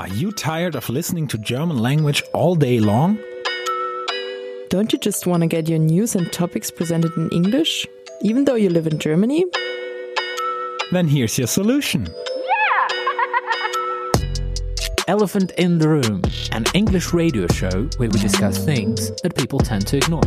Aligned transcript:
Are 0.00 0.06
you 0.06 0.30
tired 0.30 0.76
of 0.76 0.88
listening 0.88 1.26
to 1.26 1.38
German 1.38 1.78
language 1.78 2.22
all 2.32 2.54
day 2.54 2.78
long? 2.78 3.18
Don't 4.68 4.92
you 4.92 4.98
just 5.00 5.26
want 5.26 5.40
to 5.40 5.48
get 5.48 5.68
your 5.68 5.80
news 5.80 6.14
and 6.14 6.32
topics 6.32 6.70
presented 6.70 7.16
in 7.16 7.28
English, 7.30 7.84
even 8.22 8.44
though 8.44 8.54
you 8.54 8.70
live 8.70 8.86
in 8.86 9.00
Germany? 9.00 9.44
Then 10.92 11.08
here's 11.08 11.36
your 11.36 11.48
solution. 11.48 12.06
Yeah! 12.06 12.88
Elephant 15.08 15.50
in 15.58 15.78
the 15.78 15.88
Room, 15.88 16.22
an 16.52 16.64
English 16.74 17.12
radio 17.12 17.48
show 17.48 17.88
where 17.96 18.08
we 18.08 18.20
discuss 18.20 18.64
things 18.64 19.10
that 19.24 19.34
people 19.34 19.58
tend 19.58 19.88
to 19.88 19.96
ignore. 19.96 20.22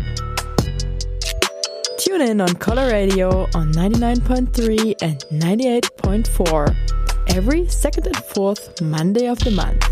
Tune 1.98 2.20
in 2.20 2.42
on 2.42 2.56
Color 2.56 2.88
Radio 2.88 3.44
on 3.56 3.72
99.3 3.72 4.96
and 5.02 5.24
98.4 5.42 7.01
every 7.34 7.66
second 7.68 8.06
and 8.08 8.18
fourth 8.18 8.82
Monday 8.82 9.28
of 9.28 9.40
the 9.40 9.52
month. 9.52 9.86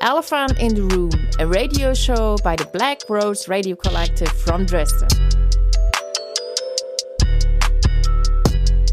Elephant 0.00 0.58
in 0.58 0.74
the 0.74 0.82
Room, 0.82 1.10
a 1.38 1.46
radio 1.46 1.92
show 1.92 2.36
by 2.42 2.56
the 2.56 2.64
Black 2.66 3.00
Rose 3.08 3.46
Radio 3.46 3.76
Collective 3.76 4.28
from 4.28 4.64
Dresden. 4.64 5.08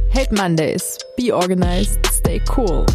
Hate 0.10 0.32
Mondays. 0.32 0.98
Be 1.16 1.32
organized, 1.32 2.06
stay 2.08 2.42
cool. 2.48 2.86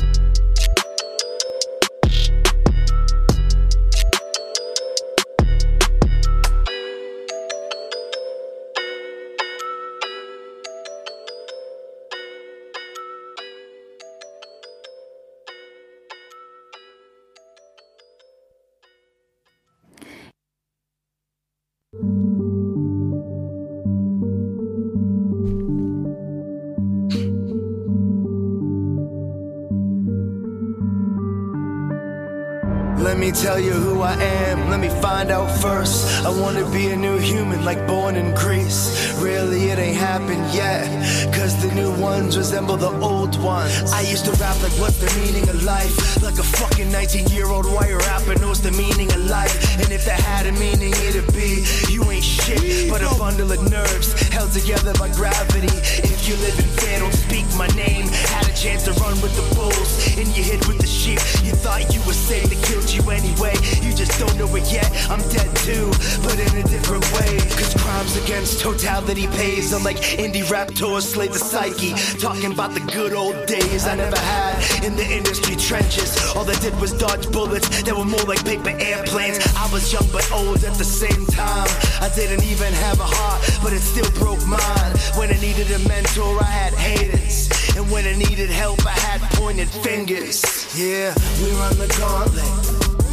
Tell 33.47 33.61
you 33.61 33.75
who 33.75 34.01
I 34.01 34.15
am, 34.15 34.66
let 34.71 34.81
me 34.81 34.89
find 34.89 35.31
out 35.31 35.49
first. 35.61 36.25
I 36.25 36.31
wanna 36.31 36.69
be 36.71 36.89
a 36.89 36.97
new 36.97 37.19
human, 37.19 37.65
like 37.65 37.87
born 37.87 38.17
in 38.17 38.35
Greece. 38.35 39.15
Really, 39.19 39.71
it 39.71 39.79
ain't 39.79 39.97
happened 39.97 40.45
yet, 40.53 40.87
cause 41.33 41.55
the 41.63 41.73
new 41.75 41.93
ones 42.01 42.37
resemble 42.37 42.77
the 42.77 42.93
old 43.01 43.41
ones. 43.43 43.93
I 43.93 44.03
used 44.03 44.25
to 44.27 44.33
rap 44.33 44.61
like, 44.63 44.73
what's 44.81 44.99
the 44.99 45.11
meaning 45.21 45.49
of 45.49 45.63
life? 45.63 46.23
Like 46.23 46.39
a 46.39 46.43
fucking 46.43 46.91
19 46.91 47.29
year 47.29 47.47
old 47.47 47.67
wire 47.67 47.99
rapper 47.99 48.39
knows 48.41 48.61
the 48.61 48.73
meaning 48.73 49.11
of 49.13 49.25
life. 49.27 49.55
And 49.81 49.91
if 49.93 50.05
that 50.07 50.21
had 50.21 50.47
a 50.47 50.53
meaning, 50.53 50.93
it'd 51.07 51.33
be, 51.33 51.65
you 51.89 52.03
ain't 52.11 52.25
shit, 52.25 52.91
but 52.91 53.03
a 53.03 53.11
bundle 53.19 53.53
of 53.53 53.71
nerves 53.71 54.13
held 54.29 54.53
together 54.53 54.93
by 54.95 55.09
gravity. 55.11 55.75
If 56.03 56.29
you 56.29 56.35
live 56.37 56.59
in 56.59 56.69
fear, 56.81 56.99
don't 56.99 57.15
speak 57.15 57.47
my 57.57 57.69
name. 57.69 58.07
Had 58.35 58.49
a 58.49 58.55
chance 58.55 58.85
to 58.85 58.93
run 59.05 59.21
with 59.21 59.35
the 59.37 59.47
bulls, 59.55 60.17
and 60.19 60.27
you 60.37 60.43
hid 60.43 60.67
with 60.67 60.79
the 60.79 60.87
sheep. 60.87 61.21
You 61.45 61.53
thought 61.53 61.95
you 61.95 62.01
were 62.07 62.17
safe, 62.17 62.51
they 62.51 62.61
killed 62.67 62.91
you 62.91 63.03
anyway. 63.11 63.55
You 63.83 63.95
just 63.95 64.19
don't 64.19 64.37
know 64.37 64.56
it 64.57 64.73
yet. 64.73 64.89
I'm 65.11 65.21
dead 65.29 65.51
too, 65.57 65.91
but 66.25 66.39
in 66.39 66.53
a 66.59 66.65
different 66.69 67.05
way. 67.13 67.39
Cause 67.57 67.75
crimes 67.75 68.17
against 68.17 68.61
totality 68.61 69.27
pays. 69.29 69.73
I'm 69.73 69.85
like 69.85 69.99
indie 70.19 70.49
rap 70.51 70.69
tours, 70.69 71.09
slay 71.09 71.29
the 71.29 71.39
psyche. 71.39 71.93
Talking 72.19 72.53
about 72.53 72.75
the 72.75 72.81
good 72.93 73.13
old 73.13 73.47
days 73.47 73.87
I 73.87 73.95
never 73.95 74.19
had 74.19 74.85
in 74.85 74.97
the 74.97 75.07
industry 75.07 75.57
trenches. 75.57 76.17
All 76.35 76.49
I 76.49 76.55
did 76.61 76.75
was 76.81 76.93
dodge 76.93 77.31
bullets 77.31 77.69
that 77.83 77.95
were 77.97 78.05
more 78.05 78.25
like 78.25 78.45
paper 78.45 78.71
airplanes. 78.71 79.39
I 79.57 79.69
was 79.73 79.93
young 79.93 80.09
but 80.13 80.31
old 80.33 80.65
at 80.65 80.75
the 80.75 80.85
same 80.85 81.27
time. 81.27 81.69
I 82.01 82.11
didn't 82.15 82.45
even 82.45 82.73
have 82.73 83.01
a 83.01 83.09
heart, 83.09 83.41
but 83.63 83.73
it 83.73 83.81
still 83.81 84.11
broke 84.19 84.45
mine. 84.47 84.93
When 85.19 85.31
I 85.31 85.39
needed 85.41 85.71
a 85.71 85.79
mentor, 85.89 86.39
I 86.41 86.51
had 86.51 86.75
haters. 86.75 87.49
And 87.77 87.91
when 87.91 88.07
I 88.07 88.15
needed 88.17 88.51
help, 88.51 88.85
I 88.87 88.99
had 89.09 89.21
pointed 89.33 89.69
fingers. 89.69 90.43
Yeah, 90.77 91.15
we 91.43 91.51
run 91.61 91.77
the 91.79 91.89
gauntlet. 91.99 93.06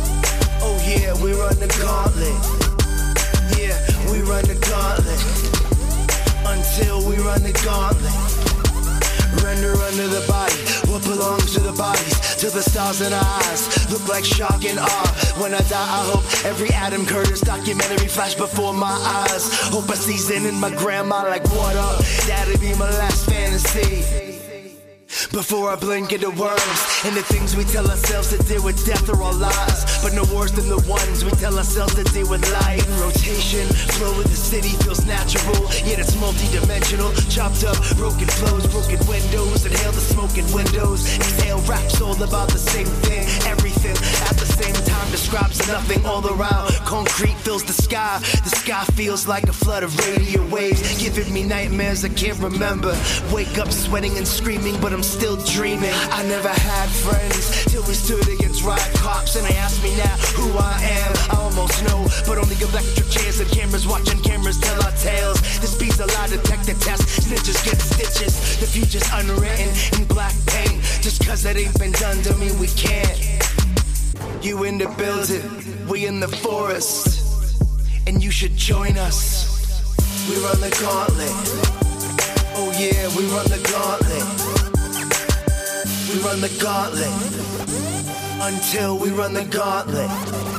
Oh 0.65 0.79
yeah, 0.87 1.13
we 1.21 1.33
run 1.33 1.59
the 1.59 1.67
gauntlet. 1.79 2.39
Yeah, 3.59 3.77
we 4.11 4.21
run 4.21 4.45
the 4.47 4.55
gauntlet. 4.55 5.19
Until 6.47 7.03
we 7.07 7.17
run 7.17 7.43
the 7.43 7.51
gauntlet. 7.67 8.15
Render 9.43 9.75
under 9.75 10.07
the 10.07 10.25
body 10.27 10.55
what 10.89 11.03
belongs 11.03 11.53
to 11.53 11.59
the 11.59 11.73
bodies. 11.73 12.35
To 12.37 12.49
the 12.49 12.61
stars 12.61 13.01
in 13.01 13.11
our 13.11 13.25
eyes 13.43 13.91
look 13.91 14.07
like 14.07 14.23
shock 14.23 14.63
and 14.63 14.79
awe. 14.79 15.35
When 15.41 15.53
I 15.53 15.59
die, 15.67 15.89
I 15.99 16.01
hope 16.11 16.23
every 16.45 16.69
Adam 16.69 17.05
Curtis 17.05 17.41
documentary 17.41 18.07
flash 18.07 18.35
before 18.35 18.73
my 18.73 18.95
eyes. 19.27 19.51
Hope 19.69 19.89
I 19.89 19.95
see 19.95 20.17
season 20.17 20.45
in 20.45 20.55
my 20.55 20.69
grandma 20.69 21.23
like 21.23 21.43
water. 21.55 22.03
That'd 22.27 22.61
be 22.61 22.73
my 22.75 22.89
last 22.89 23.29
fantasy. 23.29 24.22
Before 25.33 25.71
I 25.71 25.75
blink 25.75 26.13
into 26.13 26.29
worms 26.29 26.79
and 27.05 27.17
the 27.17 27.25
things 27.25 27.55
we 27.55 27.63
tell 27.63 27.89
ourselves 27.89 28.29
to 28.29 28.37
deal 28.43 28.63
with 28.63 28.85
death 28.85 29.09
are 29.09 29.19
all 29.19 29.33
lies, 29.33 29.81
but 30.03 30.13
no 30.13 30.21
worse 30.29 30.51
than 30.51 30.69
the 30.69 30.77
ones 30.87 31.25
we 31.25 31.31
tell 31.41 31.57
ourselves 31.57 31.95
to 31.95 32.03
deal 32.13 32.29
with 32.29 32.45
life. 32.61 32.85
In 32.85 33.01
rotation, 33.01 33.65
flow 33.97 34.13
of 34.13 34.29
the 34.29 34.37
city 34.37 34.77
feels 34.85 35.07
natural, 35.07 35.57
yet 35.89 35.97
it's 35.97 36.15
multi-dimensional. 36.21 37.11
Chopped 37.33 37.63
up, 37.65 37.81
broken 37.97 38.27
flows, 38.37 38.67
broken 38.69 39.01
windows, 39.09 39.65
inhale 39.65 39.91
the 39.91 40.05
smoking 40.05 40.45
windows. 40.53 41.01
Exhale 41.15 41.61
raps 41.65 41.99
all 41.99 42.13
about 42.21 42.49
the 42.49 42.61
same 42.61 42.85
thing, 43.01 43.25
everything 43.49 43.97
at 44.29 44.37
the 44.37 44.45
same 44.45 44.75
time 44.85 44.92
describes 45.11 45.67
nothing 45.67 46.05
all 46.05 46.25
around. 46.27 46.71
Concrete 46.85 47.37
fills 47.37 47.63
the 47.63 47.73
sky, 47.73 48.19
the 48.43 48.49
sky 48.49 48.83
feels 48.93 49.27
like 49.27 49.43
a 49.43 49.53
flood 49.53 49.83
of 49.83 49.97
radio 49.99 50.45
waves, 50.47 50.81
giving 51.01 51.31
me 51.33 51.43
nightmares 51.43 52.03
I 52.03 52.09
can't 52.09 52.39
remember. 52.39 52.95
Wake 53.31 53.57
up 53.57 53.71
sweating 53.71 54.17
and 54.17 54.27
screaming, 54.27 54.79
but 54.81 54.93
I'm 54.93 55.03
still 55.03 55.37
dreaming. 55.37 55.93
I 56.11 56.23
never 56.23 56.49
had 56.49 56.89
friends 56.89 57.65
till 57.65 57.83
we 57.83 57.93
stood 57.93 58.27
against 58.27 58.63
riot 58.63 58.93
cops, 58.95 59.35
and 59.35 59.45
they 59.47 59.55
asked 59.55 59.83
me 59.83 59.95
now 59.97 60.15
who 60.37 60.47
I 60.57 60.77
am. 61.01 61.11
I 61.31 61.41
almost 61.41 61.83
know, 61.83 62.07
but 62.27 62.37
only 62.37 62.55
electric 62.61 63.09
chairs 63.09 63.39
and 63.39 63.49
cameras 63.49 63.87
watching 63.87 64.19
cameras 64.21 64.59
tell 64.59 64.81
our 64.83 64.95
tales. 64.97 65.41
This 65.59 65.77
beat's 65.77 65.99
a 65.99 66.05
lie 66.05 66.27
detector 66.27 66.75
test. 66.75 67.03
Snitches 67.25 67.63
get 67.65 67.79
stitches. 67.79 68.59
The 68.59 68.67
future's 68.67 69.07
unwritten 69.13 69.69
in 69.99 70.07
black 70.07 70.33
paint. 70.47 70.81
Just 71.01 71.25
cause 71.25 71.45
it 71.45 71.57
ain't 71.57 71.77
been 71.79 71.91
done, 71.93 72.21
don't 72.21 72.39
mean 72.39 72.57
we 72.59 72.67
can't. 72.67 73.52
You 74.41 74.63
in 74.63 74.77
the 74.77 74.87
building, 74.97 75.87
we 75.87 76.05
in 76.05 76.19
the 76.19 76.27
forest, 76.27 77.57
and 78.07 78.23
you 78.23 78.31
should 78.31 78.55
join 78.55 78.97
us. 78.97 79.49
We 80.29 80.35
run 80.43 80.59
the 80.61 80.69
gauntlet. 80.81 81.31
Oh 82.55 82.71
yeah, 82.77 83.07
we 83.15 83.25
run 83.35 83.47
the 83.49 83.61
gauntlet. 83.71 84.27
We 86.09 86.19
run 86.21 86.41
the 86.41 86.49
gauntlet 86.61 87.43
until 88.41 88.97
we 88.97 89.09
run 89.09 89.33
the 89.33 89.45
gauntlet. 89.45 90.52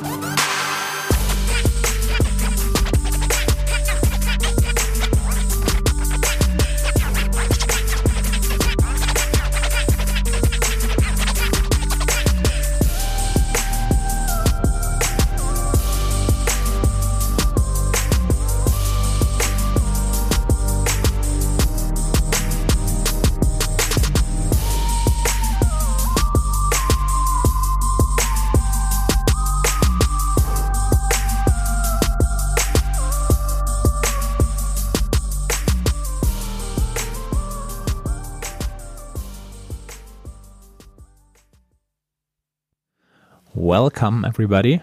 Welcome, 43.84 44.24
everybody, 44.24 44.80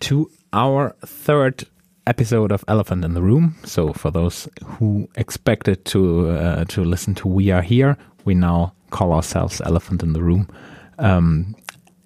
to 0.00 0.28
our 0.52 0.96
third 1.06 1.68
episode 2.04 2.50
of 2.50 2.64
Elephant 2.66 3.04
in 3.04 3.14
the 3.14 3.22
Room. 3.22 3.54
So, 3.62 3.92
for 3.92 4.10
those 4.10 4.48
who 4.64 5.08
expected 5.14 5.84
to 5.84 6.30
uh, 6.30 6.64
to 6.64 6.84
listen 6.84 7.14
to 7.14 7.28
We 7.28 7.52
Are 7.52 7.62
Here, 7.62 7.96
we 8.24 8.34
now 8.34 8.72
call 8.90 9.12
ourselves 9.12 9.60
Elephant 9.64 10.02
in 10.02 10.14
the 10.14 10.20
Room, 10.20 10.48
um, 10.98 11.54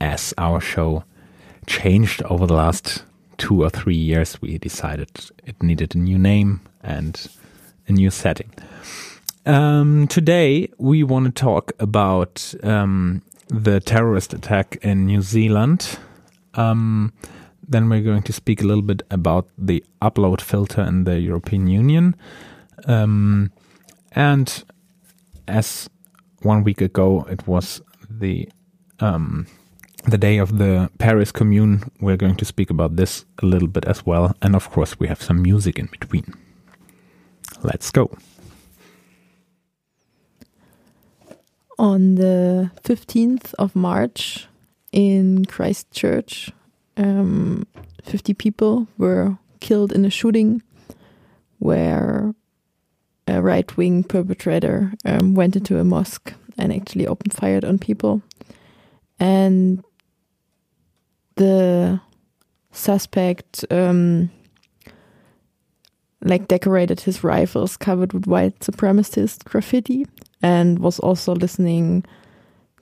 as 0.03 0.35
our 0.37 0.61
show 0.61 1.03
changed 1.67 2.23
over 2.25 2.47
the 2.47 2.53
last 2.53 3.05
two 3.39 3.63
or 3.63 3.71
three 3.71 3.97
years. 3.97 4.39
We 4.43 4.59
decided 4.59 5.09
it 5.47 5.63
needed 5.63 5.95
a 5.95 5.99
new 5.99 6.19
name 6.19 6.61
and 6.83 7.27
a 7.87 7.93
new 7.93 8.11
setting. 8.11 8.53
Um, 9.47 10.07
today, 10.09 10.69
we 10.77 11.03
want 11.05 11.25
to 11.25 11.33
talk 11.33 11.73
about 11.79 12.55
um, 12.63 13.23
the 13.47 13.81
terrorist 13.81 14.35
attack 14.35 14.77
in 14.83 15.07
New 15.07 15.23
Zealand. 15.23 15.99
Um, 16.59 17.13
then 17.67 17.89
we're 17.89 18.03
going 18.03 18.23
to 18.23 18.33
speak 18.33 18.63
a 18.63 18.67
little 18.67 18.83
bit 18.83 19.03
about 19.11 19.49
the 19.57 19.85
upload 20.03 20.41
filter 20.41 20.83
in 20.83 21.05
the 21.05 21.21
European 21.21 21.67
Union. 21.67 22.17
Um, 22.87 23.53
and 24.13 24.65
as 25.47 25.89
one 26.43 26.65
week 26.65 26.81
ago 26.81 27.27
it 27.31 27.47
was 27.47 27.81
the 28.11 28.49
um, 29.01 29.47
the 30.05 30.19
day 30.19 30.39
of 30.39 30.59
the 30.59 30.91
Paris 30.99 31.31
Commune, 31.31 31.83
we're 32.01 32.17
going 32.17 32.37
to 32.37 32.45
speak 32.45 32.71
about 32.71 32.97
this 32.97 33.25
a 33.43 33.47
little 33.47 33.69
bit 33.69 33.85
as 33.85 34.07
well. 34.07 34.35
And 34.43 34.57
of 34.57 34.71
course, 34.71 34.99
we 34.99 35.07
have 35.09 35.23
some 35.23 35.43
music 35.43 35.79
in 35.79 35.87
between. 35.87 36.35
Let's 37.63 37.91
go. 37.91 38.11
On 41.79 42.15
the 42.15 42.71
15th 42.83 43.55
of 43.59 43.77
March 43.77 44.49
in 44.93 45.45
Christchurch, 45.45 46.51
um, 46.97 47.67
50 48.05 48.35
people 48.35 48.87
were 48.97 49.37
killed 49.61 49.93
in 49.93 50.05
a 50.05 50.11
shooting 50.11 50.63
where 51.59 52.35
a 53.27 53.43
right 53.43 53.77
wing 53.77 54.03
perpetrator 54.03 54.93
um, 55.05 55.35
went 55.35 55.57
into 55.57 55.79
a 55.79 55.85
mosque 55.85 56.33
and 56.57 56.73
actually 56.73 57.07
opened 57.07 57.33
fire 57.33 57.61
on 57.65 57.79
people. 57.79 58.23
And 59.21 59.85
the 61.37 62.01
suspect 62.73 63.65
um, 63.71 64.31
like 66.23 66.49
decorated 66.49 67.01
his 67.01 67.23
rifles 67.23 67.77
covered 67.77 68.13
with 68.13 68.27
white 68.27 68.59
supremacist 68.61 69.45
graffiti 69.45 70.07
and 70.43 70.79
was 70.79 70.99
also 70.99 71.35
listening 71.35 72.05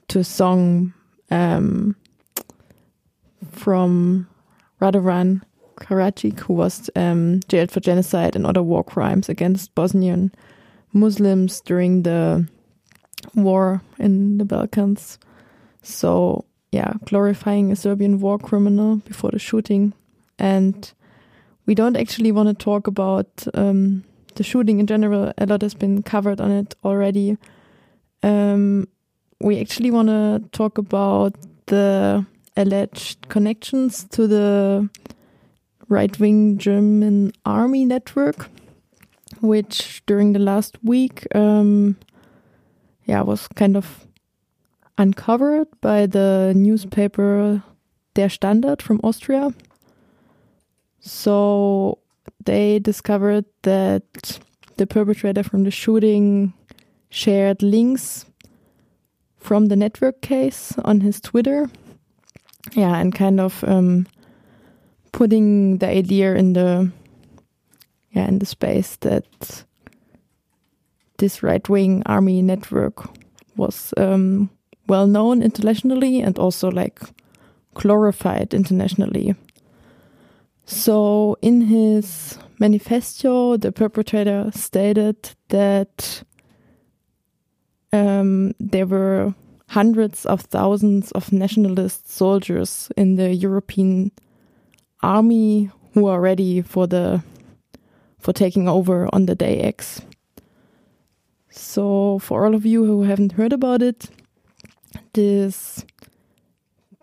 to 0.07 0.19
a 0.19 0.23
song 0.23 0.93
um, 1.29 1.95
from 3.51 4.27
Radovan 4.81 5.41
Karadzic, 5.77 6.39
who 6.41 6.53
was 6.53 6.89
um, 6.95 7.39
jailed 7.47 7.71
for 7.71 7.79
genocide 7.79 8.35
and 8.35 8.45
other 8.45 8.63
war 8.63 8.83
crimes 8.83 9.29
against 9.29 9.73
Bosnian 9.75 10.31
Muslims 10.93 11.61
during 11.61 12.03
the 12.03 12.47
war 13.35 13.81
in 13.99 14.37
the 14.37 14.45
Balkans. 14.45 15.19
So, 15.81 16.45
yeah, 16.71 16.93
glorifying 17.05 17.71
a 17.71 17.75
Serbian 17.75 18.19
war 18.19 18.37
criminal 18.39 18.97
before 18.97 19.31
the 19.31 19.39
shooting. 19.39 19.93
And 20.39 20.91
we 21.65 21.75
don't 21.75 21.97
actually 21.97 22.31
want 22.31 22.49
to 22.49 22.63
talk 22.63 22.87
about 22.87 23.47
um, 23.53 24.03
the 24.35 24.43
shooting 24.43 24.79
in 24.79 24.87
general. 24.87 25.33
A 25.37 25.45
lot 25.45 25.61
has 25.61 25.73
been 25.73 26.03
covered 26.03 26.41
on 26.41 26.51
it 26.51 26.75
already. 26.83 27.37
Um, 28.23 28.87
we 29.39 29.59
actually 29.59 29.91
want 29.91 30.07
to 30.09 30.43
talk 30.51 30.77
about 30.77 31.35
the 31.67 32.25
alleged 32.55 33.29
connections 33.29 34.05
to 34.11 34.27
the 34.27 34.89
right 35.89 36.19
wing 36.19 36.57
German 36.57 37.31
army 37.45 37.85
network, 37.85 38.49
which 39.41 40.01
during 40.05 40.33
the 40.33 40.39
last 40.39 40.77
week, 40.83 41.27
um, 41.35 41.97
yeah, 43.05 43.21
was 43.21 43.47
kind 43.49 43.77
of 43.77 44.07
uncovered 44.97 45.67
by 45.81 46.05
the 46.07 46.53
newspaper 46.55 47.63
Der 48.15 48.29
Standard 48.29 48.81
from 48.81 48.99
Austria. 49.03 49.53
So 50.99 51.99
they 52.43 52.79
discovered 52.79 53.45
that 53.61 54.39
the 54.77 54.87
perpetrator 54.87 55.43
from 55.43 55.63
the 55.63 55.71
shooting 55.71 56.53
shared 57.09 57.61
links 57.61 58.25
from 59.37 59.67
the 59.67 59.75
network 59.75 60.21
case 60.21 60.73
on 60.83 61.01
his 61.01 61.21
Twitter. 61.21 61.69
Yeah, 62.73 62.97
and 62.97 63.15
kind 63.15 63.39
of 63.39 63.63
um, 63.63 64.07
putting 65.11 65.77
the 65.77 65.87
idea 65.87 66.35
in 66.35 66.53
the 66.53 66.91
yeah 68.11 68.27
in 68.27 68.39
the 68.39 68.45
space 68.45 68.97
that 68.97 69.65
this 71.17 71.41
right 71.41 71.67
wing 71.69 72.03
army 72.05 72.41
network 72.41 73.09
was 73.55 73.93
um, 73.97 74.49
well 74.87 75.07
known 75.07 75.41
internationally 75.41 76.21
and 76.21 76.37
also 76.37 76.69
like 76.69 76.99
glorified 77.73 78.53
internationally. 78.53 79.35
So 80.65 81.37
in 81.41 81.61
his 81.61 82.37
manifesto, 82.59 83.57
the 83.57 83.71
perpetrator 83.71 84.51
stated 84.53 85.35
that 85.49 86.23
um, 87.93 88.53
there 88.59 88.85
were 88.85 89.33
hundreds 89.69 90.25
of 90.25 90.41
thousands 90.41 91.11
of 91.11 91.31
nationalist 91.31 92.09
soldiers 92.09 92.89
in 92.95 93.15
the 93.15 93.33
European 93.33 94.11
army 95.01 95.69
who 95.93 96.07
are 96.07 96.21
ready 96.21 96.61
for 96.61 96.87
the 96.87 97.21
for 98.19 98.33
taking 98.33 98.67
over 98.67 99.07
on 99.13 99.25
the 99.25 99.35
day 99.35 99.59
X. 99.59 100.01
So 101.49 102.19
for 102.19 102.45
all 102.45 102.55
of 102.55 102.65
you 102.65 102.85
who 102.85 103.03
haven't 103.03 103.33
heard 103.33 103.53
about 103.53 103.81
it, 103.81 104.09
this 105.13 105.85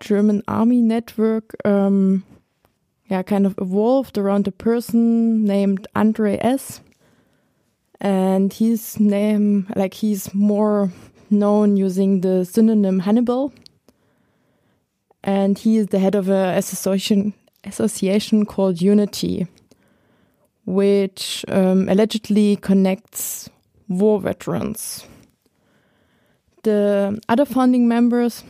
German 0.01 0.43
army 0.47 0.81
network 0.81 1.55
um, 1.65 2.25
yeah, 3.07 3.23
kind 3.23 3.47
of 3.47 3.55
evolved 3.61 4.17
around 4.17 4.49
a 4.49 4.53
person 4.53 5.45
named 5.45 5.87
Andre 5.95 6.39
S. 6.41 6.81
And 8.05 8.53
his 8.53 9.01
name, 9.01 9.67
like 9.75 9.95
he's 9.95 10.35
more 10.35 10.93
known 11.31 11.79
using 11.79 12.21
the 12.21 12.45
synonym 12.45 13.01
Hannibal. 13.01 13.51
And 15.23 15.59
he 15.59 15.79
is 15.79 15.87
the 15.87 15.99
head 15.99 16.15
of 16.15 16.29
an 16.29 16.59
association 16.59 17.33
association 17.65 18.45
called 18.45 18.83
UNITER, 18.83 19.49
which 20.67 21.47
um, 21.49 21.89
allegedly 21.89 22.57
connects 22.57 23.49
war 23.89 24.21
veterans. 24.21 25.07
The 26.63 27.19
other 27.27 27.47
founding 27.47 27.89
members 27.89 28.45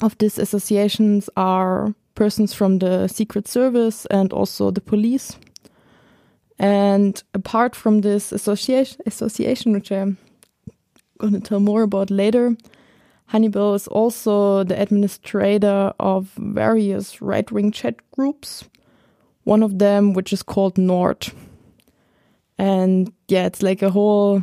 of 0.00 0.16
these 0.18 0.38
associations 0.38 1.28
are 1.36 1.92
persons 2.14 2.54
from 2.54 2.78
the 2.78 3.08
Secret 3.08 3.48
Service 3.48 4.06
and 4.06 4.32
also 4.32 4.70
the 4.70 4.80
police. 4.80 5.36
And 6.60 7.22
apart 7.32 7.74
from 7.74 8.02
this 8.02 8.32
association, 8.32 9.00
association 9.06 9.72
which 9.72 9.90
I'm 9.90 10.18
going 11.16 11.32
to 11.32 11.40
tell 11.40 11.58
more 11.58 11.80
about 11.80 12.10
later, 12.10 12.54
Hannibal 13.28 13.74
is 13.74 13.88
also 13.88 14.62
the 14.64 14.78
administrator 14.78 15.94
of 15.98 16.32
various 16.36 17.22
right 17.22 17.50
wing 17.50 17.72
chat 17.72 17.96
groups. 18.10 18.64
One 19.44 19.62
of 19.62 19.78
them, 19.78 20.12
which 20.12 20.34
is 20.34 20.42
called 20.42 20.76
Nord. 20.76 21.28
And 22.58 23.10
yeah, 23.26 23.46
it's 23.46 23.62
like 23.62 23.80
a 23.80 23.88
whole, 23.88 24.42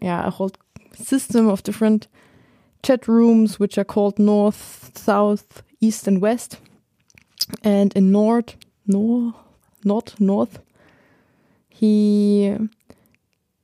yeah, 0.00 0.26
a 0.26 0.30
whole 0.30 0.52
system 0.94 1.46
of 1.46 1.62
different 1.62 2.08
chat 2.82 3.06
rooms, 3.06 3.60
which 3.60 3.76
are 3.76 3.84
called 3.84 4.18
North, 4.18 4.96
South, 4.96 5.62
East, 5.82 6.08
and 6.08 6.22
West. 6.22 6.56
And 7.62 7.92
in 7.94 8.12
Nord, 8.12 8.54
North, 8.86 9.34
not 9.84 10.18
North, 10.18 10.58
he 11.80 12.54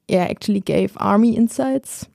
yeah 0.08 0.24
actually 0.24 0.60
gave 0.60 0.96
army 0.96 1.36
insights 1.36 2.06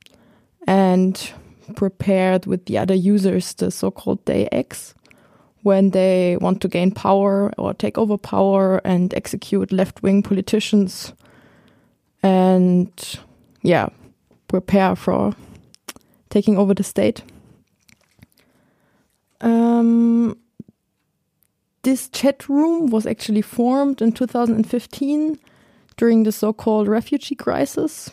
and 0.66 1.32
prepared 1.76 2.48
with 2.48 2.66
the 2.66 2.76
other 2.76 2.96
users 2.96 3.54
the 3.54 3.70
so-called 3.70 4.26
day 4.26 4.50
X 4.52 4.96
when 5.62 5.92
they 5.92 6.38
want 6.42 6.60
to 6.62 6.68
gain 6.68 6.90
power 6.90 7.54
or 7.56 7.76
take 7.76 8.00
over 8.00 8.18
power 8.18 8.82
and 8.84 9.14
execute 9.14 9.72
left-wing 9.72 10.24
politicians 10.24 11.14
and 12.24 13.20
yeah 13.62 13.88
prepare 14.48 14.96
for 14.96 15.36
taking 16.32 16.58
over 16.58 16.74
the 16.74 16.84
state. 16.84 17.22
Um, 19.42 20.36
this 21.84 22.10
chat 22.10 22.50
room 22.50 22.90
was 22.90 23.06
actually 23.06 23.44
formed 23.44 24.02
in 24.02 24.14
2015 24.14 25.38
during 25.98 26.24
the 26.24 26.32
so 26.32 26.54
called 26.54 26.88
refugee 26.88 27.36
crisis. 27.36 28.12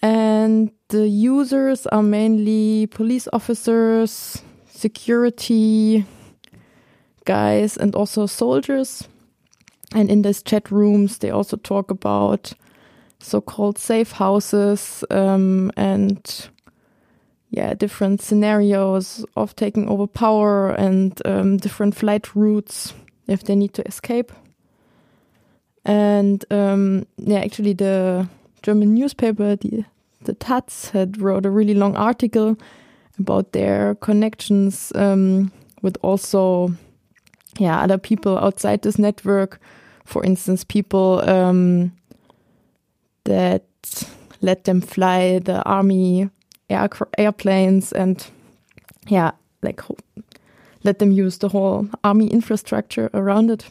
And 0.00 0.70
the 0.88 1.08
users 1.08 1.86
are 1.88 2.02
mainly 2.02 2.86
police 2.86 3.28
officers, 3.32 4.42
security 4.68 6.06
guys, 7.24 7.76
and 7.76 7.94
also 7.94 8.26
soldiers. 8.26 9.08
And 9.94 10.10
in 10.10 10.22
these 10.22 10.42
chat 10.42 10.70
rooms, 10.70 11.18
they 11.18 11.30
also 11.30 11.56
talk 11.56 11.90
about 11.90 12.52
so 13.20 13.40
called 13.40 13.78
safe 13.78 14.12
houses 14.12 15.04
um, 15.10 15.72
and 15.76 16.48
yeah, 17.50 17.74
different 17.74 18.20
scenarios 18.20 19.24
of 19.36 19.56
taking 19.56 19.88
over 19.88 20.06
power 20.06 20.70
and 20.70 21.20
um, 21.24 21.56
different 21.56 21.94
flight 21.94 22.34
routes 22.36 22.94
if 23.26 23.44
they 23.44 23.56
need 23.56 23.74
to 23.74 23.86
escape. 23.86 24.32
And 25.88 26.44
um, 26.50 27.06
yeah, 27.16 27.40
actually, 27.40 27.72
the 27.72 28.28
German 28.62 28.94
newspaper, 28.94 29.56
the 29.56 29.84
the 30.20 30.34
Taz, 30.34 30.90
had 30.90 31.18
wrote 31.18 31.46
a 31.46 31.50
really 31.50 31.72
long 31.72 31.96
article 31.96 32.56
about 33.18 33.52
their 33.52 33.94
connections 33.94 34.92
um, 34.94 35.50
with 35.80 35.96
also 36.02 36.74
yeah 37.58 37.80
other 37.80 37.96
people 37.96 38.36
outside 38.36 38.82
this 38.82 38.98
network. 38.98 39.60
For 40.04 40.22
instance, 40.22 40.62
people 40.62 41.26
um, 41.26 41.92
that 43.24 43.64
let 44.42 44.64
them 44.64 44.82
fly 44.82 45.38
the 45.38 45.62
army 45.62 46.28
air 46.68 46.90
airplanes 47.16 47.92
and 47.92 48.26
yeah, 49.06 49.30
like 49.62 49.80
let 50.84 50.98
them 50.98 51.12
use 51.12 51.38
the 51.38 51.48
whole 51.48 51.88
army 52.04 52.26
infrastructure 52.28 53.08
around 53.14 53.50
it. 53.50 53.64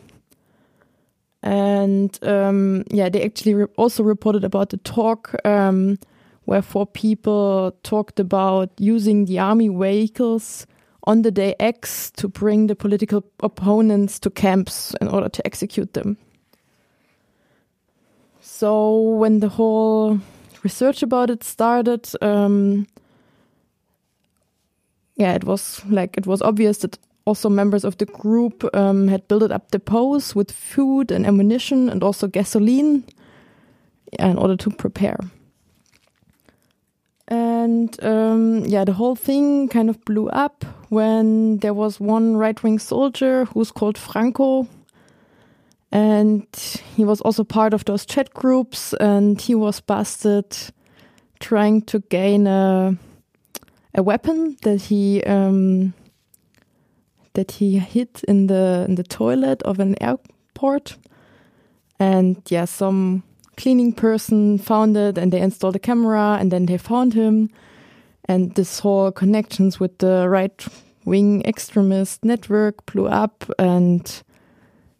And 1.48 2.20
um, 2.24 2.84
yeah, 2.92 3.08
they 3.08 3.24
actually 3.24 3.54
re 3.54 3.68
also 3.78 4.04
reported 4.04 4.44
about 4.44 4.70
the 4.70 4.78
talk 4.78 5.34
um, 5.46 5.98
where 6.44 6.62
four 6.62 6.86
people 6.86 7.74
talked 7.84 8.20
about 8.20 8.70
using 8.78 9.24
the 9.24 9.40
army 9.40 9.70
vehicles 9.70 10.68
on 11.06 11.22
the 11.22 11.32
day 11.32 11.56
X 11.58 12.12
to 12.18 12.28
bring 12.28 12.68
the 12.68 12.76
political 12.76 13.24
opponents 13.40 14.20
to 14.20 14.30
camps 14.30 14.94
in 15.00 15.08
order 15.08 15.30
to 15.30 15.46
execute 15.46 15.94
them. 15.94 16.18
So 18.42 19.00
when 19.00 19.40
the 19.40 19.48
whole 19.48 20.20
research 20.64 21.02
about 21.02 21.30
it 21.30 21.46
started, 21.46 22.10
um, 22.22 22.88
yeah, 25.16 25.34
it 25.34 25.46
was 25.46 25.82
like 25.86 26.18
it 26.18 26.28
was 26.28 26.42
obvious 26.42 26.80
that 26.80 27.00
also 27.28 27.50
members 27.50 27.84
of 27.84 27.98
the 27.98 28.06
group 28.06 28.64
um, 28.74 29.10
had 29.10 29.28
built 29.28 29.52
up 29.52 29.70
depots 29.72 30.34
with 30.34 30.52
food 30.52 31.12
and 31.12 31.26
ammunition 31.26 31.90
and 31.90 32.02
also 32.04 32.28
gasoline 32.28 33.04
in 34.18 34.38
order 34.38 34.56
to 34.56 34.70
prepare. 34.70 35.20
And 37.28 38.02
um, 38.04 38.64
yeah, 38.66 38.86
the 38.86 38.94
whole 38.94 39.16
thing 39.16 39.68
kind 39.68 39.90
of 39.90 40.04
blew 40.06 40.30
up 40.30 40.64
when 40.90 41.58
there 41.58 41.74
was 41.74 42.00
one 42.00 42.38
right 42.38 42.64
wing 42.64 42.80
soldier 42.80 43.46
who's 43.46 43.72
called 43.72 43.98
Franco. 43.98 44.68
And 45.92 46.48
he 46.96 47.04
was 47.04 47.22
also 47.22 47.44
part 47.44 47.74
of 47.74 47.84
those 47.86 48.06
chat 48.06 48.34
groups, 48.34 48.94
and 49.00 49.40
he 49.40 49.56
was 49.56 49.80
busted 49.82 50.56
trying 51.40 51.82
to 51.84 52.00
gain 52.10 52.48
a, 52.48 52.98
a 53.94 54.04
weapon 54.04 54.58
that 54.64 54.82
he 54.82 55.24
um, 55.24 55.94
that 57.38 57.52
he 57.52 57.78
hid 57.78 58.10
in 58.28 58.48
the 58.48 58.84
in 58.90 58.96
the 58.96 59.04
toilet 59.04 59.62
of 59.62 59.80
an 59.80 59.96
airport. 60.02 60.98
And 62.00 62.42
yeah, 62.50 62.66
some 62.66 63.24
cleaning 63.56 63.94
person 63.94 64.58
found 64.58 64.98
it 64.98 65.18
and 65.18 65.32
they 65.32 65.40
installed 65.40 65.76
a 65.76 65.80
camera 65.80 66.38
and 66.40 66.52
then 66.52 66.66
they 66.66 66.78
found 66.78 67.14
him. 67.14 67.50
And 68.26 68.56
this 68.56 68.80
whole 68.80 69.12
connections 69.12 69.80
with 69.80 70.00
the 70.00 70.28
right 70.28 70.68
wing 71.06 71.44
extremist 71.46 72.26
network 72.26 72.86
blew 72.88 73.08
up 73.08 73.46
and 73.60 74.24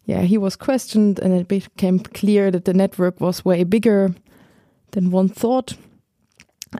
yeah, 0.06 0.22
he 0.22 0.38
was 0.38 0.56
questioned 0.56 1.18
and 1.18 1.34
it 1.34 1.48
became 1.48 1.98
clear 1.98 2.50
that 2.52 2.64
the 2.64 2.72
network 2.72 3.20
was 3.20 3.44
way 3.44 3.64
bigger 3.64 4.14
than 4.92 5.10
one 5.10 5.28
thought. 5.28 5.74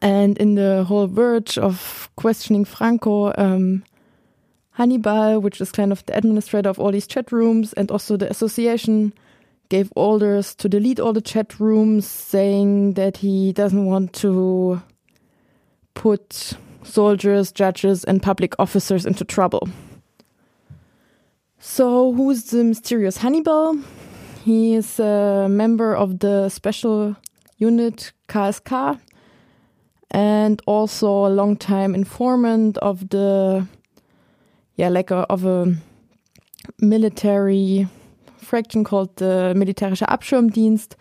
And 0.01 0.39
in 0.39 0.55
the 0.55 0.85
whole 0.85 1.09
verge 1.09 1.59
of 1.59 2.09
questioning 2.17 2.65
Franco, 2.65 3.33
um, 3.37 3.83
Hannibal, 4.79 5.41
which 5.41 5.61
is 5.61 5.73
kind 5.73 5.91
of 5.91 6.07
the 6.07 6.17
administrator 6.17 6.71
of 6.71 6.79
all 6.79 6.93
these 6.93 7.09
chat 7.09 7.33
rooms, 7.33 7.73
and 7.73 7.91
also 7.91 8.17
the 8.17 8.31
association 8.31 9.13
gave 9.71 9.93
orders 9.97 10.55
to 10.55 10.69
delete 10.69 11.01
all 11.01 11.13
the 11.13 11.21
chat 11.21 11.59
rooms, 11.59 12.07
saying 12.07 12.95
that 12.95 13.17
he 13.17 13.53
doesn't 13.53 13.87
want 13.87 14.13
to 14.13 14.81
put 15.95 16.53
soldiers, 16.85 17.51
judges, 17.51 18.05
and 18.05 18.23
public 18.23 18.55
officers 18.61 19.05
into 19.05 19.25
trouble. 19.25 19.69
So, 21.59 22.13
who's 22.13 22.45
the 22.45 22.63
mysterious 22.63 23.17
Hannibal? 23.17 23.81
He 24.45 24.77
is 24.77 25.01
a 25.01 25.49
member 25.51 25.93
of 25.97 26.21
the 26.21 26.49
special 26.51 27.17
unit 27.57 28.13
KSK 28.29 29.01
and 30.13 30.63
also 30.67 31.27
a 31.27 31.35
long-time 31.35 31.97
informant 31.97 32.79
of 32.79 33.09
the 33.09 33.67
yeah, 34.79 34.89
like 34.89 35.11
of 35.11 35.45
a 35.45 35.75
military 36.79 37.89
fraction 38.39 38.85
called 38.85 39.15
the 39.17 39.53
Militärischer 39.57 40.07
Abschirmdienst, 40.07 40.95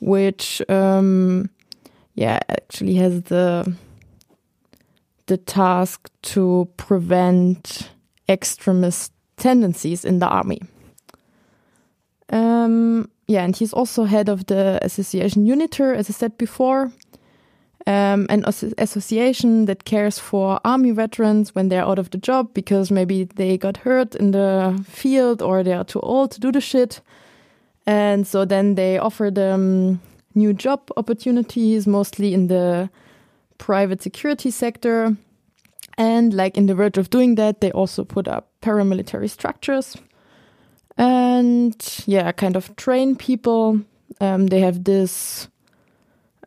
which 0.00 0.62
um, 0.68 1.48
yeah 2.14 2.38
actually 2.48 2.94
has 2.94 3.22
the 3.22 3.74
the 5.26 5.38
task 5.38 6.10
to 6.22 6.68
prevent 6.76 7.90
extremist 8.28 9.12
tendencies 9.36 10.04
in 10.04 10.18
the 10.18 10.28
army. 10.28 10.60
Um, 12.30 13.08
yeah, 13.28 13.44
and 13.44 13.56
he's 13.56 13.72
also 13.72 14.04
head 14.04 14.28
of 14.28 14.46
the 14.46 14.78
association 14.82 15.46
UNITER, 15.46 15.94
as 15.94 16.10
I 16.10 16.12
said 16.12 16.36
before, 16.38 16.92
um, 17.86 18.26
an 18.28 18.44
association 18.78 19.66
that 19.66 19.84
cares 19.84 20.18
for 20.18 20.60
army 20.64 20.90
veterans 20.90 21.54
when 21.54 21.68
they're 21.68 21.84
out 21.84 21.98
of 21.98 22.10
the 22.10 22.18
job 22.18 22.52
because 22.52 22.90
maybe 22.90 23.24
they 23.24 23.56
got 23.56 23.78
hurt 23.78 24.14
in 24.16 24.32
the 24.32 24.84
field 24.88 25.40
or 25.40 25.62
they 25.62 25.72
are 25.72 25.84
too 25.84 26.00
old 26.00 26.32
to 26.32 26.40
do 26.40 26.50
the 26.50 26.60
shit. 26.60 27.00
And 27.86 28.26
so 28.26 28.44
then 28.44 28.74
they 28.74 28.98
offer 28.98 29.30
them 29.30 30.00
new 30.34 30.52
job 30.52 30.90
opportunities, 30.96 31.86
mostly 31.86 32.34
in 32.34 32.48
the 32.48 32.90
private 33.58 34.02
security 34.02 34.50
sector. 34.50 35.16
And 35.96 36.34
like 36.34 36.56
in 36.56 36.66
the 36.66 36.74
verge 36.74 36.98
of 36.98 37.10
doing 37.10 37.36
that, 37.36 37.60
they 37.60 37.70
also 37.70 38.04
put 38.04 38.26
up 38.26 38.50
paramilitary 38.62 39.30
structures 39.30 39.96
and 40.98 42.02
yeah, 42.06 42.32
kind 42.32 42.56
of 42.56 42.74
train 42.76 43.16
people. 43.16 43.80
Um, 44.20 44.48
they 44.48 44.60
have 44.60 44.84
this 44.84 45.48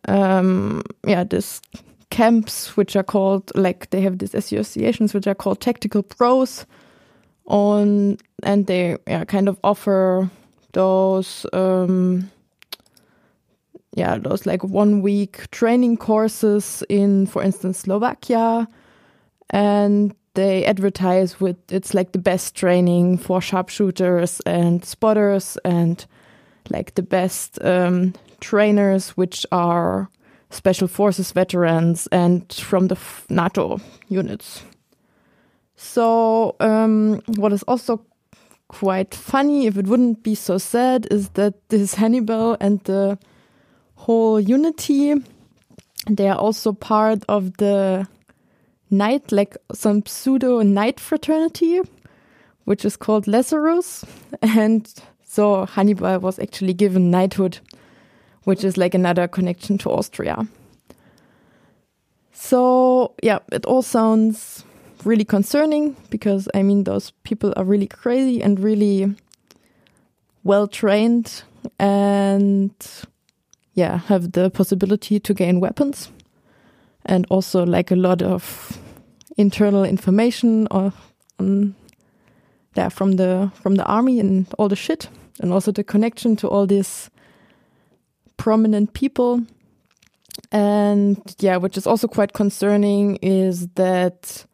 um, 0.10 0.82
yeah, 1.06 1.24
this 1.24 1.62
camps 2.10 2.76
which 2.76 2.96
are 2.96 3.04
called 3.04 3.52
like 3.56 3.90
they 3.92 4.02
have 4.02 4.18
these 4.18 4.34
associations 4.34 5.14
which 5.14 5.28
are 5.28 5.36
called 5.36 5.62
tactical 5.62 6.02
pros 6.02 6.66
on 7.46 8.18
and 8.42 8.66
they 8.66 8.98
yeah, 9.08 9.24
kind 9.26 9.48
of 9.48 9.60
offer 9.64 10.28
those 10.74 11.46
um, 11.54 12.30
yeah 13.94 14.18
those 14.18 14.48
like 14.48 14.64
one 14.64 15.04
week 15.04 15.50
training 15.52 15.98
courses 15.98 16.84
in 16.90 17.28
for 17.28 17.44
instance 17.44 17.80
Slovakia 17.80 18.68
and 19.52 20.16
they 20.34 20.66
advertise 20.66 21.40
with 21.40 21.58
it's 21.72 21.94
like 21.94 22.12
the 22.12 22.20
best 22.20 22.56
training 22.56 23.20
for 23.20 23.40
sharpshooters 23.40 24.42
and 24.48 24.84
spotters 24.84 25.58
and 25.64 26.08
like 26.72 26.96
the 26.96 27.04
best 27.04 27.64
um, 27.64 28.14
trainers, 28.42 29.12
which 29.12 29.46
are 29.52 30.10
special 30.50 30.88
forces 30.88 31.32
veterans 31.32 32.08
and 32.12 32.52
from 32.54 32.88
the 32.88 32.98
NATO 33.30 33.80
units. 34.08 34.64
So, 35.76 36.56
um, 36.60 37.22
what 37.38 37.54
is 37.54 37.64
also 37.64 38.06
quite 38.68 39.16
funny, 39.16 39.68
if 39.68 39.78
it 39.78 39.88
wouldn't 39.88 40.24
be 40.24 40.36
so 40.36 40.58
sad, 40.58 41.08
is 41.12 41.30
that 41.30 41.70
this 41.70 41.96
Hannibal 41.96 42.58
and 42.60 42.84
the 42.84 43.18
whole 43.96 44.40
UNITER, 44.40 45.24
they 46.10 46.28
are 46.30 46.38
also 46.38 46.74
part 46.74 47.24
of 47.28 47.58
the 47.58 48.08
knight, 48.90 49.32
like 49.32 49.56
some 49.74 50.06
pseudo 50.06 50.62
knight 50.62 51.00
fraternity, 51.00 51.82
which 52.66 52.86
is 52.86 52.98
called 52.98 53.28
Lazarus. 53.28 54.06
And 54.42 54.92
so 55.24 55.66
Hannibal 55.66 56.20
was 56.20 56.40
actually 56.40 56.74
given 56.74 57.12
knighthood 57.12 57.60
which 58.50 58.64
is 58.64 58.78
like 58.78 58.96
another 58.96 59.28
connection 59.28 59.78
to 59.78 59.92
Austria. 59.92 60.48
So, 62.34 63.14
yeah, 63.22 63.38
it 63.52 63.64
all 63.68 63.84
sounds 63.84 64.66
really 65.06 65.24
concerning 65.24 65.96
because 66.10 66.50
I 66.56 66.64
mean, 66.64 66.84
those 66.84 67.12
people 67.24 67.54
are 67.56 67.64
really 67.64 67.86
crazy 67.86 68.42
and 68.42 68.60
really 68.60 69.16
well 70.44 70.68
trained 70.68 71.44
and, 71.78 72.72
yeah, 73.76 74.00
have 74.08 74.32
the 74.32 74.50
possibility 74.50 75.20
to 75.20 75.34
gain 75.36 75.60
weapons 75.60 76.10
and 77.06 77.28
also 77.30 77.64
like 77.64 77.92
a 77.92 77.96
lot 77.96 78.24
of 78.24 78.80
internal 79.38 79.84
information 79.84 80.68
or, 80.72 80.92
on 81.38 81.76
yeah, 82.76 82.90
from 82.90 83.18
the 83.18 83.52
from 83.62 83.76
the 83.76 83.86
army 83.86 84.20
and 84.20 84.48
all 84.58 84.70
the 84.70 84.76
shit 84.76 85.08
and 85.40 85.54
also 85.54 85.72
the 85.72 85.84
connection 85.84 86.36
to 86.38 86.48
all 86.48 86.66
this 86.66 87.12
prominent 88.40 88.94
people. 88.94 89.42
And 90.52 91.22
yeah, 91.40 91.58
which 91.58 91.78
is 91.78 91.86
also 91.86 92.08
quite 92.08 92.34
concerning 92.34 93.18
is 93.18 93.68
that 93.76 94.46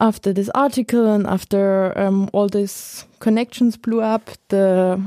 after 0.00 0.32
this 0.32 0.50
article 0.54 1.06
and 1.06 1.26
after 1.26 1.96
um, 1.96 2.28
all 2.32 2.48
these 2.48 3.04
connections 3.20 3.76
blew 3.76 4.00
up, 4.00 4.30
the 4.48 5.00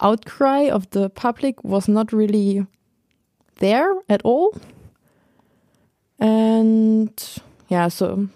outcry 0.00 0.70
of 0.70 0.88
the 0.90 1.10
public 1.10 1.62
was 1.64 1.88
not 1.88 2.12
really 2.12 2.66
there 3.58 3.92
at 4.08 4.22
all. 4.22 4.56
And 6.20 7.12
yeah, 7.68 7.88
so 7.88 8.28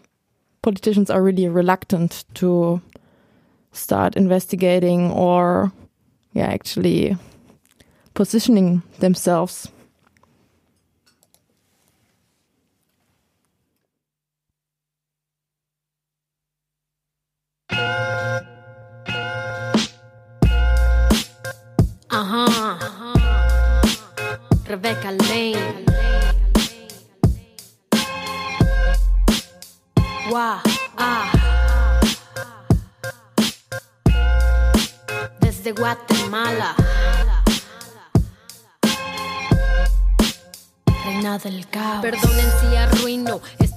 politicians 0.60 1.08
are 1.08 1.22
really 1.22 1.48
reluctant 1.48 2.25
to 2.34 2.82
start 3.72 4.16
investigating 4.16 5.12
or, 5.12 5.72
yeah, 6.32 6.46
actually 6.46 7.16
positioning 8.18 8.82
themselves. 8.98 9.70
Ajá. 22.10 22.48
Rebecca 24.66 25.12
Lane. 25.12 25.84
Wow. 30.28 30.58
Ah. 30.96 31.30
Desde 35.40 35.70
Guatemala. 35.70 36.75
Reina. 41.09 41.38
Perdonen 42.03 42.50
si 42.61 42.77
arruino 42.77 43.41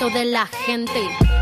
de 0.00 0.24
la 0.24 0.46
gente. 0.46 1.41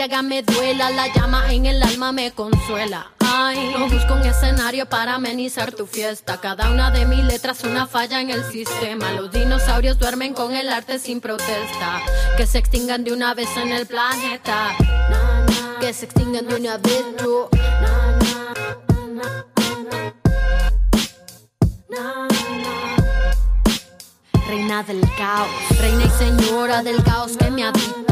llaga 0.01 0.23
me 0.23 0.41
duela. 0.41 0.89
La 0.89 1.13
llama 1.13 1.53
en 1.53 1.67
el 1.67 1.83
alma 1.83 2.11
me 2.11 2.31
consuela. 2.31 3.11
Ay, 3.19 3.71
no 3.77 3.87
busco 3.87 4.15
un 4.15 4.25
escenario 4.25 4.87
para 4.87 5.15
amenizar 5.15 5.71
tu 5.71 5.85
fiesta. 5.85 6.41
Cada 6.41 6.71
una 6.71 6.89
de 6.89 7.05
mis 7.05 7.23
letras 7.23 7.63
una 7.63 7.85
falla 7.85 8.19
en 8.19 8.31
el 8.31 8.43
sistema. 8.51 9.11
Los 9.11 9.31
dinosaurios 9.31 9.99
duermen 9.99 10.33
con 10.33 10.55
el 10.55 10.69
arte 10.69 10.97
sin 10.97 11.21
protesta. 11.21 12.01
Que 12.35 12.47
se 12.47 12.57
extingan 12.57 13.03
de 13.03 13.13
una 13.13 13.35
vez 13.35 13.49
en 13.57 13.71
el 13.71 13.85
planeta. 13.85 14.75
Que 15.79 15.93
se 15.93 16.05
extingan 16.05 16.47
de 16.47 16.55
una 16.55 16.77
vez 16.77 17.05
tú. 17.17 17.47
Reina 24.47 24.83
del 24.83 25.01
caos, 25.15 25.49
reina 25.79 26.03
y 26.05 26.09
señora 26.09 26.81
del 26.81 27.03
caos 27.03 27.37
que 27.37 27.51
me 27.51 27.63
habita. 27.63 28.11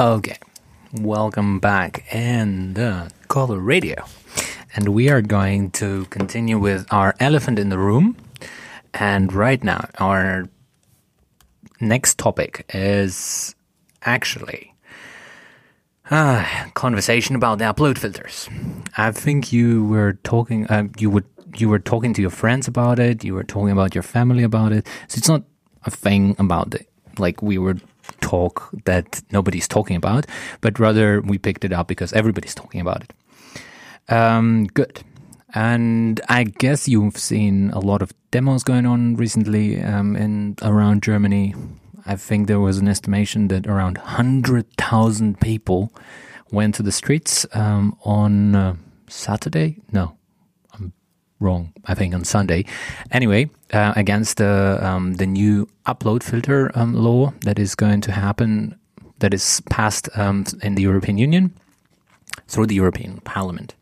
Okay, 0.00 0.38
welcome 0.94 1.60
back 1.60 2.10
in 2.10 2.72
the 2.72 3.10
Color 3.28 3.58
Radio. 3.58 4.02
And 4.74 4.94
we 4.94 5.10
are 5.10 5.20
going 5.20 5.72
to 5.72 6.06
continue 6.06 6.58
with 6.58 6.86
our 6.90 7.14
elephant 7.20 7.58
in 7.58 7.68
the 7.68 7.76
room. 7.76 8.16
And 8.94 9.30
right 9.30 9.62
now, 9.62 9.90
our 9.98 10.48
next 11.82 12.16
topic 12.16 12.64
is 12.72 13.54
actually 14.00 14.72
ah, 16.10 16.70
conversation 16.72 17.36
about 17.36 17.58
the 17.58 17.66
upload 17.66 17.98
filters. 17.98 18.48
I 18.96 19.10
think 19.10 19.52
you 19.52 19.84
were 19.84 20.14
talking, 20.24 20.66
uh, 20.68 20.84
you 20.96 21.10
would, 21.10 21.26
you 21.58 21.68
were 21.68 21.78
talking 21.78 22.14
to 22.14 22.22
your 22.22 22.30
friends 22.30 22.66
about 22.66 22.98
it. 22.98 23.22
You 23.22 23.34
were 23.34 23.44
talking 23.44 23.70
about 23.70 23.94
your 23.94 24.02
family 24.02 24.44
about 24.44 24.72
it. 24.72 24.86
So 25.08 25.18
it's 25.18 25.28
not 25.28 25.42
a 25.84 25.90
thing 25.90 26.36
about 26.38 26.74
it, 26.74 26.88
like 27.18 27.42
we 27.42 27.58
were 27.58 27.76
talk 28.20 28.70
that 28.84 29.22
nobody's 29.32 29.68
talking 29.68 29.96
about, 29.96 30.26
but 30.60 30.78
rather 30.78 31.20
we 31.20 31.38
picked 31.38 31.64
it 31.64 31.72
up 31.72 31.88
because 31.88 32.12
everybody's 32.12 32.54
talking 32.54 32.80
about 32.80 33.02
it. 33.02 33.12
Um, 34.12 34.66
good. 34.66 35.02
And 35.54 36.20
I 36.28 36.44
guess 36.44 36.88
you've 36.88 37.16
seen 37.16 37.70
a 37.70 37.80
lot 37.80 38.02
of 38.02 38.12
demos 38.30 38.62
going 38.62 38.86
on 38.86 39.16
recently 39.16 39.82
um, 39.82 40.16
in 40.16 40.56
around 40.62 41.02
Germany. 41.02 41.54
I 42.06 42.16
think 42.16 42.46
there 42.46 42.60
was 42.60 42.78
an 42.78 42.88
estimation 42.88 43.48
that 43.48 43.66
around 43.66 43.98
100,000 43.98 45.40
people 45.40 45.92
went 46.50 46.74
to 46.76 46.82
the 46.82 46.92
streets 46.92 47.46
um, 47.52 47.96
on 48.04 48.54
uh, 48.54 48.76
Saturday. 49.08 49.78
No, 49.92 50.16
I'm 50.72 50.92
wrong. 51.40 51.72
I 51.84 51.94
think 51.94 52.14
on 52.14 52.24
Sunday. 52.24 52.64
Anyway, 53.10 53.50
uh, 53.72 53.92
against 53.96 54.36
the 54.38 54.78
um, 54.80 55.14
the 55.14 55.26
new 55.26 55.68
upload 55.86 56.22
filter 56.22 56.70
um, 56.74 56.94
law 56.94 57.32
that 57.42 57.58
is 57.58 57.74
going 57.74 58.00
to 58.02 58.12
happen, 58.12 58.78
that 59.18 59.34
is 59.34 59.62
passed 59.70 60.08
um, 60.16 60.44
in 60.62 60.74
the 60.74 60.82
European 60.82 61.18
Union 61.18 61.52
through 62.48 62.66
the 62.66 62.74
European 62.74 63.20
Parliament. 63.20 63.74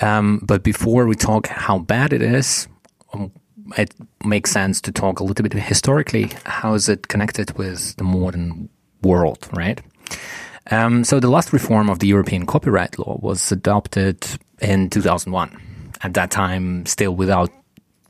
Um, 0.00 0.40
but 0.42 0.62
before 0.62 1.06
we 1.06 1.14
talk 1.14 1.46
how 1.48 1.78
bad 1.78 2.12
it 2.12 2.22
is, 2.22 2.68
um, 3.12 3.30
it 3.76 3.94
makes 4.24 4.50
sense 4.50 4.80
to 4.82 4.92
talk 4.92 5.20
a 5.20 5.24
little 5.24 5.42
bit 5.42 5.52
historically. 5.52 6.30
How 6.44 6.74
is 6.74 6.88
it 6.88 7.08
connected 7.08 7.56
with 7.58 7.96
the 7.96 8.04
modern 8.04 8.68
world, 9.02 9.48
right? 9.52 9.80
Um, 10.70 11.04
so 11.04 11.20
the 11.20 11.30
last 11.30 11.52
reform 11.52 11.90
of 11.90 11.98
the 11.98 12.06
European 12.06 12.46
copyright 12.46 12.98
law 12.98 13.18
was 13.20 13.50
adopted 13.50 14.26
in 14.60 14.90
2001. 14.90 15.58
At 16.02 16.14
that 16.14 16.30
time, 16.30 16.86
still 16.86 17.14
without 17.14 17.50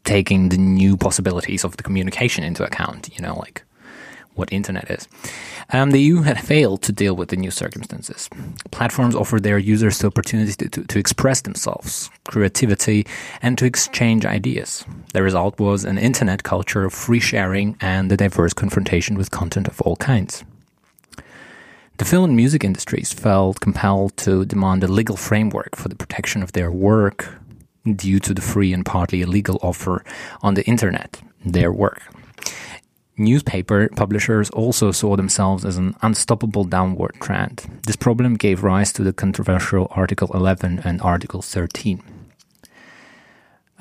taking 0.04 0.48
the 0.48 0.58
new 0.58 0.96
possibilities 0.96 1.64
of 1.64 1.76
the 1.76 1.82
communication 1.82 2.44
into 2.44 2.64
account, 2.64 3.08
you 3.14 3.22
know, 3.22 3.38
like 3.38 3.64
what 4.34 4.52
internet 4.52 4.90
is. 4.90 5.08
Um, 5.70 5.90
the 5.90 6.00
EU 6.00 6.22
had 6.22 6.40
failed 6.40 6.82
to 6.82 6.92
deal 6.92 7.14
with 7.14 7.28
the 7.28 7.36
new 7.36 7.50
circumstances. 7.50 8.28
Platforms 8.70 9.14
offered 9.14 9.42
their 9.42 9.58
users 9.58 9.98
the 9.98 10.06
opportunity 10.06 10.52
to, 10.52 10.68
to, 10.68 10.84
to, 10.84 10.98
express 10.98 11.42
themselves, 11.42 12.10
creativity, 12.28 13.06
and 13.42 13.58
to 13.58 13.66
exchange 13.66 14.24
ideas. 14.24 14.84
The 15.12 15.22
result 15.22 15.58
was 15.58 15.84
an 15.84 15.98
internet 15.98 16.42
culture 16.42 16.84
of 16.84 16.92
free 16.94 17.20
sharing 17.20 17.76
and 17.80 18.10
the 18.10 18.16
diverse 18.16 18.54
confrontation 18.54 19.16
with 19.16 19.30
content 19.30 19.68
of 19.68 19.80
all 19.82 19.96
kinds. 19.96 20.44
The 21.98 22.04
film 22.06 22.24
and 22.24 22.36
music 22.36 22.64
industries 22.64 23.12
felt 23.12 23.60
compelled 23.60 24.16
to 24.18 24.44
demand 24.44 24.82
a 24.82 24.88
legal 24.88 25.16
framework 25.16 25.76
for 25.76 25.88
the 25.88 25.94
protection 25.94 26.42
of 26.42 26.52
their 26.52 26.70
work 26.72 27.34
due 27.84 28.20
to 28.20 28.34
the 28.34 28.42
free 28.42 28.72
and 28.72 28.84
partly 28.84 29.22
illegal 29.22 29.58
offer 29.62 30.04
on 30.42 30.54
the 30.54 30.64
internet, 30.64 31.20
their 31.44 31.72
work. 31.72 32.02
Newspaper 33.18 33.88
publishers 33.94 34.48
also 34.50 34.90
saw 34.90 35.16
themselves 35.16 35.64
as 35.64 35.76
an 35.76 35.94
unstoppable 36.02 36.64
downward 36.64 37.14
trend. 37.20 37.62
This 37.86 37.96
problem 37.96 38.34
gave 38.34 38.64
rise 38.64 38.92
to 38.94 39.02
the 39.02 39.12
controversial 39.12 39.86
Article 39.90 40.30
11 40.32 40.80
and 40.84 41.00
Article 41.02 41.42
13. 41.42 42.02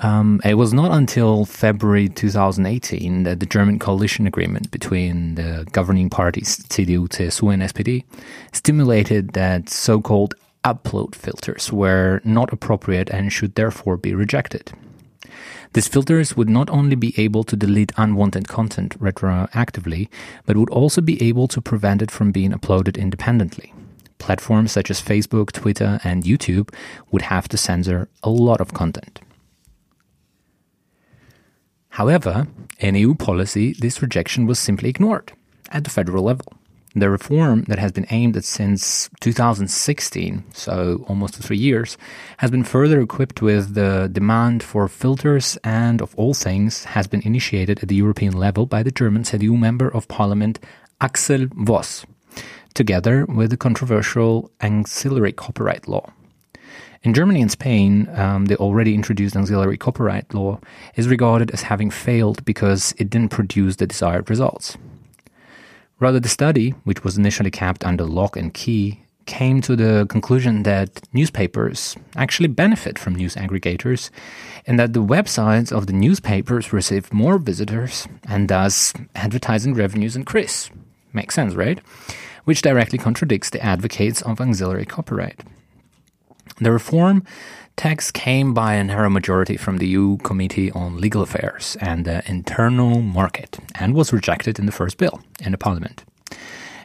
Um, 0.00 0.40
it 0.44 0.54
was 0.54 0.74
not 0.74 0.90
until 0.90 1.44
February 1.44 2.08
2018 2.08 3.22
that 3.22 3.38
the 3.38 3.46
German 3.46 3.78
coalition 3.78 4.26
agreement 4.26 4.70
between 4.72 5.36
the 5.36 5.66
governing 5.70 6.10
parties 6.10 6.58
CDU, 6.68 7.08
CSU, 7.08 7.54
and 7.54 7.62
SPD 7.62 8.04
stimulated 8.52 9.32
that 9.34 9.70
so 9.70 10.00
called 10.00 10.34
upload 10.64 11.14
filters 11.14 11.72
were 11.72 12.20
not 12.24 12.52
appropriate 12.52 13.10
and 13.10 13.32
should 13.32 13.54
therefore 13.54 13.96
be 13.96 14.14
rejected. 14.14 14.72
These 15.72 15.88
filters 15.88 16.36
would 16.36 16.50
not 16.50 16.68
only 16.68 16.96
be 16.96 17.14
able 17.16 17.44
to 17.44 17.56
delete 17.56 17.92
unwanted 17.96 18.46
content 18.46 18.98
retroactively, 19.00 20.08
but 20.44 20.56
would 20.56 20.70
also 20.70 21.00
be 21.00 21.22
able 21.22 21.48
to 21.48 21.62
prevent 21.62 22.02
it 22.02 22.10
from 22.10 22.30
being 22.30 22.52
uploaded 22.52 22.98
independently. 22.98 23.72
Platforms 24.18 24.70
such 24.70 24.90
as 24.90 25.00
Facebook, 25.00 25.50
Twitter, 25.50 25.98
and 26.04 26.24
YouTube 26.24 26.72
would 27.10 27.22
have 27.22 27.48
to 27.48 27.56
censor 27.56 28.08
a 28.22 28.30
lot 28.30 28.60
of 28.60 28.74
content. 28.74 29.20
However, 31.88 32.46
in 32.78 32.94
EU 32.94 33.14
policy, 33.14 33.74
this 33.78 34.00
rejection 34.00 34.46
was 34.46 34.58
simply 34.58 34.90
ignored 34.90 35.32
at 35.70 35.84
the 35.84 35.90
federal 35.90 36.24
level. 36.24 36.52
The 36.94 37.08
reform 37.08 37.62
that 37.68 37.78
has 37.78 37.90
been 37.90 38.04
aimed 38.10 38.36
at 38.36 38.44
since 38.44 39.08
2016, 39.20 40.44
so 40.52 41.06
almost 41.08 41.36
three 41.36 41.56
years, 41.56 41.96
has 42.36 42.50
been 42.50 42.64
further 42.64 43.00
equipped 43.00 43.40
with 43.40 43.74
the 43.74 44.10
demand 44.12 44.62
for 44.62 44.88
filters 44.88 45.56
and, 45.64 46.02
of 46.02 46.14
all 46.16 46.34
things, 46.34 46.84
has 46.84 47.06
been 47.06 47.22
initiated 47.22 47.82
at 47.82 47.88
the 47.88 47.94
European 47.94 48.34
level 48.34 48.66
by 48.66 48.82
the 48.82 48.90
German 48.90 49.22
CDU 49.22 49.58
member 49.58 49.88
of 49.88 50.06
parliament 50.08 50.60
Axel 51.00 51.46
Voss, 51.54 52.04
together 52.74 53.24
with 53.24 53.48
the 53.48 53.56
controversial 53.56 54.50
auxiliary 54.62 55.32
copyright 55.32 55.88
law. 55.88 56.12
In 57.02 57.14
Germany 57.14 57.40
and 57.40 57.50
Spain, 57.50 58.06
um, 58.14 58.44
the 58.44 58.56
already 58.58 58.94
introduced 58.94 59.34
auxiliary 59.34 59.78
copyright 59.78 60.34
law 60.34 60.60
is 60.94 61.08
regarded 61.08 61.50
as 61.52 61.62
having 61.62 61.90
failed 61.90 62.44
because 62.44 62.94
it 62.98 63.08
didn't 63.08 63.30
produce 63.30 63.76
the 63.76 63.86
desired 63.86 64.28
results. 64.28 64.76
Rather, 66.02 66.18
the 66.18 66.28
study, 66.28 66.70
which 66.82 67.04
was 67.04 67.16
initially 67.16 67.52
kept 67.52 67.84
under 67.84 68.02
lock 68.02 68.36
and 68.36 68.52
key, 68.52 68.98
came 69.26 69.60
to 69.60 69.76
the 69.76 70.04
conclusion 70.08 70.64
that 70.64 71.00
newspapers 71.12 71.94
actually 72.16 72.48
benefit 72.48 72.98
from 72.98 73.14
news 73.14 73.36
aggregators 73.36 74.10
and 74.66 74.80
that 74.80 74.94
the 74.94 75.04
websites 75.04 75.70
of 75.70 75.86
the 75.86 75.92
newspapers 75.92 76.72
receive 76.72 77.12
more 77.12 77.38
visitors 77.38 78.08
and 78.28 78.48
thus 78.48 78.92
advertising 79.14 79.74
revenues 79.74 80.16
increase. 80.16 80.70
Makes 81.12 81.36
sense, 81.36 81.54
right? 81.54 81.78
Which 82.46 82.62
directly 82.62 82.98
contradicts 82.98 83.50
the 83.50 83.64
advocates 83.64 84.22
of 84.22 84.40
auxiliary 84.40 84.86
copyright. 84.86 85.38
The 86.60 86.72
reform 86.72 87.22
text 87.76 88.14
came 88.14 88.54
by 88.54 88.74
a 88.74 88.84
narrow 88.84 89.10
majority 89.10 89.56
from 89.56 89.78
the 89.78 89.88
EU 89.88 90.16
Committee 90.18 90.70
on 90.72 91.00
Legal 91.00 91.22
Affairs 91.22 91.76
and 91.80 92.04
the 92.04 92.22
Internal 92.30 93.00
Market 93.00 93.58
and 93.74 93.94
was 93.94 94.12
rejected 94.12 94.58
in 94.58 94.66
the 94.66 94.72
first 94.72 94.98
bill 94.98 95.20
in 95.40 95.52
the 95.52 95.58
Parliament. 95.58 96.04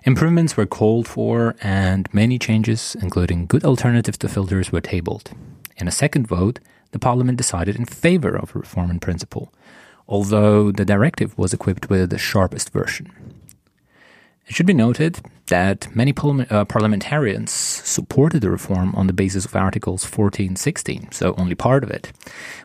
Improvements 0.04 0.56
were 0.56 0.66
called 0.66 1.08
for 1.08 1.56
and 1.62 2.08
many 2.14 2.40
changes, 2.40 2.96
including 3.02 3.46
good 3.46 3.66
alternatives 3.66 4.18
to 4.20 4.30
filters, 4.30 4.72
were 4.72 4.82
tabled. 4.82 5.32
In 5.76 5.88
a 5.88 5.92
second 5.92 6.28
vote, 6.28 6.60
the 6.92 7.00
Parliament 7.00 7.38
decided 7.38 7.76
in 7.76 7.86
favor 7.86 8.36
of 8.36 8.56
reform 8.56 8.90
in 8.90 9.00
principle, 9.00 9.52
although 10.08 10.72
the 10.72 10.86
directive 10.86 11.38
was 11.38 11.54
equipped 11.54 11.90
with 11.90 12.10
the 12.10 12.18
sharpest 12.18 12.72
version. 12.72 13.12
It 14.48 14.56
should 14.56 14.66
be 14.66 14.74
noted 14.74 15.20
that 15.48 15.94
many 15.94 16.14
uh, 16.50 16.64
parliamentarians 16.66 17.52
supported 17.52 18.42
the 18.42 18.50
reform 18.50 18.96
on 18.96 19.08
the 19.08 19.14
basis 19.14 19.44
of 19.44 19.54
Articles 19.56 20.06
14 20.06 20.56
16, 20.56 21.12
so 21.12 21.36
only 21.38 21.54
part 21.54 21.84
of 21.84 21.92
it, 21.92 22.14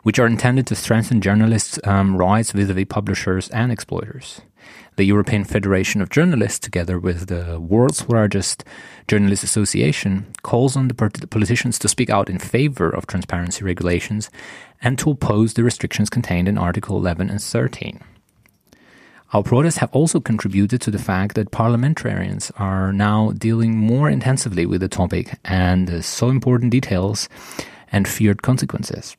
which 0.05 0.21
are 0.21 0.27
intended 0.27 0.67
to 0.69 0.77
strengthen 0.77 1.21
journalists' 1.21 1.81
um, 1.83 2.17
rights 2.17 2.53
vis 2.53 2.71
a 2.71 2.75
vis 2.75 2.87
publishers 2.89 3.49
and 3.49 3.73
exploiters. 3.73 4.43
The 4.95 5.05
European 5.05 5.43
Federation 5.43 6.01
of 6.01 6.11
Journalists, 6.11 6.61
together 6.61 7.01
with 7.01 7.27
the 7.27 7.59
world's 7.59 8.09
largest 8.09 8.63
journalist 9.09 9.43
association, 9.43 10.27
calls 10.43 10.77
on 10.77 10.87
the 10.87 10.95
politicians 10.95 11.81
to 11.81 11.89
speak 11.89 12.11
out 12.11 12.31
in 12.31 12.39
favor 12.39 12.91
of 12.91 13.09
transparency 13.09 13.65
regulations 13.65 14.31
and 14.81 14.99
to 15.01 15.11
oppose 15.11 15.55
the 15.55 15.65
restrictions 15.65 16.11
contained 16.11 16.47
in 16.47 16.59
Article 16.59 16.97
11 16.97 17.29
and 17.29 17.43
13. 17.43 18.01
Our 19.33 19.43
protests 19.43 19.79
have 19.79 19.91
also 19.93 20.21
contributed 20.21 20.83
to 20.83 20.91
the 20.91 20.99
fact 20.99 21.37
that 21.37 21.51
parliamentarians 21.51 22.53
are 22.59 22.93
now 22.93 23.33
dealing 23.33 23.79
more 23.79 24.11
intensively 24.11 24.67
with 24.67 24.83
the 24.83 24.89
topic 24.89 25.39
and 25.43 25.89
the 25.89 26.03
so 26.03 26.29
important 26.29 26.71
details 26.71 27.31
and 27.91 28.07
feared 28.07 28.43
consequences. 28.43 29.17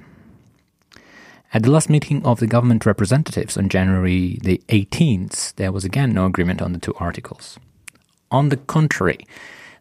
At 1.52 1.63
the 1.63 1.71
last 1.71 1.89
meeting 1.89 2.23
of 2.26 2.39
the 2.39 2.45
government 2.45 2.86
representatives 2.86 3.58
on 3.58 3.69
January 3.69 4.38
the 4.43 4.62
18th, 4.69 5.56
there 5.56 5.71
was 5.71 5.84
again 5.84 6.13
no 6.13 6.28
agreement 6.28 6.62
on 6.62 6.73
the 6.73 6.80
two 6.80 6.93
articles. 6.99 7.58
On 8.30 8.49
the 8.49 8.58
contrary, 8.58 9.26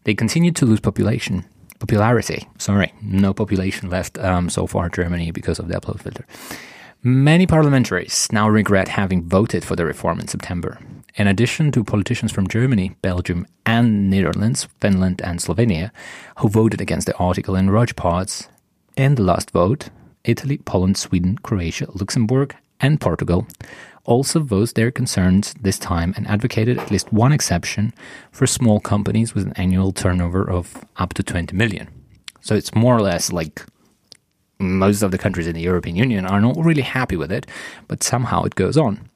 they 0.04 0.14
continued 0.14 0.56
to 0.56 0.66
lose 0.66 0.80
population 0.80 1.44
popularity. 1.78 2.48
Sorry, 2.58 2.92
no 3.02 3.34
population 3.34 3.90
left 3.90 4.16
um, 4.18 4.48
so 4.48 4.68
far 4.68 4.88
Germany 4.88 5.32
because 5.32 5.58
of 5.58 5.66
the 5.66 5.74
upload 5.74 6.00
filter. 6.00 6.24
Many 7.04 7.48
parliamentaries 7.48 8.30
now 8.30 8.48
regret 8.48 8.86
having 8.86 9.24
voted 9.24 9.64
for 9.64 9.74
the 9.74 9.84
reform 9.84 10.20
in 10.20 10.28
September. 10.28 10.78
In 11.16 11.26
addition 11.26 11.72
to 11.72 11.82
politicians 11.82 12.30
from 12.30 12.46
Germany, 12.46 12.94
Belgium, 13.02 13.44
and 13.66 14.08
Netherlands, 14.08 14.68
Finland, 14.80 15.20
and 15.20 15.40
Slovenia, 15.40 15.90
who 16.38 16.48
voted 16.48 16.80
against 16.80 17.08
the 17.08 17.16
article 17.16 17.56
in 17.56 17.68
parts, 17.96 18.46
in 18.96 19.16
the 19.16 19.24
last 19.24 19.50
vote, 19.50 19.88
Italy, 20.22 20.58
Poland, 20.58 20.96
Sweden, 20.96 21.38
Croatia, 21.38 21.88
Luxembourg, 21.92 22.54
and 22.78 23.00
Portugal 23.00 23.48
also 24.04 24.38
voiced 24.38 24.76
their 24.76 24.92
concerns 24.92 25.54
this 25.60 25.80
time 25.80 26.14
and 26.16 26.28
advocated 26.28 26.78
at 26.78 26.92
least 26.92 27.12
one 27.12 27.32
exception 27.32 27.92
for 28.30 28.46
small 28.46 28.78
companies 28.78 29.34
with 29.34 29.46
an 29.46 29.54
annual 29.56 29.90
turnover 29.90 30.48
of 30.48 30.84
up 30.98 31.14
to 31.14 31.24
20 31.24 31.56
million. 31.56 31.88
So 32.40 32.54
it's 32.54 32.76
more 32.76 32.96
or 32.96 33.02
less 33.02 33.32
like 33.32 33.66
most 34.62 35.02
of 35.02 35.10
the 35.10 35.18
countries 35.18 35.46
in 35.46 35.54
the 35.54 35.60
European 35.60 35.96
Union 35.96 36.26
are 36.26 36.40
not 36.40 36.56
really 36.56 36.82
happy 36.82 37.16
with 37.16 37.30
it, 37.30 37.46
but 37.88 38.02
somehow 38.02 38.44
it 38.44 38.54
goes 38.54 38.76
on. 38.76 39.08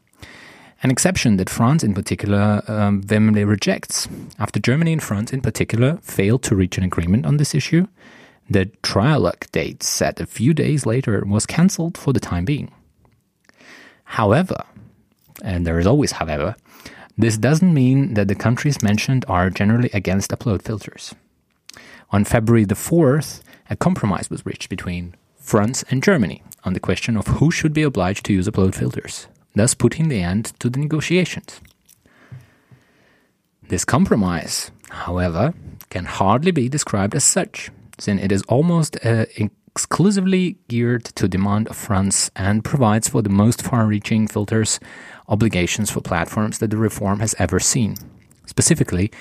An 0.83 0.91
exception 0.91 1.37
that 1.39 1.49
France 1.49 1.83
in 1.83 1.95
particular 1.95 2.63
um, 2.69 3.01
vehemently 3.03 3.45
rejects. 3.45 4.09
After 4.39 4.61
Germany 4.61 4.93
and 4.93 5.03
France 5.03 5.33
in 5.33 5.41
particular 5.41 5.99
failed 6.03 6.43
to 6.45 6.57
reach 6.57 6.77
an 6.77 6.85
agreement 6.85 7.25
on 7.25 7.39
this 7.39 7.55
issue, 7.55 7.87
the 8.49 8.67
trialogue 8.83 9.51
date 9.53 9.83
set 9.83 10.21
a 10.21 10.27
few 10.27 10.55
days 10.55 10.87
later 10.87 11.25
was 11.27 11.47
cancelled 11.47 11.97
for 11.97 12.13
the 12.13 12.21
time 12.21 12.45
being. 12.45 12.71
However, 14.05 14.63
and 15.43 15.67
there 15.67 15.79
is 15.79 15.87
always 15.87 16.13
however, 16.13 16.55
this 17.19 17.39
doesn't 17.39 17.73
mean 17.73 18.15
that 18.15 18.29
the 18.29 18.35
countries 18.35 18.83
mentioned 18.83 19.25
are 19.29 19.51
generally 19.51 19.91
against 19.93 20.31
upload 20.31 20.63
filters. 20.63 21.15
On 22.11 22.25
February 22.25 22.65
the 22.65 22.75
4th, 22.75 23.41
a 23.69 23.77
compromise 23.77 24.31
was 24.31 24.47
reached 24.47 24.69
between 24.69 25.15
France, 25.47 25.85
and 25.91 26.03
Germany 26.03 26.43
on 26.65 26.73
the 26.73 26.81
question 26.81 27.17
of 27.17 27.29
who 27.29 27.53
should 27.53 27.73
be 27.73 27.85
obliged 27.85 28.27
to 28.27 28.33
use 28.33 28.49
upload 28.49 28.75
filters, 28.75 29.29
thus 29.55 29.75
putting 29.75 30.09
the 30.09 30.21
end 30.21 30.47
to 30.59 30.69
the 30.69 30.81
negotiations. 30.81 31.61
This 33.69 33.85
compromise, 33.85 34.73
however, 34.91 35.55
can 35.89 36.05
hardly 36.05 36.51
be 36.51 36.69
described 36.69 37.15
as 37.15 37.23
such, 37.23 37.71
since 37.97 38.21
it 38.21 38.33
is 38.33 38.43
almost 38.49 38.97
a 39.05 39.49
exclusively 39.71 40.57
geared 40.69 41.05
to 41.05 41.29
demand 41.29 41.69
of 41.69 41.77
France 41.77 42.31
and 42.35 42.65
provides 42.65 43.09
for 43.09 43.23
the 43.23 43.29
most 43.29 43.63
far 43.63 43.87
reaching 43.87 44.27
filters 44.27 44.81
obligations 45.29 45.91
for 45.91 46.01
platforms 46.01 46.59
that 46.59 46.71
the 46.71 46.77
reform 46.77 47.21
has 47.21 47.37
ever 47.39 47.61
seen. 47.61 47.95
Specifically, 48.47 49.13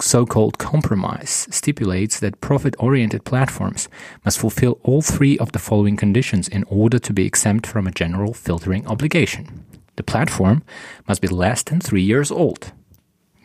so 0.00 0.26
called 0.26 0.58
compromise 0.58 1.46
stipulates 1.50 2.18
that 2.20 2.40
profit 2.40 2.74
oriented 2.78 3.24
platforms 3.24 3.88
must 4.24 4.38
fulfill 4.38 4.78
all 4.82 5.02
three 5.02 5.38
of 5.38 5.52
the 5.52 5.58
following 5.58 5.96
conditions 5.96 6.48
in 6.48 6.64
order 6.64 6.98
to 6.98 7.12
be 7.12 7.26
exempt 7.26 7.66
from 7.66 7.86
a 7.86 7.92
general 7.92 8.32
filtering 8.32 8.86
obligation. 8.86 9.64
The 9.96 10.02
platform 10.02 10.62
must 11.06 11.20
be 11.20 11.28
less 11.28 11.62
than 11.62 11.80
three 11.80 12.02
years 12.02 12.30
old, 12.30 12.72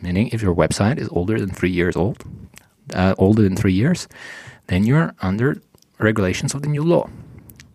meaning 0.02 0.30
if 0.30 0.42
your 0.42 0.56
website 0.56 0.98
is 0.98 1.10
older 1.10 1.40
than 1.40 1.50
three 1.50 1.72
years 1.72 1.96
old, 1.96 2.24
uh, 2.94 3.14
older 3.18 3.42
than 3.42 3.56
three 3.56 3.74
years, 3.74 4.08
then 4.68 4.86
you're 4.86 5.14
under 5.22 5.62
regulations 6.00 6.54
of 6.54 6.62
the 6.62 6.70
new 6.70 6.84
law. 6.84 7.10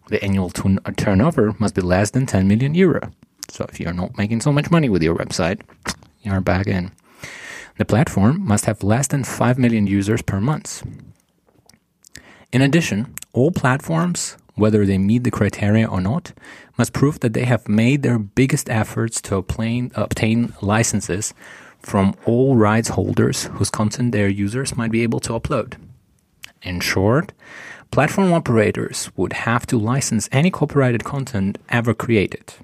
The 0.08 0.22
annual 0.24 0.50
turn- 0.50 0.78
turnover 0.96 1.54
must 1.58 1.74
be 1.74 1.82
less 1.82 2.10
than 2.10 2.26
10 2.26 2.48
million 2.48 2.74
euro. 2.74 3.10
So 3.50 3.66
if 3.68 3.78
you're 3.80 3.92
not 3.92 4.16
making 4.16 4.40
so 4.40 4.52
much 4.52 4.70
money 4.70 4.88
with 4.88 5.02
your 5.02 5.16
website, 5.16 5.60
you're 6.22 6.40
back 6.40 6.66
in. 6.66 6.92
The 7.78 7.84
platform 7.84 8.46
must 8.46 8.66
have 8.66 8.82
less 8.82 9.06
than 9.06 9.24
5 9.24 9.58
million 9.58 9.86
users 9.86 10.22
per 10.22 10.40
month. 10.40 10.82
In 12.52 12.60
addition, 12.60 13.14
all 13.32 13.50
platforms, 13.50 14.36
whether 14.54 14.84
they 14.84 14.98
meet 14.98 15.24
the 15.24 15.30
criteria 15.30 15.86
or 15.86 16.00
not, 16.00 16.32
must 16.76 16.92
prove 16.92 17.20
that 17.20 17.32
they 17.32 17.44
have 17.44 17.68
made 17.68 18.02
their 18.02 18.18
biggest 18.18 18.68
efforts 18.68 19.20
to 19.22 19.36
obtain, 19.36 19.90
obtain 19.94 20.52
licenses 20.60 21.32
from 21.80 22.14
all 22.26 22.56
rights 22.56 22.90
holders 22.90 23.44
whose 23.54 23.70
content 23.70 24.12
their 24.12 24.28
users 24.28 24.76
might 24.76 24.90
be 24.90 25.02
able 25.02 25.20
to 25.20 25.32
upload. 25.32 25.74
In 26.62 26.80
short, 26.80 27.32
platform 27.90 28.32
operators 28.32 29.10
would 29.16 29.32
have 29.32 29.66
to 29.66 29.78
license 29.78 30.28
any 30.30 30.50
copyrighted 30.50 31.04
content 31.04 31.58
ever 31.70 31.94
created. 31.94 32.54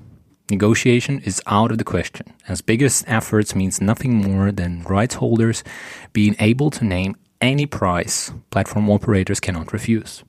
Negotiation 0.50 1.20
is 1.20 1.42
out 1.46 1.70
of 1.70 1.76
the 1.76 1.84
question, 1.84 2.32
as 2.48 2.62
biggest 2.62 3.04
efforts 3.06 3.54
means 3.54 3.82
nothing 3.82 4.14
more 4.14 4.50
than 4.50 4.82
rights 4.84 5.16
holders 5.16 5.62
being 6.14 6.36
able 6.40 6.70
to 6.70 6.84
name 6.84 7.16
any 7.40 7.66
price 7.66 8.32
platform 8.50 8.88
operators 8.88 9.40
cannot 9.40 9.74
refuse. 9.74 10.24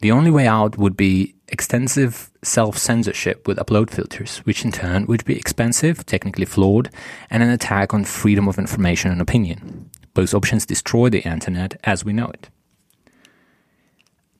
The 0.00 0.10
only 0.10 0.30
way 0.30 0.46
out 0.46 0.78
would 0.78 0.96
be 0.96 1.34
extensive 1.48 2.30
self 2.42 2.78
censorship 2.78 3.46
with 3.46 3.58
upload 3.58 3.90
filters, 3.90 4.38
which 4.38 4.64
in 4.64 4.72
turn 4.72 5.04
would 5.04 5.26
be 5.26 5.36
expensive, 5.36 6.06
technically 6.06 6.46
flawed, 6.46 6.88
and 7.28 7.42
an 7.42 7.50
attack 7.50 7.92
on 7.92 8.04
freedom 8.04 8.48
of 8.48 8.58
information 8.58 9.10
and 9.10 9.20
opinion. 9.20 9.90
Both 10.14 10.32
options 10.32 10.64
destroy 10.64 11.10
the 11.10 11.20
internet 11.20 11.78
as 11.84 12.06
we 12.06 12.14
know 12.14 12.28
it. 12.28 12.48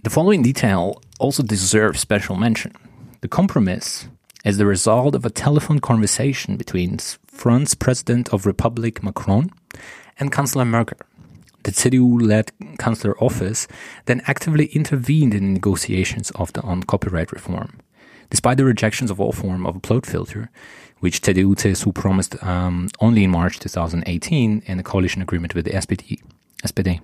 The 0.05 0.11
following 0.11 0.40
detail 0.40 1.03
also 1.19 1.43
deserves 1.43 2.01
special 2.01 2.37
mention. 2.37 2.73
The 3.21 3.29
compromise 3.29 4.09
is 4.44 4.59
the 4.59 4.66
result 4.66 5.14
of 5.14 5.24
a 5.24 5.31
telephone 5.31 5.81
conversation 5.81 6.57
between 6.57 6.98
France's 7.26 7.74
President 7.74 8.29
of 8.33 8.46
Republic 8.46 9.03
Macron 9.03 9.50
and 10.18 10.33
Chancellor 10.33 10.64
Merkel. 10.64 10.98
The 11.62 11.72
CDU-led 11.72 12.53
Chancellor 12.81 13.18
office 13.22 13.68
then 14.07 14.22
actively 14.26 14.66
intervened 14.66 15.35
in 15.35 15.53
negotiations 15.53 16.31
of 16.33 16.53
the 16.55 16.62
on 16.62 16.83
copyright 16.85 17.33
reform. 17.33 17.81
Despite 18.31 18.57
the 18.57 18.64
rejections 18.64 19.11
of 19.11 19.20
all 19.20 19.33
form 19.33 19.66
of 19.66 19.74
upload 19.74 20.07
filter, 20.07 20.50
which 21.00 21.20
CDU-CSU 21.20 21.94
promised 21.94 22.42
um, 22.42 22.88
only 23.00 23.24
in 23.24 23.31
March 23.31 23.59
2018 23.59 24.62
in 24.64 24.79
a 24.79 24.83
coalition 24.83 25.20
agreement 25.20 25.55
with 25.55 25.64
the 25.64 25.72
SPD. 25.72 26.22
SPD. 26.62 27.00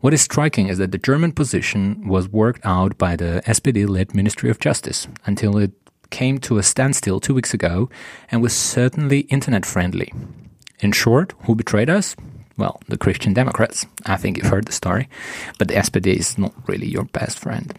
What 0.00 0.14
is 0.14 0.22
striking 0.22 0.68
is 0.68 0.78
that 0.78 0.92
the 0.92 0.98
German 0.98 1.32
position 1.32 2.06
was 2.06 2.28
worked 2.28 2.64
out 2.64 2.96
by 2.98 3.16
the 3.16 3.42
SPD-led 3.46 4.14
Ministry 4.14 4.48
of 4.48 4.60
Justice 4.60 5.08
until 5.26 5.58
it 5.58 5.72
came 6.10 6.38
to 6.38 6.58
a 6.58 6.62
standstill 6.62 7.20
two 7.20 7.34
weeks 7.34 7.54
ago 7.54 7.88
and 8.30 8.42
was 8.42 8.54
certainly 8.54 9.20
internet 9.20 9.66
friendly. 9.66 10.12
In 10.80 10.92
short, 10.92 11.34
who 11.44 11.54
betrayed 11.54 11.90
us? 11.90 12.14
Well, 12.56 12.80
the 12.88 12.98
Christian 12.98 13.34
Democrats. 13.34 13.86
I 14.04 14.16
think 14.16 14.36
you've 14.36 14.50
heard 14.50 14.66
the 14.66 14.72
story, 14.72 15.08
but 15.58 15.68
the 15.68 15.74
SPD 15.74 16.16
is 16.16 16.38
not 16.38 16.52
really 16.66 16.86
your 16.88 17.04
best 17.04 17.38
friend. 17.38 17.72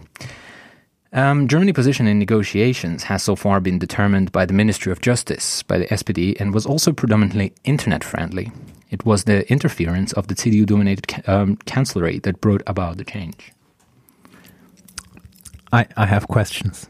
Um, 1.11 1.47
Germany's 1.47 1.73
position 1.73 2.07
in 2.07 2.19
negotiations 2.19 3.03
has 3.03 3.23
so 3.23 3.35
far 3.35 3.59
been 3.59 3.79
determined 3.79 4.31
by 4.31 4.45
the 4.45 4.53
Ministry 4.53 4.91
of 4.91 5.01
Justice, 5.01 5.63
by 5.63 5.79
the 5.79 5.87
SPD, 5.87 6.39
and 6.39 6.53
was 6.53 6.65
also 6.65 6.93
predominantly 6.93 7.53
internet 7.63 8.03
friendly. 8.03 8.51
It 8.89 9.05
was 9.05 9.23
the 9.23 9.49
interference 9.51 10.13
of 10.13 10.27
the 10.27 10.35
CDU 10.35 10.65
dominated 10.65 11.27
um, 11.27 11.57
chancellery 11.65 12.19
that 12.19 12.41
brought 12.41 12.61
about 12.67 12.97
the 12.97 13.05
change. 13.05 13.51
I, 15.71 15.87
I 15.97 16.05
have 16.05 16.27
questions. 16.27 16.87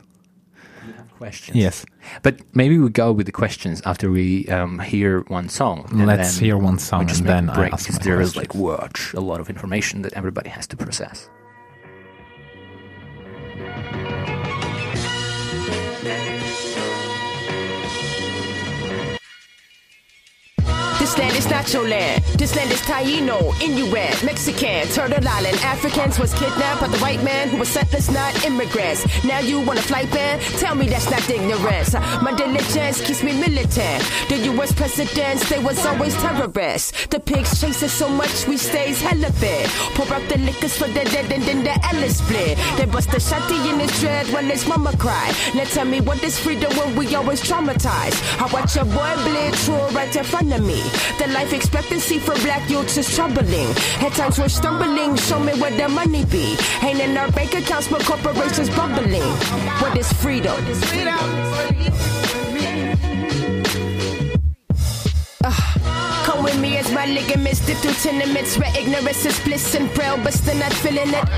Questions? 1.19 1.57
Yes. 1.57 1.85
But 2.23 2.39
maybe 2.55 2.77
we 2.79 2.89
go 2.89 3.11
with 3.11 3.25
the 3.25 3.33
questions 3.33 3.81
after 3.85 4.09
we 4.09 4.47
um, 4.47 4.79
hear 4.79 5.21
one 5.27 5.49
song. 5.49 5.85
and 5.91 6.07
Let's 6.07 6.37
hear 6.37 6.57
one 6.57 6.79
song 6.79 7.01
and 7.09 7.25
then 7.27 7.49
I 7.49 7.55
break 7.55 7.73
ask 7.73 7.83
because 7.85 7.99
my 7.99 8.05
there 8.05 8.21
is 8.21 8.31
questions. 8.33 8.55
like 8.55 8.79
watch 8.79 9.13
a 9.13 9.19
lot 9.19 9.39
of 9.41 9.49
information 9.49 10.01
that 10.03 10.13
everybody 10.13 10.49
has 10.49 10.65
to 10.67 10.77
process. 10.77 11.29
This 21.09 21.17
land 21.17 21.37
is 21.37 21.49
not 21.49 21.73
your 21.73 21.87
land. 21.87 22.23
This 22.37 22.55
land 22.55 22.71
is 22.71 22.81
Taino, 22.81 23.59
Inuit, 23.63 24.23
Mexican, 24.23 24.87
Turtle 24.89 25.27
Island. 25.27 25.57
Africans 25.63 26.19
was 26.19 26.31
kidnapped 26.35 26.81
by 26.81 26.87
the 26.87 26.99
white 26.99 27.23
man 27.23 27.49
who 27.49 27.57
was 27.57 27.69
settlers, 27.69 28.11
not 28.11 28.45
immigrants. 28.45 29.07
Now 29.25 29.39
you 29.39 29.59
want 29.59 29.79
a 29.79 29.81
flight 29.81 30.11
ban? 30.11 30.39
Tell 30.59 30.75
me 30.75 30.87
that's 30.87 31.09
not 31.09 31.27
ignorance. 31.27 31.95
My 32.21 32.31
diligence 32.37 33.01
keeps 33.01 33.23
me 33.23 33.33
militant. 33.33 34.03
The 34.29 34.37
U.S. 34.53 34.71
presidents, 34.71 35.49
they 35.49 35.57
was 35.57 35.83
always 35.83 36.13
terrorists. 36.17 37.07
The 37.07 37.19
pigs 37.19 37.59
chase 37.59 37.81
us 37.81 37.91
so 37.91 38.07
much, 38.07 38.47
we 38.47 38.57
stays 38.57 39.01
hella 39.01 39.31
fed. 39.31 39.67
Pour 39.95 40.05
out 40.13 40.29
the 40.29 40.37
liquors 40.37 40.77
for 40.77 40.87
the 40.89 41.05
dead 41.05 41.31
and 41.31 41.41
then 41.41 41.63
the 41.63 41.73
Ellis 41.87 42.19
split. 42.19 42.55
They 42.77 42.85
bust 42.85 43.09
the 43.09 43.17
shotty 43.17 43.57
in 43.73 43.79
his 43.79 43.99
dread 43.99 44.27
when 44.27 44.45
his 44.45 44.67
mama 44.67 44.95
cry. 44.97 45.33
Now 45.55 45.63
tell 45.63 45.85
me 45.85 46.01
what 46.01 46.21
is 46.23 46.37
freedom 46.37 46.71
when 46.77 46.95
we 46.95 47.15
always 47.15 47.41
traumatized. 47.41 48.21
I 48.39 48.45
watch 48.53 48.75
your 48.75 48.85
boy 48.85 49.15
bleed 49.23 49.55
true 49.65 49.97
right 49.97 50.15
in 50.15 50.23
front 50.23 50.53
of 50.53 50.63
me. 50.63 50.83
The 51.17 51.27
life 51.33 51.53
expectancy 51.53 52.19
for 52.19 52.35
black 52.41 52.69
youths 52.69 52.97
is 52.97 53.13
troubling. 53.15 53.67
At 53.99 54.13
times 54.13 54.39
we're 54.39 54.49
stumbling, 54.49 55.15
show 55.15 55.39
me 55.39 55.53
where 55.59 55.71
the 55.71 55.89
money 55.89 56.25
be. 56.25 56.57
Ain't 56.81 56.99
in 56.99 57.17
our 57.17 57.31
bank 57.31 57.53
accounts, 57.53 57.87
but 57.87 58.03
corporations 58.05 58.69
bubbling. 58.69 59.21
What 59.81 59.97
is 59.97 60.11
freedom? 60.13 60.57
Come 65.43 66.43
with 66.43 66.59
me 66.59 66.77
as 66.77 66.91
my 66.91 67.05
ligaments 67.05 67.65
dip 67.65 67.77
through 67.77 67.93
tenements 67.93 68.57
where 68.57 68.69
ignorance 68.77 69.25
is 69.25 69.39
bliss 69.39 69.73
and 69.73 69.91
braille, 69.93 70.17
but 70.21 70.33
still 70.33 70.57
not 70.57 70.73
feeling 70.73 71.09
it. 71.09 71.29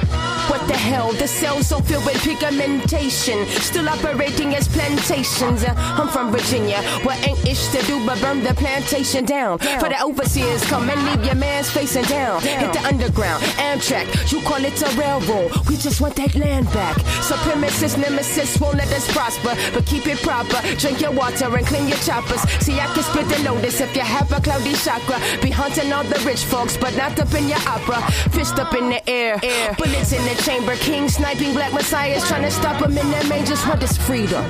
What 0.50 0.68
the 0.68 0.74
hell? 0.74 1.14
The 1.14 1.28
cells 1.28 1.68
so 1.68 1.80
filled 1.80 2.06
with 2.06 2.18
pigmentation, 2.24 3.46
still 3.62 3.88
operating 3.88 4.56
as 4.56 4.68
plantations. 4.68 5.64
Uh, 5.64 5.74
I'm 5.78 6.10
from 6.10 6.32
Virginia, 6.32 6.82
where 7.06 7.16
ain't 7.24 7.46
ish 7.48 7.68
to 7.70 7.82
do 7.84 8.04
but 8.06 8.20
burn 8.22 8.44
the 8.44 8.54
plantation 8.56 9.24
down. 9.24 9.60
For 9.60 9.88
the 9.88 10.04
overseers, 10.04 10.66
come 10.66 10.90
and 10.90 11.02
leave 11.06 11.26
your 11.26 11.36
man's 11.36 11.70
facing 11.70 12.04
down. 12.06 12.42
Hit 12.42 12.74
the 12.74 12.84
underground, 12.86 13.44
Amtrak, 13.62 14.32
you 14.32 14.42
call 14.42 14.66
it 14.66 14.82
a 14.82 14.90
railroad. 15.00 15.52
We 15.70 15.78
just 15.78 16.02
want 16.02 16.16
that 16.16 16.36
land 16.36 16.66
back. 16.74 16.98
Supremacists, 17.22 17.98
nemesis 17.98 18.60
won't 18.60 18.78
let 18.78 18.92
us 18.92 19.10
prosper, 19.14 19.56
but 19.74 19.86
keep 19.86 20.08
it 20.08 20.22
proper. 20.22 20.60
Drink 20.78 21.00
your 21.02 21.12
water 21.12 21.56
and 21.56 21.66
clean 21.66 21.88
your 21.88 22.00
choppers. 22.00 22.42
See, 22.60 22.80
I 22.80 22.88
can 22.88 23.04
split 23.04 23.30
the 23.30 23.40
lotus 23.44 23.80
if 23.80 23.91
you 23.96 24.02
have 24.02 24.32
a 24.32 24.40
cloudy 24.42 24.74
chakra. 24.74 25.20
Be 25.42 25.50
hunting 25.50 25.92
all 25.92 26.04
the 26.04 26.20
rich 26.26 26.44
folks, 26.46 26.78
but 26.78 26.96
not 26.96 27.20
up 27.20 27.34
in 27.34 27.48
your 27.48 27.60
opera. 27.68 28.02
Fist 28.32 28.60
up 28.60 28.74
in 28.74 28.90
the 28.90 29.10
air, 29.10 29.40
air. 29.44 29.74
bullets 29.78 30.12
in 30.14 30.24
the 30.26 30.36
chamber. 30.44 30.76
King 30.76 31.10
sniping 31.10 31.54
black 31.54 31.74
messiahs 31.74 32.28
trying 32.28 32.44
to 32.44 32.52
stop 32.52 32.80
them 32.80 32.98
in 32.98 33.12
their 33.12 33.26
majors. 33.28 33.64
What 33.66 33.82
is 33.84 33.98
freedom? 33.98 34.46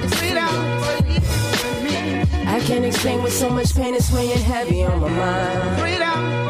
I 2.47 2.59
can't 2.65 2.85
explain 2.85 3.23
with 3.23 3.33
so 3.33 3.49
much 3.49 3.73
pain 3.73 3.95
is 3.95 4.11
weighing 4.11 4.37
heavy 4.37 4.83
on 4.83 4.99
my 4.99 5.09
mind. 5.09 5.79
Freedom 5.79 6.41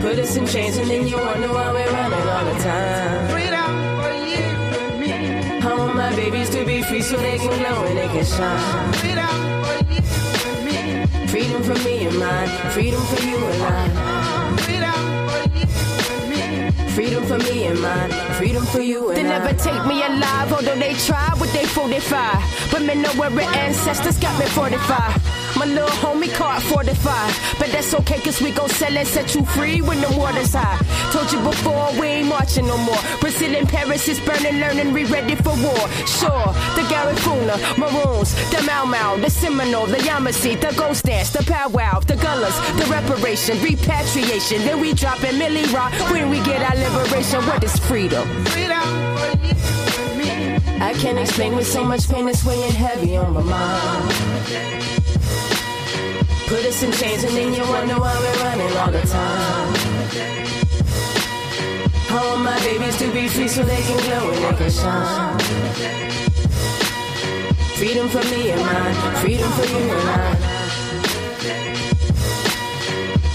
Put 0.00 0.18
us 0.20 0.36
in 0.36 0.46
chains 0.46 0.76
and 0.76 0.88
then 0.88 1.08
you 1.08 1.16
wonder 1.16 1.48
why 1.48 1.72
we're 1.72 1.90
running 1.90 2.28
all 2.28 2.44
the 2.44 2.54
time. 2.62 3.30
Freedom 3.30 3.58
I 5.60 5.74
want 5.76 5.96
my 5.96 6.14
babies 6.14 6.48
to 6.50 6.64
be 6.64 6.82
free 6.82 7.02
so 7.02 7.16
they 7.16 7.36
can 7.36 7.48
glow 7.58 7.84
and 7.84 7.98
they 7.98 8.06
can 8.06 8.24
shine. 8.24 8.92
Freedom 8.94 9.67
for 11.62 11.74
me 11.84 12.06
and 12.06 12.18
mine, 12.18 12.48
freedom 12.72 13.00
for 13.02 13.22
you 13.22 13.36
and 13.36 13.62
I. 13.62 14.48
Freedom 16.94 17.22
for 17.26 17.38
me 17.38 17.66
and 17.66 17.80
mine, 17.80 18.10
freedom 18.38 18.64
for 18.64 18.80
you 18.80 19.10
and 19.10 19.18
They 19.18 19.22
never 19.22 19.52
take 19.52 19.86
me 19.86 20.02
alive, 20.02 20.52
although 20.52 20.74
they 20.74 20.94
try 20.94 21.32
with 21.38 21.52
they 21.52 21.64
45. 21.66 22.72
Women 22.72 23.02
know 23.02 23.12
where 23.12 23.30
our 23.30 23.54
ancestors 23.54 24.18
got 24.18 24.36
me 24.40 24.46
45. 24.46 25.56
My 25.56 25.66
little 25.66 25.88
homie 26.02 26.34
caught 26.34 26.62
45. 26.62 27.47
But 27.68 27.74
that's 27.74 27.92
okay, 27.92 28.18
cause 28.20 28.40
we 28.40 28.50
gon' 28.50 28.70
sell 28.70 28.96
and 28.96 29.06
set 29.06 29.34
you 29.34 29.44
free 29.44 29.82
when 29.82 30.00
the 30.00 30.08
water's 30.16 30.54
high. 30.54 30.80
Told 31.12 31.30
you 31.30 31.38
before, 31.40 31.92
we 32.00 32.06
ain't 32.06 32.28
marching 32.28 32.66
no 32.66 32.78
more. 32.78 32.96
Brazil 33.20 33.54
and 33.54 33.68
Paris 33.68 34.08
is 34.08 34.18
burning, 34.20 34.58
learning, 34.58 34.94
we 34.94 35.04
ready 35.04 35.34
for 35.34 35.52
war. 35.60 35.84
Sure, 36.06 36.48
the 36.76 36.84
Garifuna, 36.88 37.56
Maroons, 37.76 38.32
the 38.50 38.62
Mau 38.62 38.86
Mau, 38.86 39.18
the 39.18 39.28
Seminole, 39.28 39.84
the 39.86 39.98
Yamasee, 39.98 40.58
the 40.58 40.74
Ghost 40.78 41.04
Dance, 41.04 41.28
the 41.28 41.42
Powwow, 41.42 42.00
the 42.00 42.16
Gullahs, 42.16 42.56
the 42.78 42.86
Reparation, 42.90 43.60
Repatriation. 43.60 44.64
Then 44.64 44.80
we 44.80 44.94
drop 44.94 45.22
in 45.22 45.36
Millie 45.36 45.66
Rock 45.66 45.92
when 46.10 46.30
we 46.30 46.40
get 46.44 46.62
our 46.62 46.76
liberation. 46.76 47.44
What 47.44 47.62
is 47.62 47.76
freedom? 47.80 48.26
I 50.80 50.94
can't 50.96 51.18
explain 51.18 51.54
with 51.54 51.66
so 51.66 51.84
much 51.84 52.08
pain 52.08 52.24
that's 52.24 52.42
weighing 52.46 52.72
heavy 52.72 53.18
on 53.18 53.34
my 53.34 53.42
mind. 53.42 55.07
Put 56.48 56.64
us 56.64 56.82
in 56.82 56.90
chains 56.92 57.24
and 57.24 57.36
then 57.36 57.52
you 57.52 57.60
wonder 57.68 58.00
why 58.00 58.16
we're 58.18 58.42
running 58.42 58.74
all 58.78 58.90
the 58.90 59.02
time. 59.02 59.74
I 62.10 62.26
want 62.26 62.42
my 62.42 62.58
babies 62.60 62.96
to 63.00 63.12
be 63.12 63.28
free 63.28 63.48
so 63.48 63.62
they 63.64 63.82
can 63.82 63.98
glow 64.06 64.32
and 64.32 64.44
they 64.44 64.54
can 64.56 64.70
shine. 64.70 65.38
Freedom 67.76 68.08
for 68.08 68.24
me 68.32 68.50
and 68.50 68.62
mine, 68.62 68.94
freedom 69.20 69.50
for 69.52 69.66
you 69.66 69.90
and 69.92 70.08
I. 70.08 70.34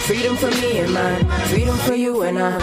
Freedom 0.07 0.35
for 0.35 0.49
me 0.49 0.79
and 0.79 0.93
mine, 0.93 1.25
freedom 1.49 1.77
for 1.77 1.93
you 1.93 2.23
and 2.23 2.39
I. 2.39 2.59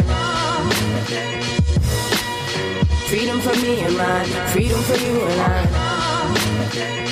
Freedom 3.07 3.41
for 3.41 3.55
me 3.63 3.81
and 3.83 3.97
mine, 3.97 4.27
freedom 4.49 4.81
for 4.83 4.97
you 4.97 5.23
and 5.23 5.41
I. 5.41 7.10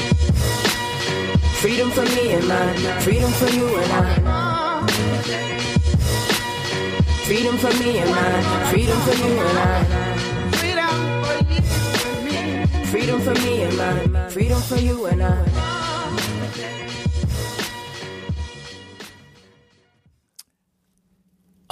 Freedom 1.61 1.91
for 1.91 2.03
me 2.03 2.35
and 2.35 2.47
mine, 2.47 3.01
freedom 3.01 3.33
for 3.33 3.49
you 3.49 3.67
and 3.79 3.93
I. 3.93 4.87
Freedom 7.27 7.59
for 7.59 7.73
me 7.83 7.99
and 7.99 8.11
mine, 8.13 8.67
freedom 8.71 9.01
for 9.01 9.15
you 9.15 9.41
and 9.41 9.59
I. 9.59 9.85
Freedom 12.87 13.21
for 13.21 13.35
me 13.35 13.63
and 13.63 13.77
mine, 13.77 14.31
freedom 14.31 14.61
for 14.63 14.77
you 14.77 15.07
and 15.07 15.21
I. 15.21 15.45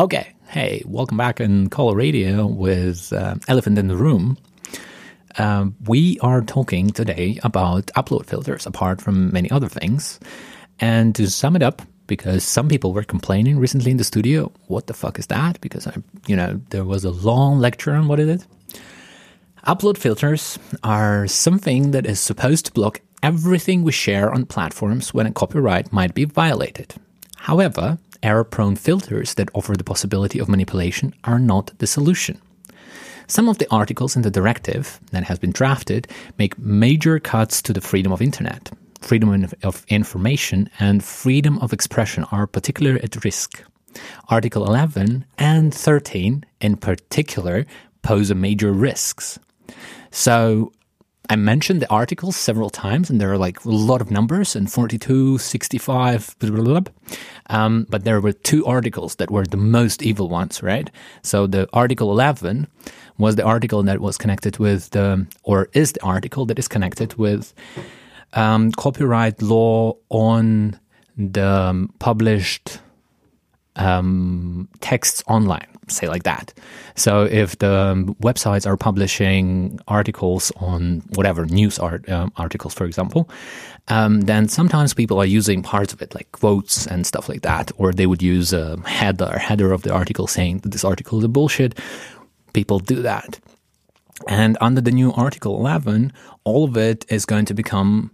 Okay, 0.00 0.34
hey, 0.48 0.82
welcome 0.84 1.16
back 1.16 1.40
in 1.40 1.70
Color 1.70 1.94
Radio 1.94 2.44
with 2.46 3.12
uh, 3.12 3.36
Elephant 3.46 3.78
in 3.78 3.86
the 3.86 3.96
Room. 3.96 4.36
Um, 5.38 5.76
we 5.86 6.18
are 6.20 6.40
talking 6.42 6.90
today 6.90 7.38
about 7.42 7.86
upload 7.88 8.26
filters, 8.26 8.66
apart 8.66 9.00
from 9.00 9.32
many 9.32 9.50
other 9.50 9.68
things. 9.68 10.18
And 10.80 11.14
to 11.14 11.28
sum 11.30 11.56
it 11.56 11.62
up, 11.62 11.82
because 12.06 12.44
some 12.44 12.68
people 12.68 12.92
were 12.92 13.02
complaining 13.02 13.58
recently 13.58 13.90
in 13.90 13.96
the 13.96 14.04
studio, 14.04 14.52
what 14.68 14.86
the 14.86 14.94
fuck 14.94 15.18
is 15.18 15.26
that? 15.26 15.60
Because 15.60 15.86
I, 15.86 15.94
you 16.26 16.36
know, 16.36 16.60
there 16.70 16.84
was 16.84 17.04
a 17.04 17.10
long 17.10 17.58
lecture 17.58 17.92
on 17.92 18.08
what 18.08 18.20
it 18.20 18.28
is. 18.28 18.46
Upload 19.66 19.98
filters 19.98 20.58
are 20.84 21.26
something 21.26 21.90
that 21.90 22.06
is 22.06 22.20
supposed 22.20 22.66
to 22.66 22.72
block 22.72 23.00
everything 23.22 23.82
we 23.82 23.90
share 23.92 24.32
on 24.32 24.46
platforms 24.46 25.12
when 25.12 25.26
a 25.26 25.32
copyright 25.32 25.92
might 25.92 26.14
be 26.14 26.24
violated. 26.24 26.94
However, 27.36 27.98
error 28.22 28.44
prone 28.44 28.76
filters 28.76 29.34
that 29.34 29.50
offer 29.54 29.74
the 29.74 29.84
possibility 29.84 30.38
of 30.38 30.48
manipulation 30.48 31.14
are 31.24 31.40
not 31.40 31.76
the 31.78 31.86
solution. 31.86 32.40
Some 33.28 33.48
of 33.48 33.58
the 33.58 33.66
articles 33.70 34.14
in 34.14 34.22
the 34.22 34.30
directive 34.30 35.00
that 35.10 35.24
has 35.24 35.38
been 35.38 35.50
drafted 35.50 36.08
make 36.38 36.58
major 36.58 37.18
cuts 37.18 37.60
to 37.62 37.72
the 37.72 37.80
freedom 37.80 38.12
of 38.12 38.22
internet. 38.22 38.70
Freedom 39.00 39.46
of 39.62 39.84
information 39.88 40.70
and 40.78 41.02
freedom 41.02 41.58
of 41.58 41.72
expression 41.72 42.24
are 42.30 42.46
particularly 42.46 43.02
at 43.02 43.24
risk. 43.24 43.62
Article 44.28 44.64
11 44.64 45.24
and 45.38 45.74
13 45.74 46.44
in 46.60 46.76
particular 46.76 47.66
pose 48.02 48.30
a 48.30 48.34
major 48.34 48.72
risks. 48.72 49.38
So 50.10 50.72
I 51.28 51.36
mentioned 51.36 51.82
the 51.82 51.90
articles 51.90 52.36
several 52.36 52.70
times, 52.70 53.10
and 53.10 53.20
there 53.20 53.32
are 53.32 53.38
like 53.38 53.64
a 53.64 53.70
lot 53.70 54.00
of 54.00 54.10
numbers 54.10 54.54
and 54.54 54.70
42, 54.70 55.38
65, 55.38 56.36
blah, 56.38 56.50
blah, 56.50 56.80
blah. 56.80 56.92
Um, 57.50 57.86
but 57.88 58.04
there 58.04 58.20
were 58.20 58.32
two 58.32 58.64
articles 58.66 59.16
that 59.16 59.30
were 59.30 59.44
the 59.44 59.56
most 59.56 60.02
evil 60.02 60.28
ones, 60.28 60.62
right? 60.62 60.90
So 61.22 61.46
the 61.46 61.68
article 61.72 62.10
11 62.10 62.68
was 63.18 63.36
the 63.36 63.44
article 63.44 63.82
that 63.82 64.00
was 64.00 64.18
connected 64.18 64.58
with 64.58 64.90
the, 64.90 65.26
or 65.42 65.68
is 65.72 65.92
the 65.92 66.02
article 66.02 66.46
that 66.46 66.58
is 66.58 66.68
connected 66.68 67.14
with 67.14 67.54
um, 68.34 68.70
copyright 68.72 69.42
law 69.42 69.94
on 70.10 70.78
the 71.16 71.46
um, 71.46 71.92
published 71.98 72.78
um, 73.76 74.68
texts 74.80 75.22
online, 75.26 75.66
say 75.88 76.08
like 76.08 76.24
that. 76.24 76.52
So 76.94 77.24
if 77.24 77.58
the 77.58 77.74
um, 77.74 78.14
websites 78.16 78.66
are 78.66 78.76
publishing 78.76 79.78
articles 79.86 80.50
on 80.56 81.02
whatever 81.14 81.46
news 81.46 81.78
art, 81.78 82.08
um, 82.08 82.32
articles, 82.36 82.74
for 82.74 82.84
example, 82.84 83.28
um, 83.88 84.22
then 84.22 84.48
sometimes 84.48 84.94
people 84.94 85.18
are 85.20 85.26
using 85.26 85.62
parts 85.62 85.92
of 85.92 86.02
it, 86.02 86.14
like 86.14 86.30
quotes 86.32 86.86
and 86.86 87.06
stuff 87.06 87.28
like 87.28 87.42
that, 87.42 87.70
or 87.76 87.92
they 87.92 88.06
would 88.06 88.22
use 88.22 88.52
a 88.52 88.78
header, 88.86 89.38
header 89.38 89.72
of 89.72 89.82
the 89.82 89.92
article 89.92 90.26
saying 90.26 90.58
that 90.58 90.72
this 90.72 90.84
article 90.84 91.18
is 91.18 91.24
a 91.24 91.28
bullshit. 91.28 91.78
People 92.52 92.78
do 92.78 93.02
that. 93.02 93.38
And 94.26 94.56
under 94.60 94.80
the 94.80 94.90
new 94.90 95.12
Article 95.12 95.56
11, 95.58 96.12
all 96.44 96.64
of 96.64 96.76
it 96.76 97.04
is 97.10 97.26
going 97.26 97.44
to 97.46 97.54
become 97.54 98.10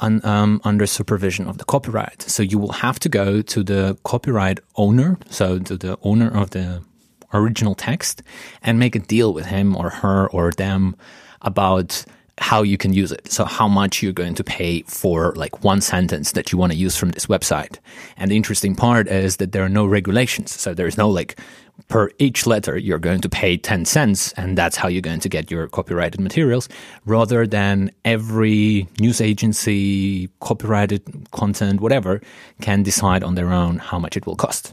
un, 0.00 0.20
um, 0.24 0.60
under 0.64 0.86
supervision 0.86 1.46
of 1.46 1.58
the 1.58 1.64
copyright. 1.64 2.22
So 2.22 2.42
you 2.42 2.58
will 2.58 2.72
have 2.72 2.98
to 3.00 3.08
go 3.08 3.42
to 3.42 3.62
the 3.62 3.96
copyright 4.04 4.60
owner, 4.76 5.18
so 5.30 5.58
to 5.60 5.76
the 5.76 5.98
owner 6.02 6.28
of 6.28 6.50
the 6.50 6.82
original 7.32 7.74
text, 7.74 8.22
and 8.62 8.78
make 8.78 8.96
a 8.96 9.00
deal 9.00 9.32
with 9.32 9.46
him 9.46 9.76
or 9.76 9.90
her 9.90 10.28
or 10.30 10.52
them 10.52 10.96
about 11.42 12.04
how 12.38 12.62
you 12.62 12.76
can 12.76 12.92
use 12.92 13.12
it. 13.12 13.32
So 13.32 13.44
how 13.44 13.66
much 13.66 14.02
you're 14.02 14.12
going 14.12 14.34
to 14.34 14.44
pay 14.44 14.82
for 14.82 15.32
like 15.36 15.64
one 15.64 15.80
sentence 15.80 16.32
that 16.32 16.52
you 16.52 16.58
want 16.58 16.72
to 16.72 16.78
use 16.78 16.96
from 16.96 17.10
this 17.10 17.26
website. 17.26 17.78
And 18.18 18.30
the 18.30 18.36
interesting 18.36 18.74
part 18.74 19.08
is 19.08 19.38
that 19.38 19.52
there 19.52 19.64
are 19.64 19.70
no 19.70 19.86
regulations. 19.86 20.52
So 20.52 20.74
there's 20.74 20.98
no 20.98 21.08
like 21.08 21.40
per 21.88 22.10
each 22.18 22.46
letter 22.46 22.76
you're 22.76 22.98
going 22.98 23.20
to 23.20 23.28
pay 23.28 23.56
10 23.56 23.84
cents 23.84 24.32
and 24.34 24.56
that's 24.56 24.76
how 24.76 24.88
you're 24.88 25.02
going 25.02 25.20
to 25.20 25.28
get 25.28 25.50
your 25.50 25.68
copyrighted 25.68 26.20
materials 26.20 26.68
rather 27.04 27.46
than 27.46 27.90
every 28.04 28.88
news 28.98 29.20
agency 29.20 30.28
copyrighted 30.40 31.02
content 31.32 31.80
whatever 31.82 32.22
can 32.62 32.82
decide 32.82 33.22
on 33.22 33.34
their 33.34 33.52
own 33.52 33.76
how 33.76 33.98
much 33.98 34.16
it 34.16 34.26
will 34.26 34.36
cost 34.36 34.72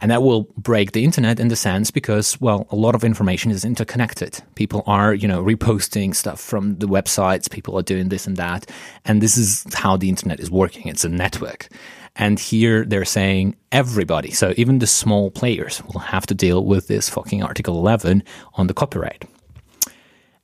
and 0.00 0.10
that 0.10 0.22
will 0.22 0.42
break 0.56 0.92
the 0.92 1.04
internet 1.04 1.40
in 1.40 1.48
the 1.48 1.56
sense 1.56 1.90
because 1.90 2.40
well 2.40 2.66
a 2.70 2.76
lot 2.76 2.94
of 2.94 3.04
information 3.04 3.50
is 3.50 3.64
interconnected. 3.64 4.40
People 4.54 4.82
are 4.86 5.14
you 5.14 5.28
know 5.28 5.42
reposting 5.42 6.14
stuff 6.14 6.40
from 6.40 6.78
the 6.78 6.88
websites. 6.88 7.50
People 7.50 7.78
are 7.78 7.82
doing 7.82 8.08
this 8.08 8.26
and 8.26 8.36
that. 8.36 8.70
And 9.04 9.20
this 9.20 9.36
is 9.36 9.66
how 9.74 9.96
the 9.96 10.08
internet 10.08 10.40
is 10.40 10.50
working. 10.50 10.88
It's 10.88 11.04
a 11.04 11.08
network. 11.08 11.68
And 12.18 12.38
here 12.38 12.84
they're 12.84 13.04
saying 13.04 13.56
everybody, 13.70 14.30
so 14.30 14.54
even 14.56 14.78
the 14.78 14.86
small 14.86 15.30
players, 15.30 15.82
will 15.84 16.00
have 16.00 16.26
to 16.26 16.34
deal 16.34 16.64
with 16.64 16.88
this 16.88 17.10
fucking 17.10 17.42
Article 17.42 17.76
11 17.76 18.22
on 18.54 18.68
the 18.68 18.74
copyright. 18.74 19.24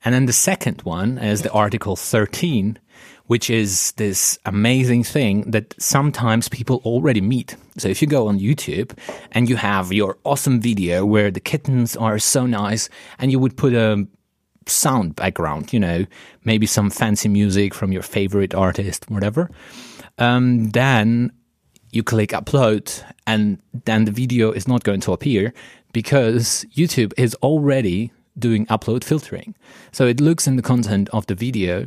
And 0.04 0.14
then 0.14 0.26
the 0.26 0.32
second 0.32 0.82
one 0.82 1.16
is 1.18 1.42
the 1.42 1.52
Article 1.52 1.96
13, 1.96 2.78
which 3.26 3.48
is 3.48 3.92
this 3.92 4.38
amazing 4.44 5.04
thing 5.04 5.50
that 5.50 5.74
sometimes 5.78 6.48
people 6.48 6.82
already 6.84 7.20
meet. 7.20 7.56
So 7.78 7.88
if 7.88 8.02
you 8.02 8.08
go 8.08 8.28
on 8.28 8.38
YouTube 8.38 8.96
and 9.32 9.48
you 9.48 9.56
have 9.56 9.92
your 9.92 10.18
awesome 10.24 10.60
video 10.60 11.06
where 11.06 11.30
the 11.30 11.40
kittens 11.40 11.96
are 11.96 12.18
so 12.18 12.46
nice 12.46 12.88
and 13.18 13.30
you 13.30 13.38
would 13.38 13.56
put 13.56 13.72
a 13.72 14.06
sound 14.66 15.16
background, 15.16 15.72
you 15.72 15.80
know, 15.80 16.06
maybe 16.44 16.66
some 16.66 16.90
fancy 16.90 17.28
music 17.28 17.74
from 17.74 17.92
your 17.92 18.02
favorite 18.02 18.54
artist, 18.54 19.10
whatever, 19.10 19.50
um, 20.18 20.70
then 20.70 21.32
you 21.92 22.02
click 22.02 22.30
upload 22.30 23.04
and 23.26 23.60
then 23.84 24.04
the 24.04 24.12
video 24.12 24.50
is 24.50 24.66
not 24.66 24.82
going 24.82 25.00
to 25.00 25.12
appear 25.12 25.52
because 25.92 26.64
YouTube 26.74 27.12
is 27.16 27.34
already 27.36 28.10
doing 28.38 28.66
upload 28.66 29.04
filtering. 29.04 29.54
So 29.92 30.06
it 30.06 30.20
looks 30.20 30.46
in 30.46 30.56
the 30.56 30.62
content 30.62 31.08
of 31.12 31.26
the 31.26 31.34
video, 31.34 31.86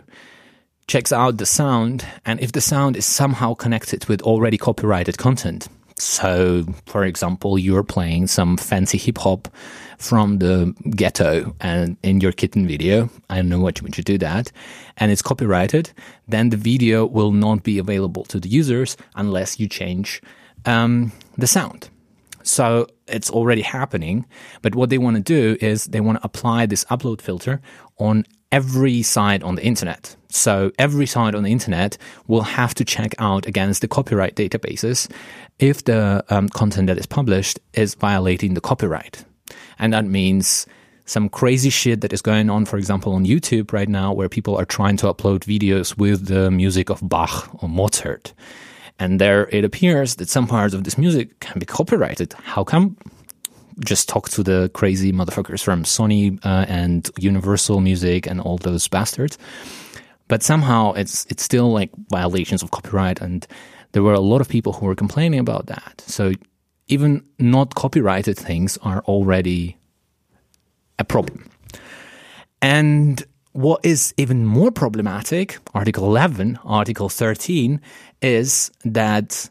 checks 0.87 1.11
out 1.11 1.37
the 1.37 1.45
sound, 1.45 2.05
and 2.25 2.39
if 2.39 2.51
the 2.51 2.61
sound 2.61 2.95
is 2.95 3.05
somehow 3.05 3.53
connected 3.53 4.05
with 4.05 4.21
already 4.21 4.57
copyrighted 4.57 5.17
content, 5.17 5.67
so, 5.97 6.65
for 6.85 7.05
example, 7.05 7.57
you're 7.57 7.83
playing 7.83 8.27
some 8.27 8.57
fancy 8.57 8.97
hip 8.97 9.17
hop 9.17 9.47
from 9.97 10.39
the 10.39 10.75
ghetto 10.95 11.55
and 11.61 11.95
in 12.03 12.19
your 12.19 12.33
kitten 12.33 12.67
video, 12.67 13.09
I 13.29 13.37
don't 13.37 13.47
know 13.47 13.61
what 13.61 13.79
you 13.79 13.83
would 13.83 13.93
do 13.93 14.17
that, 14.17 14.51
and 14.97 15.11
it's 15.11 15.21
copyrighted, 15.21 15.91
then 16.27 16.49
the 16.49 16.57
video 16.57 17.05
will 17.05 17.31
not 17.31 17.63
be 17.63 17.79
available 17.79 18.25
to 18.25 18.39
the 18.41 18.49
users 18.49 18.97
unless 19.15 19.57
you 19.57 19.69
change 19.69 20.21
um, 20.65 21.13
the 21.37 21.47
sound. 21.47 21.89
So 22.43 22.87
it's 23.07 23.31
already 23.31 23.61
happening, 23.61 24.25
but 24.61 24.75
what 24.75 24.89
they 24.89 24.97
want 24.97 25.15
to 25.15 25.23
do 25.23 25.57
is 25.65 25.85
they 25.85 26.01
want 26.01 26.19
to 26.19 26.25
apply 26.25 26.65
this 26.65 26.83
upload 26.85 27.21
filter 27.21 27.61
on 27.97 28.25
every 28.51 29.01
site 29.01 29.43
on 29.43 29.55
the 29.55 29.63
internet. 29.63 30.15
So 30.29 30.71
every 30.77 31.05
site 31.05 31.35
on 31.35 31.43
the 31.43 31.51
internet 31.51 31.97
will 32.27 32.41
have 32.41 32.73
to 32.75 32.85
check 32.85 33.15
out 33.19 33.45
against 33.45 33.81
the 33.81 33.87
copyright 33.87 34.35
databases 34.35 35.09
if 35.59 35.85
the 35.85 36.23
um, 36.29 36.49
content 36.49 36.87
that 36.87 36.97
is 36.97 37.05
published 37.05 37.59
is 37.73 37.95
violating 37.95 38.53
the 38.53 38.61
copyright. 38.61 39.23
And 39.79 39.93
that 39.93 40.05
means 40.05 40.65
some 41.05 41.29
crazy 41.29 41.69
shit 41.69 42.01
that 42.01 42.11
is 42.11 42.21
going 42.21 42.49
on, 42.49 42.65
for 42.65 42.77
example, 42.77 43.13
on 43.13 43.25
YouTube 43.25 43.71
right 43.71 43.87
now, 43.87 44.11
where 44.11 44.27
people 44.27 44.57
are 44.57 44.65
trying 44.65 44.97
to 44.97 45.13
upload 45.13 45.39
videos 45.39 45.97
with 45.97 46.27
the 46.27 46.51
music 46.51 46.89
of 46.89 47.07
Bach 47.07 47.49
or 47.63 47.69
Mozart. 47.69 48.33
And 48.97 49.21
there 49.21 49.47
it 49.51 49.63
appears 49.63 50.15
that 50.15 50.29
some 50.29 50.47
parts 50.47 50.73
of 50.73 50.83
this 50.83 50.97
music 50.97 51.39
can 51.39 51.59
be 51.59 51.65
copyrighted. 51.65 52.33
How 52.33 52.63
come? 52.63 52.97
Just 53.79 54.07
talk 54.07 54.29
to 54.29 54.43
the 54.43 54.69
crazy 54.73 55.11
motherfuckers 55.11 55.63
from 55.63 55.83
Sony 55.83 56.39
uh, 56.45 56.65
and 56.67 57.09
Universal 57.17 57.81
Music 57.81 58.27
and 58.27 58.39
all 58.39 58.57
those 58.57 58.87
bastards. 58.87 59.37
But 60.27 60.43
somehow 60.43 60.93
it's 60.93 61.25
it's 61.29 61.43
still 61.43 61.71
like 61.71 61.91
violations 62.09 62.63
of 62.63 62.71
copyright, 62.71 63.21
and 63.21 63.45
there 63.91 64.03
were 64.03 64.13
a 64.13 64.19
lot 64.19 64.41
of 64.41 64.49
people 64.49 64.73
who 64.73 64.85
were 64.85 64.95
complaining 64.95 65.39
about 65.39 65.67
that. 65.67 66.03
So 66.07 66.33
even 66.87 67.23
not 67.39 67.75
copyrighted 67.75 68.37
things 68.37 68.77
are 68.81 69.01
already 69.03 69.77
a 70.99 71.03
problem. 71.03 71.49
And 72.61 73.23
what 73.51 73.85
is 73.85 74.13
even 74.17 74.45
more 74.45 74.71
problematic, 74.71 75.59
Article 75.73 76.05
11, 76.05 76.59
Article 76.65 77.09
13, 77.09 77.79
is 78.21 78.71
that 78.83 79.49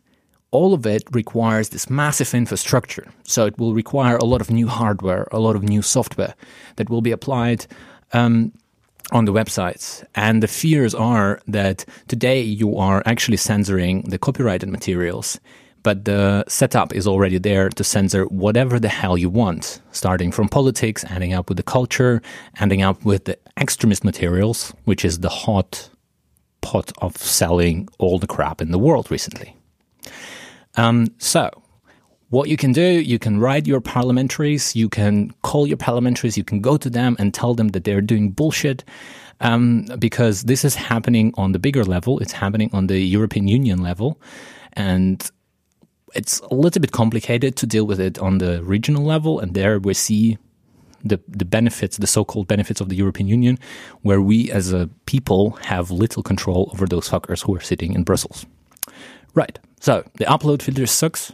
all 0.55 0.73
of 0.73 0.87
it 0.87 1.03
requires 1.11 1.71
this 1.71 1.91
massive 1.91 2.33
infrastructure. 2.33 3.07
So 3.25 3.45
it 3.47 3.59
will 3.59 3.75
require 3.75 4.17
a 4.17 4.25
lot 4.25 4.41
of 4.41 4.51
new 4.51 4.69
hardware, 4.69 5.27
a 5.33 5.41
lot 5.41 5.57
of 5.57 5.63
new 5.63 5.83
software 5.83 6.35
that 6.77 6.89
will 6.89 7.03
be 7.03 7.11
applied 7.11 7.67
um, 8.13 8.53
on 9.11 9.25
the 9.25 9.33
websites. 9.33 10.05
And 10.15 10.43
the 10.43 10.49
fears 10.49 10.95
are 10.95 11.41
that 11.49 11.85
today 12.09 12.41
you 12.41 12.79
are 12.79 13.03
actually 13.05 13.37
censoring 13.37 14.03
the 14.03 14.19
copyrighted 14.19 14.69
materials 14.69 15.41
but 15.85 16.07
the 16.07 16.45
setup 16.49 16.95
is 16.95 17.07
already 17.07 17.37
there 17.37 17.69
to 17.69 17.85
censor 17.85 18.25
whatever 18.25 18.81
the 18.81 18.89
hell 18.89 19.19
you 19.19 19.29
want, 19.29 19.83
starting 19.93 20.33
from 20.33 20.49
politics, 20.49 21.05
ending 21.11 21.35
up 21.35 21.51
with 21.51 21.59
the 21.59 21.63
culture, 21.63 22.23
ending 22.59 22.81
up 22.81 23.05
with 23.05 23.27
the 23.27 23.39
extremist 23.61 24.03
materials, 24.03 24.73
which 24.85 25.05
is 25.05 25.19
the 25.19 25.29
hot 25.29 25.91
pot 26.63 26.91
of 27.03 27.19
selling 27.19 27.87
all 27.99 28.19
the 28.19 28.27
crap 28.27 28.63
in 28.63 28.71
the 28.71 28.79
world 28.79 29.11
recently. 29.11 29.55
Um, 30.77 31.09
so, 31.19 31.51
what 32.31 32.49
you 32.49 32.57
can 32.57 32.73
do, 32.73 32.83
you 32.83 33.19
can 33.19 33.39
write 33.39 33.67
your 33.67 33.81
parliamentaries, 33.81 34.75
you 34.75 34.89
can 34.89 35.33
call 35.43 35.67
your 35.67 35.77
parliamentaries, 35.77 36.37
you 36.37 36.45
can 36.45 36.61
go 36.61 36.77
to 36.77 36.91
them 36.91 37.17
and 37.19 37.33
tell 37.33 37.55
them 37.55 37.69
that 37.69 37.85
they're 37.85 38.01
doing 38.01 38.31
bullshit. 38.31 38.85
Um, 39.41 39.87
because 39.99 40.45
this 40.45 40.65
is 40.65 40.75
happening 40.75 41.35
on 41.37 41.53
the 41.53 41.59
bigger 41.59 41.85
level, 41.85 42.19
it's 42.21 42.33
happening 42.33 42.71
on 42.73 42.87
the 42.87 43.01
European 43.01 43.49
Union 43.49 43.83
level. 43.83 44.21
And 44.75 45.29
it's 46.15 46.41
a 46.41 46.55
little 46.55 46.81
bit 46.81 46.93
complicated 46.93 47.57
to 47.57 47.67
deal 47.67 47.87
with 47.87 48.01
it 48.01 48.19
on 48.19 48.39
the 48.39 48.63
regional 48.63 49.05
level, 49.05 49.41
and 49.41 49.55
there 49.55 49.79
we 49.79 49.95
see 49.95 50.39
the 51.05 51.21
the 51.29 51.45
benefits, 51.45 51.99
the 51.99 52.07
so-called 52.07 52.47
benefits 52.49 52.81
of 52.81 52.89
the 52.89 52.97
European 52.97 53.29
Union, 53.29 53.59
where 54.03 54.21
we 54.21 54.51
as 54.51 54.73
a 54.73 54.89
people 55.07 55.51
have 55.63 55.91
little 55.91 56.23
control 56.23 56.71
over 56.73 56.87
those 56.87 57.09
fuckers 57.09 57.45
who 57.45 57.55
are 57.55 57.61
sitting 57.61 57.93
in 57.93 58.05
Brussels. 58.05 58.47
Right. 59.35 59.59
So 59.85 60.03
the 60.15 60.25
upload 60.25 60.63
filter 60.63 60.87
sucks. 60.87 61.33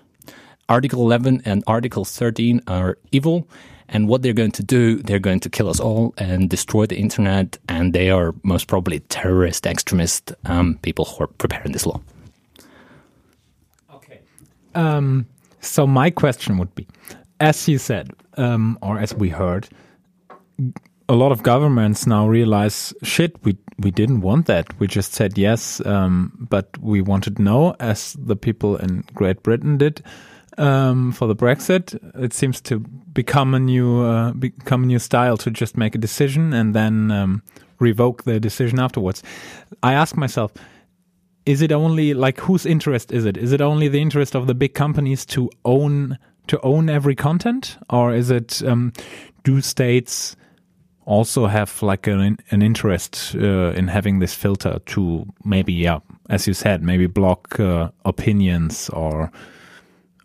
Article 0.69 1.03
11 1.03 1.43
and 1.45 1.63
Article 1.69 2.05
13 2.05 2.61
are 2.67 2.99
evil. 3.13 3.47
And 3.89 4.09
what 4.09 4.23
they're 4.23 4.33
going 4.33 4.51
to 4.51 4.65
do, 4.65 4.97
they're 4.97 5.21
going 5.21 5.39
to 5.41 5.49
kill 5.49 5.69
us 5.69 5.79
all 5.79 6.15
and 6.19 6.51
destroy 6.51 6.87
the 6.87 6.97
internet. 6.97 7.59
And 7.69 7.93
they 7.93 8.11
are 8.11 8.35
most 8.43 8.67
probably 8.67 8.99
terrorist, 9.09 9.67
extremist 9.67 10.33
um, 10.47 10.81
people 10.83 11.05
who 11.05 11.23
are 11.23 11.27
preparing 11.29 11.71
this 11.71 11.87
law. 11.87 12.01
Um, 14.75 15.27
so 15.61 15.87
my 15.87 16.11
question 16.11 16.59
would 16.59 16.75
be, 16.75 16.89
as 17.39 17.69
you 17.69 17.79
said, 17.79 18.11
um, 18.37 18.81
or 18.83 18.99
as 18.99 19.15
we 19.15 19.29
heard, 19.29 19.69
a 21.09 21.15
lot 21.15 21.31
of 21.31 21.45
governments 21.45 22.05
now 22.05 22.27
realize, 22.27 22.93
shit, 23.05 23.37
we 23.45 23.57
we 23.81 23.91
didn't 23.91 24.21
want 24.21 24.47
that. 24.47 24.79
We 24.79 24.87
just 24.87 25.15
said 25.15 25.39
yes, 25.39 25.85
um, 25.87 26.33
but 26.51 26.77
we 26.79 27.01
wanted 27.01 27.39
no, 27.39 27.75
as 27.81 28.15
the 28.19 28.37
people 28.37 28.77
in 28.77 29.05
Great 29.15 29.43
Britain 29.43 29.79
did 29.79 30.03
um, 30.59 31.13
for 31.13 31.27
the 31.27 31.37
Brexit. 31.37 31.99
It 32.23 32.33
seems 32.33 32.61
to 32.63 32.79
become 32.79 33.55
a 33.55 33.59
new 33.59 34.03
uh, 34.03 34.33
become 34.33 34.85
a 34.85 34.87
new 34.87 34.99
style 34.99 35.37
to 35.39 35.51
just 35.51 35.77
make 35.77 35.95
a 35.95 35.99
decision 35.99 36.53
and 36.53 36.75
then 36.75 37.11
um, 37.11 37.43
revoke 37.79 38.25
the 38.25 38.39
decision 38.39 38.79
afterwards. 38.79 39.23
I 39.83 39.95
ask 39.95 40.17
myself 40.17 40.53
is 41.47 41.63
it 41.63 41.73
only 41.73 42.13
like 42.13 42.39
whose 42.41 42.67
interest 42.67 43.13
is 43.13 43.25
it? 43.25 43.37
Is 43.37 43.53
it 43.53 43.61
only 43.61 43.89
the 43.89 44.01
interest 44.01 44.35
of 44.35 44.47
the 44.47 44.55
big 44.55 44.75
companies 44.75 45.25
to 45.27 45.51
own 45.65 46.19
to 46.49 46.61
own 46.61 46.91
every 46.91 47.15
content, 47.15 47.79
or 47.89 48.13
is 48.13 48.31
it 48.31 48.63
um, 48.65 48.93
do 49.45 49.61
states 49.61 50.37
also 51.07 51.47
have 51.47 51.83
like 51.83 52.07
an 52.07 52.39
an 52.51 52.63
interest 52.63 53.35
uh, 53.35 53.73
in 53.73 53.89
having 53.89 54.21
this 54.21 54.35
filter 54.35 54.79
to 54.87 55.27
maybe 55.45 55.73
yeah, 55.73 56.01
as 56.29 56.47
you 56.47 56.55
said, 56.55 56.83
maybe 56.83 57.07
block 57.07 57.59
uh, 57.59 57.91
opinions 58.05 58.89
or 58.91 59.31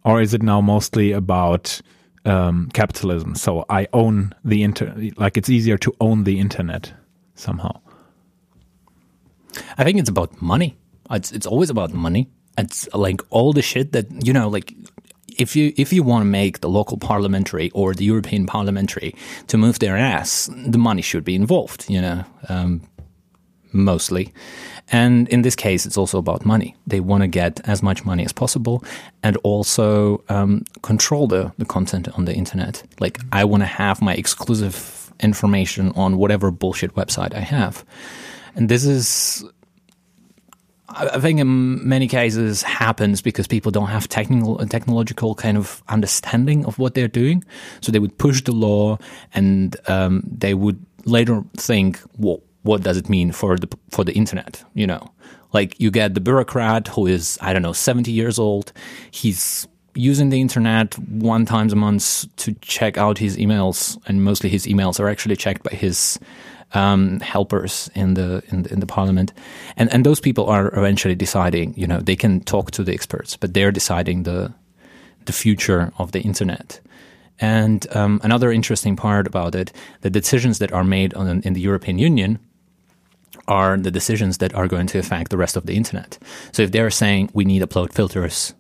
or 0.04 0.22
is 0.22 0.34
it 0.34 0.44
now 0.44 0.62
mostly 0.62 1.12
about 1.12 1.82
um, 2.26 2.70
capitalism? 2.74 3.36
So 3.36 3.66
I 3.70 3.88
own 3.94 4.34
the 4.44 4.64
inter 4.64 4.94
like 5.18 5.38
it's 5.38 5.50
easier 5.50 5.78
to 5.78 5.94
own 6.00 6.24
the 6.24 6.40
internet 6.40 6.94
somehow. 7.36 7.82
I 9.78 9.84
think 9.84 10.00
it's 10.00 10.10
about 10.10 10.42
money. 10.42 10.78
It's 11.12 11.32
it's 11.32 11.46
always 11.48 11.70
about 11.70 11.94
money. 11.94 12.30
It's 12.58 12.88
like 12.94 13.22
all 13.30 13.54
the 13.54 13.62
shit 13.62 13.92
that 13.92 14.06
you 14.26 14.34
know, 14.34 14.48
like 14.48 14.74
if 15.38 15.56
you 15.56 15.74
if 15.78 15.94
you 15.94 16.04
want 16.04 16.22
to 16.22 16.30
make 16.30 16.60
the 16.60 16.70
local 16.70 16.98
parliamentary 16.98 17.70
or 17.72 17.94
the 17.94 18.06
European 18.06 18.46
parliamentary 18.46 19.16
to 19.48 19.58
move 19.58 19.80
their 19.80 19.98
ass, 19.98 20.50
the 20.68 20.78
money 20.78 21.02
should 21.02 21.24
be 21.24 21.36
involved. 21.36 21.86
You 21.90 22.02
know, 22.02 22.24
um, 22.50 22.82
mostly. 23.72 24.34
And 24.92 25.28
in 25.30 25.42
this 25.42 25.56
case, 25.56 25.86
it's 25.86 25.98
also 25.98 26.18
about 26.18 26.46
money. 26.46 26.76
They 26.88 27.00
want 27.00 27.22
to 27.22 27.28
get 27.28 27.60
as 27.68 27.82
much 27.82 28.06
money 28.06 28.24
as 28.24 28.32
possible 28.32 28.84
and 29.24 29.36
also 29.38 30.24
um, 30.30 30.64
control 30.84 31.28
the, 31.28 31.52
the 31.58 31.66
content 31.66 32.08
on 32.18 32.26
the 32.26 32.34
internet. 32.34 32.84
Like, 33.00 33.20
I 33.32 33.46
want 33.46 33.62
to 33.62 33.68
have 33.68 34.02
my 34.02 34.14
exclusive 34.14 35.12
information 35.20 35.92
on 35.96 36.18
whatever 36.18 36.52
bullshit 36.52 36.94
website 36.94 37.34
I 37.34 37.40
have. 37.40 37.84
And 38.56 38.70
this 38.70 38.86
is 38.86 39.44
I 40.90 41.20
think 41.20 41.40
in 41.40 41.88
many 41.88 42.08
cases 42.08 42.62
happens 42.62 43.22
because 43.22 43.48
people 43.48 43.72
don't 43.72 43.88
have 43.88 44.08
technical 44.08 44.58
technological 44.68 45.34
kind 45.34 45.58
of 45.58 45.84
understanding 45.88 46.66
of 46.66 46.78
what 46.78 46.94
they're 46.94 47.08
doing. 47.08 47.44
So 47.82 47.92
they 47.92 48.00
would 48.00 48.18
push 48.18 48.44
the 48.44 48.52
law, 48.52 48.98
and 49.34 49.76
um, 49.88 50.24
they 50.26 50.54
would 50.54 50.84
later 51.06 51.44
think, 51.58 52.00
"What 52.18 52.42
what 52.62 52.84
does 52.84 52.98
it 52.98 53.10
mean 53.10 53.32
for 53.32 53.58
the 53.58 53.68
for 53.90 54.04
the 54.04 54.14
internet?" 54.14 54.64
You 54.76 54.86
know, 54.86 55.12
like 55.54 55.80
you 55.80 55.90
get 55.90 56.14
the 56.14 56.22
bureaucrat 56.22 56.88
who 56.90 57.08
is 57.08 57.38
I 57.42 57.52
don't 57.52 57.64
know 57.64 57.74
seventy 57.74 58.12
years 58.12 58.38
old. 58.38 58.72
He's 59.10 59.68
using 59.96 60.30
the 60.30 60.42
internet 60.42 60.98
one 61.00 61.46
times 61.46 61.74
a 61.74 61.76
month 61.76 62.26
to 62.36 62.54
check 62.62 62.98
out 62.98 63.18
his 63.18 63.38
emails, 63.38 63.98
and 64.08 64.24
mostly 64.24 64.50
his 64.50 64.68
emails 64.68 65.00
are 65.00 65.10
actually 65.10 65.36
checked 65.36 65.64
by 65.64 65.76
his 65.76 66.20
um, 66.74 67.20
helpers 67.20 67.90
in 67.96 68.16
the, 68.16 68.44
in 68.50 68.64
the 68.64 68.74
in 68.74 68.80
the 68.80 68.86
parliament, 68.86 69.34
and 69.78 69.92
and 69.94 70.06
those 70.06 70.20
people 70.20 70.46
are 70.48 70.68
eventually 70.76 71.16
deciding. 71.16 71.74
You 71.78 71.88
know, 71.88 72.00
they 72.00 72.16
can 72.16 72.42
talk 72.42 72.72
to 72.72 72.84
the 72.84 72.94
experts, 72.94 73.38
but 73.38 73.54
they're 73.54 73.72
deciding 73.72 74.24
the 74.24 74.54
the 75.26 75.34
future 75.34 75.92
of 75.98 76.12
the 76.12 76.22
internet. 76.22 76.80
And 77.40 77.86
um, 77.96 78.22
another 78.24 78.52
interesting 78.52 78.96
part 78.96 79.28
about 79.28 79.56
it, 79.56 79.74
the 80.02 80.10
decisions 80.10 80.60
that 80.60 80.72
are 80.72 80.84
made 80.84 81.14
on, 81.16 81.42
in 81.42 81.54
the 81.54 81.60
European 81.60 82.00
Union 82.00 82.40
are 83.48 83.78
the 83.78 83.92
decisions 83.92 84.38
that 84.38 84.54
are 84.56 84.68
going 84.68 84.88
to 84.88 85.00
affect 85.00 85.30
the 85.32 85.38
rest 85.38 85.58
of 85.58 85.66
the 85.66 85.76
internet. 85.76 86.18
So 86.52 86.64
if 86.64 86.72
they're 86.72 86.90
saying 86.90 87.30
we 87.34 87.46
need 87.46 87.62
upload 87.62 87.94
filters 87.94 88.54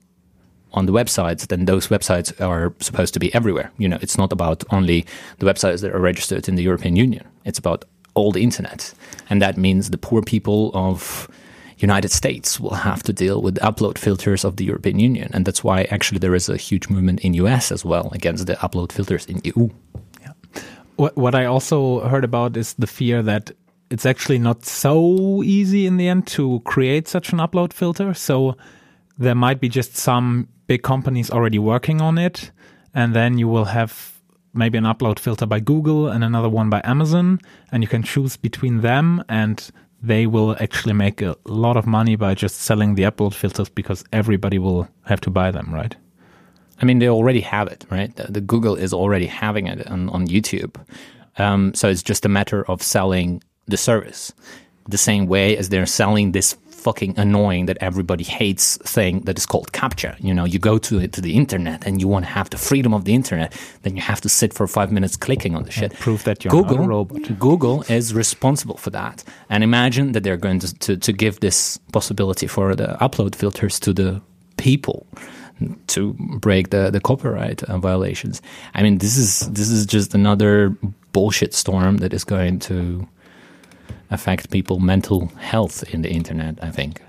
on 0.74 0.86
the 0.86 0.91
websites, 0.91 1.47
then 1.47 1.66
those 1.66 1.88
websites 1.88 2.39
are 2.41 2.74
supposed 2.80 3.14
to 3.14 3.20
be 3.20 3.34
everywhere. 3.34 3.72
You 3.78 3.88
know, 3.88 3.97
it's 4.01 4.18
not 4.18 4.34
about 4.34 4.64
only 4.72 5.06
the 5.39 5.45
websites 5.45 5.82
that 5.82 5.95
are 5.95 5.99
registered 5.99 6.47
in 6.49 6.56
the 6.56 6.64
European 6.64 6.95
Union. 6.95 7.26
It's 7.45 7.58
about 7.58 7.86
the 8.32 8.43
internet. 8.43 8.93
And 9.30 9.41
that 9.41 9.57
means 9.57 9.89
the 9.89 9.97
poor 9.97 10.22
people 10.22 10.72
of 10.74 11.30
United 11.78 12.09
States 12.11 12.59
will 12.59 12.74
have 12.74 13.03
to 13.03 13.13
deal 13.13 13.41
with 13.41 13.55
upload 13.59 13.97
filters 13.97 14.45
of 14.45 14.55
the 14.55 14.66
European 14.66 14.99
Union. 14.99 15.30
And 15.34 15.45
that's 15.45 15.63
why 15.63 15.84
actually 15.84 16.20
there 16.20 16.36
is 16.36 16.49
a 16.49 16.57
huge 16.57 16.89
movement 16.89 17.20
in 17.22 17.34
US 17.34 17.72
as 17.72 17.84
well 17.84 18.09
against 18.13 18.47
the 18.47 18.55
upload 18.55 18.91
filters 18.91 19.26
in 19.26 19.41
EU. 19.43 19.70
Yeah. 20.22 20.32
What, 20.95 21.16
what 21.18 21.36
I 21.36 21.45
also 21.45 22.07
heard 22.07 22.24
about 22.24 22.55
is 22.55 22.74
the 22.76 22.88
fear 22.88 23.22
that 23.24 23.51
it's 23.89 24.05
actually 24.05 24.39
not 24.39 24.66
so 24.66 25.43
easy 25.43 25.86
in 25.86 25.97
the 25.97 26.07
end 26.07 26.28
to 26.28 26.61
create 26.61 27.07
such 27.07 27.34
an 27.34 27.39
upload 27.39 27.74
filter. 27.74 28.13
So 28.13 28.55
there 29.18 29.36
might 29.36 29.59
be 29.59 29.70
just 29.70 29.95
some 29.95 30.47
big 30.68 30.82
companies 30.82 31.30
already 31.30 31.59
working 31.59 32.01
on 32.01 32.18
it. 32.18 32.51
And 32.93 33.13
then 33.13 33.38
you 33.38 33.47
will 33.47 33.66
have 33.66 34.14
maybe 34.56 34.78
an 34.78 34.86
upload 34.86 35.20
filter 35.20 35.45
by 35.45 35.60
Google 35.60 36.08
and 36.08 36.24
another 36.24 36.49
one 36.49 36.70
by 36.70 36.82
Amazon, 36.84 37.39
and 37.72 37.84
you 37.84 37.88
can 37.88 38.03
choose 38.03 38.38
between 38.38 38.82
them, 38.82 39.24
and 39.30 39.70
they 40.01 40.28
will 40.28 40.56
actually 40.60 40.93
make 40.93 41.22
a 41.22 41.36
lot 41.45 41.78
of 41.78 41.86
money 41.86 42.16
by 42.16 42.34
just 42.36 42.62
selling 42.62 42.95
the 42.95 43.03
upload 43.03 43.34
filters 43.34 43.70
because 43.70 44.03
everybody 44.14 44.60
will 44.60 44.88
have 45.06 45.22
to 45.22 45.30
buy 45.30 45.51
them, 45.51 45.74
right? 45.74 45.95
I 46.82 46.86
mean, 46.86 46.99
they 46.99 47.10
already 47.10 47.41
have 47.41 47.68
it, 47.68 47.86
right? 47.89 48.16
The, 48.16 48.32
the 48.32 48.41
Google 48.41 48.76
is 48.76 48.93
already 48.93 49.28
having 49.28 49.68
it 49.68 49.88
on, 49.88 50.10
on 50.10 50.28
YouTube. 50.28 50.76
Um, 51.38 51.74
so 51.74 51.89
it's 51.89 52.03
just 52.03 52.26
a 52.26 52.30
matter 52.30 52.70
of 52.70 52.82
selling 52.82 53.41
the 53.68 53.78
service 53.78 54.34
the 54.88 54.97
same 54.97 55.26
way 55.26 55.58
as 55.58 55.70
they're 55.70 55.86
selling 55.86 56.32
this 56.32 56.56
fucking 56.86 57.18
annoying 57.18 57.66
that 57.66 57.78
everybody 57.82 58.24
hates 58.24 58.78
thing 58.96 59.14
that 59.26 59.38
is 59.38 59.46
called 59.52 59.68
CAPTCHA. 59.72 60.12
You 60.28 60.34
know, 60.38 60.46
you 60.54 60.60
go 60.60 60.76
to 60.88 61.08
to 61.16 61.22
the 61.28 61.34
internet 61.42 61.80
and 61.88 61.94
you 62.02 62.08
want 62.14 62.26
to 62.26 62.32
have 62.40 62.48
the 62.50 62.60
freedom 62.70 62.94
of 62.94 63.04
the 63.08 63.14
internet, 63.14 63.50
then 63.84 63.96
you 63.98 64.04
have 64.12 64.22
to 64.22 64.30
sit 64.30 64.54
for 64.58 64.66
five 64.68 64.90
minutes 64.92 65.16
clicking 65.18 65.56
on 65.58 65.64
the 65.64 65.72
shit. 65.72 65.92
And 65.92 66.00
prove 66.08 66.22
that 66.28 66.38
you're 66.44 66.52
Google, 66.58 66.78
not 66.78 66.86
a 66.86 66.96
robot. 66.96 67.40
Google 67.40 67.78
is 67.98 68.14
responsible 68.14 68.78
for 68.78 68.92
that. 68.92 69.24
And 69.50 69.64
imagine 69.64 70.12
that 70.14 70.24
they're 70.24 70.44
going 70.48 70.60
to, 70.60 70.70
to, 70.86 70.98
to 70.98 71.12
give 71.24 71.40
this 71.40 71.80
possibility 71.92 72.48
for 72.48 72.76
the 72.76 72.90
upload 73.02 73.34
filters 73.36 73.80
to 73.80 73.92
the 74.02 74.22
people 74.58 75.08
to 75.88 76.14
break 76.48 76.70
the, 76.70 76.92
the 76.92 77.00
copyright 77.00 77.64
uh, 77.64 77.78
violations. 77.80 78.42
I 78.78 78.84
mean, 78.84 78.98
this 79.00 79.18
is 79.18 79.32
this 79.52 79.70
is 79.70 79.86
just 79.86 80.14
another 80.14 80.76
bullshit 81.14 81.54
storm 81.54 81.98
that 81.98 82.14
is 82.14 82.26
going 82.26 82.60
to 82.60 83.08
affect 84.12 84.50
people 84.52 84.80
mental 84.80 85.28
health 85.40 85.84
in 85.94 86.02
the 86.02 86.10
internet 86.10 86.58
i 86.62 86.72
think. 86.72 87.02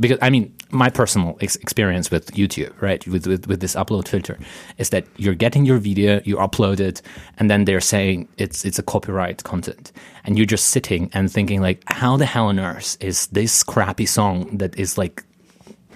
Because 0.00 0.18
i 0.22 0.30
mean 0.30 0.54
my 0.70 0.90
personal 0.90 1.36
ex- 1.40 1.56
experience 1.56 2.10
with 2.10 2.32
youtube 2.32 2.72
right 2.80 3.06
with, 3.06 3.26
with, 3.26 3.46
with 3.46 3.60
this 3.60 3.74
upload 3.74 4.06
filter 4.06 4.38
is 4.76 4.90
that 4.90 5.04
you're 5.16 5.34
getting 5.34 5.64
your 5.64 5.78
video 5.78 6.20
you 6.24 6.36
upload 6.36 6.78
it 6.78 7.00
and 7.38 7.50
then 7.50 7.64
they're 7.64 7.80
saying 7.80 8.28
it's 8.36 8.64
it's 8.64 8.78
a 8.78 8.82
copyright 8.82 9.42
content. 9.44 9.92
And 10.24 10.36
you're 10.36 10.46
just 10.46 10.66
sitting 10.66 11.10
and 11.14 11.32
thinking 11.32 11.62
like 11.62 11.82
how 11.86 12.16
the 12.18 12.26
hell 12.26 12.46
on 12.46 12.58
earth 12.60 12.98
is 13.00 13.28
this 13.28 13.62
crappy 13.62 14.06
song 14.06 14.58
that 14.58 14.78
is 14.78 14.98
like 14.98 15.24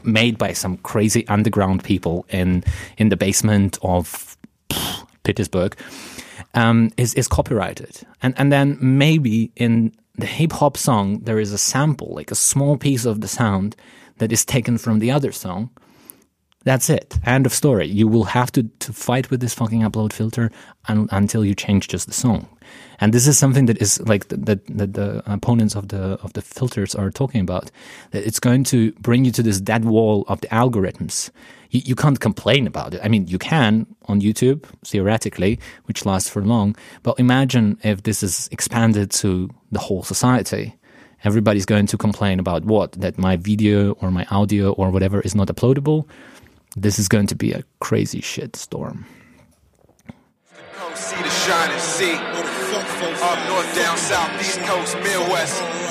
made 0.04 0.38
by 0.38 0.52
some 0.52 0.78
crazy 0.78 1.26
underground 1.28 1.84
people 1.84 2.24
in 2.30 2.64
in 2.96 3.08
the 3.10 3.16
basement 3.16 3.78
of 3.82 4.36
Pittsburgh 5.22 5.76
um, 6.54 6.90
is 6.96 7.14
is 7.14 7.28
copyrighted, 7.28 8.06
and 8.22 8.34
and 8.38 8.52
then 8.52 8.78
maybe 8.80 9.50
in 9.56 9.92
the 10.16 10.26
hip 10.26 10.52
hop 10.52 10.76
song 10.76 11.20
there 11.20 11.40
is 11.40 11.52
a 11.52 11.58
sample, 11.58 12.14
like 12.14 12.30
a 12.30 12.36
small 12.36 12.76
piece 12.76 13.04
of 13.04 13.20
the 13.20 13.28
sound 13.28 13.76
that 14.18 14.32
is 14.32 14.44
taken 14.44 14.78
from 14.78 14.98
the 14.98 15.10
other 15.10 15.32
song. 15.32 15.70
That's 16.64 16.88
it. 16.88 17.18
End 17.26 17.46
of 17.46 17.52
story. 17.52 17.88
You 17.88 18.06
will 18.06 18.24
have 18.24 18.52
to, 18.52 18.62
to 18.62 18.92
fight 18.92 19.30
with 19.30 19.40
this 19.40 19.54
fucking 19.54 19.80
upload 19.80 20.12
filter 20.12 20.50
un, 20.88 21.08
until 21.10 21.44
you 21.44 21.54
change 21.54 21.88
just 21.88 22.06
the 22.06 22.12
song. 22.12 22.48
And 23.00 23.12
this 23.12 23.26
is 23.26 23.38
something 23.38 23.66
that 23.66 23.80
is 23.80 24.00
like 24.00 24.28
that 24.28 24.46
the, 24.66 24.86
the 24.86 25.22
opponents 25.26 25.74
of 25.74 25.88
the 25.88 26.18
of 26.22 26.32
the 26.34 26.42
filters 26.42 26.94
are 26.94 27.10
talking 27.10 27.40
about. 27.40 27.70
That 28.10 28.26
it's 28.26 28.40
going 28.40 28.64
to 28.64 28.92
bring 28.92 29.24
you 29.24 29.32
to 29.32 29.42
this 29.42 29.60
dead 29.60 29.84
wall 29.84 30.24
of 30.28 30.40
the 30.40 30.48
algorithms 30.48 31.30
you, 31.72 31.80
you 31.84 31.94
can't 31.96 32.20
complain 32.20 32.66
about 32.66 32.94
it. 32.94 33.00
I 33.02 33.08
mean, 33.08 33.26
you 33.26 33.38
can 33.38 33.86
on 34.06 34.20
YouTube, 34.20 34.64
theoretically, 34.84 35.58
which 35.86 36.06
lasts 36.06 36.30
for 36.30 36.42
long. 36.42 36.76
But 37.02 37.18
imagine 37.18 37.78
if 37.82 38.04
this 38.04 38.22
is 38.22 38.48
expanded 38.52 39.10
to 39.22 39.50
the 39.72 39.80
whole 39.80 40.04
society. 40.04 40.76
Everybody's 41.24 41.66
going 41.66 41.86
to 41.86 41.96
complain 41.96 42.38
about 42.38 42.64
what? 42.64 42.92
That 42.92 43.18
my 43.18 43.36
video 43.36 43.92
or 43.92 44.10
my 44.10 44.26
audio 44.30 44.72
or 44.72 44.90
whatever 44.90 45.20
is 45.20 45.34
not 45.34 45.48
uploadable. 45.48 46.06
This 46.76 46.98
is 46.98 47.08
going 47.08 47.26
to 47.28 47.34
be 47.34 47.52
a 47.52 47.62
crazy 47.80 48.20
shit 48.20 48.56
storm. 48.56 49.06
Up 53.32 53.48
north, 53.48 53.74
down 53.74 53.96
south, 53.96 54.38
east 54.42 54.60
coast, 54.60 54.94
midwest. 54.98 55.81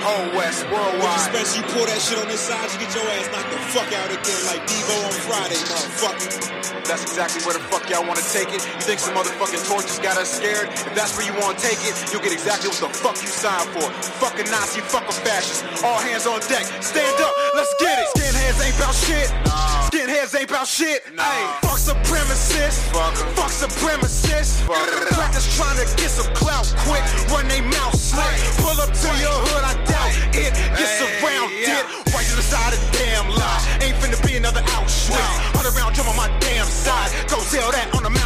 Whole 0.00 0.32
West, 0.36 0.64
worldwide. 0.72 1.28
Especially 1.28 1.60
you 1.60 1.66
pull 1.76 1.84
that 1.84 2.00
shit 2.00 2.16
on 2.16 2.28
this 2.28 2.40
side, 2.40 2.64
you 2.72 2.80
get 2.80 2.92
your 2.96 3.04
ass 3.20 3.28
knocked 3.32 3.52
the 3.52 3.60
fuck 3.76 3.90
out 3.92 4.08
again 4.08 4.42
like 4.48 4.64
Devo 4.64 4.96
on 5.04 5.12
Friday, 5.28 5.60
motherfucker. 5.68 6.50
That's 6.88 7.04
exactly 7.04 7.44
where 7.44 7.54
the 7.54 7.62
fuck 7.68 7.84
y'all 7.86 8.02
wanna 8.02 8.24
take 8.32 8.48
it. 8.50 8.64
You 8.64 8.82
think 8.82 8.98
some 8.98 9.14
motherfucking 9.14 9.62
torches 9.68 10.00
got 10.00 10.16
us 10.16 10.32
scared? 10.32 10.72
If 10.72 10.94
that's 10.96 11.14
where 11.16 11.26
you 11.28 11.36
wanna 11.38 11.58
take 11.60 11.78
it, 11.84 11.94
you'll 12.10 12.24
get 12.24 12.32
exactly 12.32 12.72
what 12.72 12.80
the 12.80 12.90
fuck 12.96 13.16
you 13.20 13.28
signed 13.28 13.68
for. 13.76 13.86
Fucking 14.18 14.50
Nazi, 14.50 14.80
fucking 14.80 15.20
fascist. 15.22 15.84
All 15.84 16.00
hands 16.00 16.26
on 16.26 16.40
deck. 16.48 16.64
Stand 16.82 17.20
up, 17.20 17.34
let's 17.54 17.70
get 17.78 18.00
it. 18.00 18.08
Skinheads 18.16 18.58
ain't 18.64 18.76
about 18.80 18.94
shit. 18.96 19.28
Skinheads 19.92 20.32
ain't 20.34 20.50
about 20.50 20.66
shit. 20.66 21.04
Hey, 21.14 21.40
fuck 21.62 21.78
supremacists. 21.78 22.88
Fuck, 22.90 23.14
fuck 23.36 23.52
supremacists. 23.52 24.64
Fuck. 24.66 24.82
Crackers 25.14 25.46
trying 25.56 25.78
to 25.78 25.86
get 25.94 26.10
some 26.10 26.32
clout 26.34 26.66
quick. 26.88 27.04
Run 27.30 27.46
they 27.48 27.60
mouth 27.60 27.94
slick. 27.94 28.34
Pull 28.58 28.80
up 28.80 28.90
to 28.90 29.08
your 29.22 29.36
hood, 29.46 29.62
I 29.62 29.89
doubt 29.90 30.12
it. 30.32 30.52
Get 30.78 30.88
surrounded. 31.02 31.84
Right 32.14 32.26
to 32.30 32.36
the 32.36 32.46
side 32.46 32.72
of 32.72 32.80
damn 32.94 33.28
lie. 33.30 33.60
Ain't 33.82 33.96
finna 33.98 34.18
be 34.26 34.36
another 34.36 34.62
Auschwitz. 34.78 35.18
Hunt 35.58 35.66
around, 35.74 35.94
jump 35.94 36.08
on 36.08 36.16
my 36.16 36.30
damn 36.40 36.66
side. 36.66 37.10
Go 37.28 37.36
tell 37.50 37.70
that 37.72 37.90
on 37.94 38.02
the. 38.04 38.19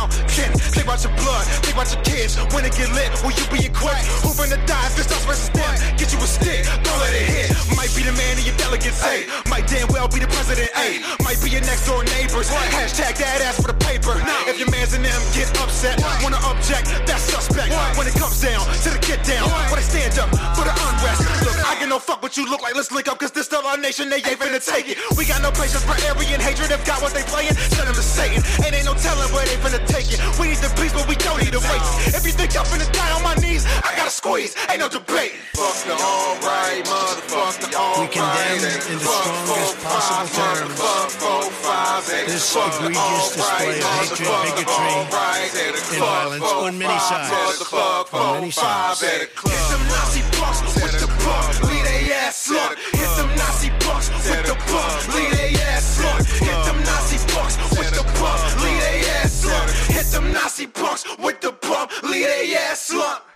Think 0.85 1.01
about 1.01 1.09
your 1.09 1.17
blood, 1.17 1.45
think 1.65 1.73
about 1.81 1.89
your 1.97 2.05
kids. 2.05 2.37
When 2.53 2.61
it 2.69 2.77
get 2.77 2.93
lit, 2.93 3.09
will 3.25 3.33
you 3.33 3.49
be 3.49 3.65
equipped? 3.65 4.05
Who 4.21 4.37
finna 4.37 4.61
die 4.69 4.85
if 4.93 5.01
it's 5.01 5.09
us 5.09 5.25
versus 5.25 5.49
them? 5.49 5.73
Get 5.97 6.13
you 6.13 6.21
a 6.21 6.29
stick, 6.29 6.69
don't 6.85 7.01
let 7.01 7.17
it 7.17 7.25
hit. 7.25 7.49
Might 7.73 7.89
be 7.97 8.05
the 8.05 8.13
man 8.13 8.37
in 8.37 8.45
your 8.45 8.53
delegates, 8.61 9.01
hey. 9.01 9.25
Might 9.49 9.65
damn 9.65 9.89
well 9.89 10.13
be 10.13 10.21
the 10.21 10.29
president, 10.29 10.69
hey. 10.77 11.01
Might 11.25 11.41
be 11.41 11.49
your 11.49 11.65
next 11.65 11.89
door 11.89 12.05
neighbors. 12.13 12.53
Hashtag 12.53 13.17
that 13.17 13.41
ass 13.41 13.57
for 13.57 13.73
the 13.73 13.79
paper. 13.81 14.13
If 14.45 14.61
your 14.61 14.69
mans 14.69 14.93
and 14.93 15.01
them 15.01 15.17
get 15.33 15.49
upset, 15.57 15.97
wanna 16.21 16.37
object, 16.45 16.93
that's 17.09 17.33
suspect. 17.33 17.73
When 17.97 18.05
it 18.05 18.13
comes 18.21 18.45
down 18.45 18.61
to 18.85 18.89
the 18.93 19.01
get 19.01 19.25
down, 19.25 19.49
when 19.73 19.81
they 19.81 19.89
stand 19.89 20.21
up 20.21 20.29
for 20.53 20.69
the 20.69 20.75
unrest. 20.85 21.25
Look, 21.49 21.57
I 21.65 21.81
get 21.81 21.89
no 21.89 21.97
fuck 21.97 22.21
what 22.21 22.37
you 22.37 22.45
look 22.45 22.61
like. 22.61 22.77
Let's 22.77 22.93
link 22.93 23.09
up, 23.09 23.17
cause 23.17 23.33
this 23.33 23.49
still 23.49 23.65
our 23.65 23.81
nation. 23.81 24.13
They 24.13 24.21
ain't 24.21 24.37
finna 24.37 24.61
take 24.61 24.93
it. 24.93 25.01
We 25.17 25.25
got 25.25 25.41
no 25.41 25.49
patience 25.49 25.81
for 25.81 25.97
Aryan 26.13 26.45
hatred. 26.45 26.69
If 26.69 26.85
got 26.85 27.01
what 27.01 27.17
they 27.17 27.25
playing, 27.25 27.57
send 27.73 27.89
them 27.89 27.97
to 27.97 28.05
Satan. 28.05 28.45
And 28.61 28.77
ain't 28.77 28.85
no 28.85 28.93
telling 28.93 29.33
where 29.33 29.49
they 29.49 29.57
finna 29.65 29.81
take 29.89 30.13
it. 30.13 30.21
We 30.37 30.53
need 30.53 30.61
the 30.61 30.74
peace, 30.77 30.93
but 30.93 31.07
we 31.09 31.17
don't 31.17 31.41
need 31.43 31.55
a 31.55 31.63
race. 31.63 32.15
If 32.15 32.25
you 32.27 32.33
think 32.33 32.57
I'm 32.57 32.67
finna 32.67 32.91
die 32.93 33.13
on 33.13 33.23
my 33.23 33.35
knees, 33.37 33.65
I 33.85 33.95
gotta 33.97 34.11
squeeze. 34.11 34.55
Ain't 34.71 34.81
no 34.81 34.89
debate. 34.89 35.33
Fuck 35.55 35.77
the 35.87 35.95
alright, 35.95 36.85
motherfucker. 36.85 38.01
We 38.01 38.07
condemn 38.09 38.65
in 38.91 38.99
the 38.99 39.09
strongest 39.09 39.77
possible 39.83 40.29
terms 40.35 40.85
this 42.35 42.57
egregious 42.57 43.35
display 43.35 43.79
of 43.79 43.85
hatred, 43.85 44.29
bigotry, 44.43 44.93
and 44.95 45.09
violence 45.99 46.45
on 46.45 46.79
many 46.79 46.99
sides. 46.99 47.73
On 48.13 48.41
many 48.41 48.51
sides. 48.51 49.01
Hit 49.01 49.31
them 49.71 49.83
Nazi 49.89 50.23
punks 50.37 50.61
with 50.75 51.01
the 51.01 51.07
bump, 51.23 51.71
leave 51.71 51.85
they 51.85 52.13
ass 52.13 52.51
up. 52.51 52.77
Hit 52.93 53.11
them 53.17 53.31
Nazi 53.37 53.71
punks 53.81 54.09
with 54.11 54.47
the 54.47 54.55
bump, 54.71 55.15
leave 55.15 55.31
they 55.37 55.55
ass 55.71 56.01
up. 56.01 56.27
Hit 56.27 56.59
them 56.67 56.79
Nazi 56.83 57.19
punks 57.33 57.57
with 57.79 57.91
the 57.95 58.03
bump, 58.19 58.41
leave 58.63 58.63
they 58.63 58.71
ass 58.71 58.74
them 60.15 60.33
Nazi 60.33 60.67
punks 60.67 61.05
with 61.19 61.41
the 61.41 61.53
bump, 61.53 61.91
leave 62.05 62.27
they 62.27 62.55
ass 62.55 62.93
up. 62.95 63.31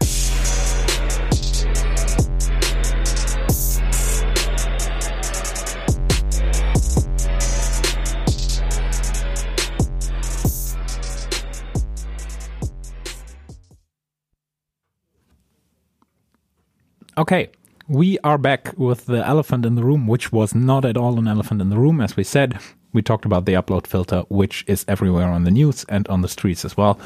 Okay, 17.16 17.51
we 17.89 18.16
are 18.20 18.39
back 18.39 18.72
with 18.79 19.07
the 19.07 19.26
elephant 19.26 19.66
in 19.66 19.74
the 19.74 19.83
room, 19.83 20.07
which 20.07 20.31
was 20.31 20.55
not 20.55 20.85
at 20.85 20.97
all 20.97 21.18
an 21.18 21.26
elephant 21.26 21.61
in 21.61 21.68
the 21.68 21.76
room. 21.76 22.01
As 22.01 22.16
we 22.16 22.22
said, 22.22 22.61
we 22.93 23.03
talked 23.03 23.24
about 23.24 23.45
the 23.45 23.55
upload 23.55 23.86
filter, 23.86 24.22
which 24.28 24.64
is 24.66 24.84
everywhere 24.89 25.28
on 25.28 25.45
the 25.45 25.51
news 25.51 25.84
and 25.89 26.09
on 26.09 26.22
the 26.22 26.28
streets 26.28 26.64
as 26.64 26.76
well. 26.76 26.99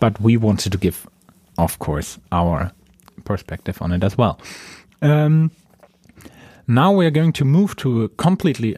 But 0.00 0.20
we 0.20 0.36
wanted 0.36 0.72
to 0.72 0.78
give, 0.78 1.06
of 1.58 1.78
course, 1.78 2.18
our 2.32 2.72
perspective 3.24 3.80
on 3.82 3.92
it 3.92 4.02
as 4.02 4.16
well. 4.16 4.40
Um, 5.02 5.50
now 6.66 6.92
we 6.92 7.06
are 7.06 7.10
going 7.10 7.32
to 7.34 7.44
move 7.44 7.76
to 7.76 8.04
a 8.04 8.08
completely 8.08 8.76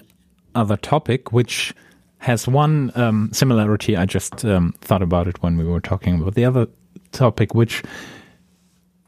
other 0.54 0.76
topic, 0.76 1.32
which 1.32 1.74
has 2.18 2.48
one 2.48 2.90
um, 2.96 3.30
similarity. 3.32 3.96
I 3.96 4.04
just 4.06 4.44
um, 4.44 4.74
thought 4.80 5.02
about 5.02 5.28
it 5.28 5.42
when 5.42 5.56
we 5.56 5.64
were 5.64 5.80
talking 5.80 6.20
about 6.20 6.34
the 6.34 6.44
other 6.44 6.66
topic, 7.12 7.54
which 7.54 7.82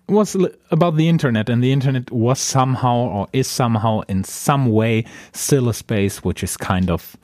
was 0.09 0.37
about 0.71 0.97
the 0.97 1.09
internet, 1.09 1.49
and 1.49 1.63
the 1.63 1.73
internet 1.73 2.11
was 2.11 2.39
somehow 2.39 2.97
or 2.97 3.29
is 3.33 3.47
somehow 3.47 4.01
in 4.09 4.25
some 4.25 4.67
way 4.67 5.05
still 5.33 5.69
a 5.69 5.75
space 5.75 6.25
which 6.25 6.43
is 6.43 6.57
kind 6.57 6.91
of 6.91 7.17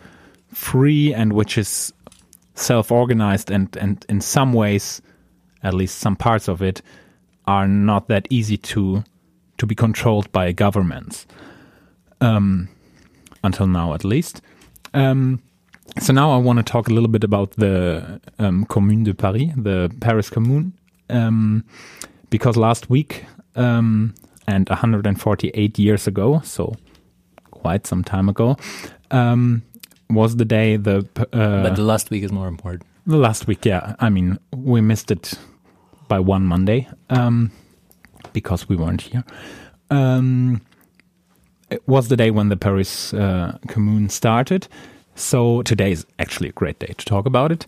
free 0.56 1.12
and 1.12 1.34
which 1.34 1.58
is 1.58 1.92
self-organized, 2.54 3.50
and 3.50 3.76
and 3.76 4.04
in 4.08 4.20
some 4.20 4.52
ways, 4.52 5.02
at 5.62 5.74
least 5.74 5.98
some 5.98 6.16
parts 6.16 6.48
of 6.48 6.62
it, 6.62 6.80
are 7.46 7.68
not 7.68 8.08
that 8.08 8.26
easy 8.30 8.56
to 8.56 9.04
to 9.58 9.66
be 9.66 9.74
controlled 9.74 10.32
by 10.32 10.52
governments. 10.52 11.26
Um, 12.20 12.68
until 13.44 13.66
now, 13.66 13.92
at 13.94 14.04
least. 14.04 14.40
Um, 14.94 15.42
so 16.00 16.12
now 16.12 16.32
I 16.32 16.38
want 16.38 16.58
to 16.58 16.62
talk 16.62 16.88
a 16.88 16.92
little 16.92 17.08
bit 17.08 17.22
about 17.22 17.52
the 17.52 18.20
um, 18.38 18.64
Commune 18.64 19.04
de 19.04 19.14
Paris, 19.14 19.52
the 19.56 19.94
Paris 20.00 20.30
Commune, 20.30 20.72
um, 21.10 21.64
because 22.30 22.56
last 22.56 22.90
week 22.90 23.26
um, 23.54 24.14
and 24.46 24.68
148 24.68 25.78
years 25.78 26.06
ago, 26.06 26.40
so 26.42 26.74
quite 27.50 27.86
some 27.86 28.02
time 28.02 28.28
ago, 28.28 28.56
um, 29.10 29.62
was 30.10 30.36
the 30.36 30.44
day 30.44 30.76
the. 30.76 31.06
Uh, 31.16 31.62
but 31.62 31.76
the 31.76 31.82
last 31.82 32.10
week 32.10 32.22
is 32.22 32.32
more 32.32 32.48
important. 32.48 32.84
The 33.06 33.16
last 33.16 33.46
week, 33.46 33.64
yeah. 33.64 33.94
I 34.00 34.10
mean, 34.10 34.38
we 34.54 34.80
missed 34.80 35.10
it 35.10 35.34
by 36.08 36.18
one 36.18 36.44
Monday 36.44 36.88
um, 37.10 37.50
because 38.32 38.68
we 38.68 38.76
weren't 38.76 39.02
here. 39.02 39.24
Um, 39.90 40.60
it 41.70 41.86
was 41.86 42.08
the 42.08 42.16
day 42.16 42.30
when 42.30 42.48
the 42.48 42.56
Paris 42.56 43.12
uh, 43.14 43.58
Commune 43.68 44.08
started. 44.08 44.68
So 45.14 45.62
today 45.62 45.92
is 45.92 46.06
actually 46.18 46.48
a 46.48 46.52
great 46.52 46.78
day 46.78 46.94
to 46.96 47.04
talk 47.04 47.26
about 47.26 47.50
it. 47.50 47.66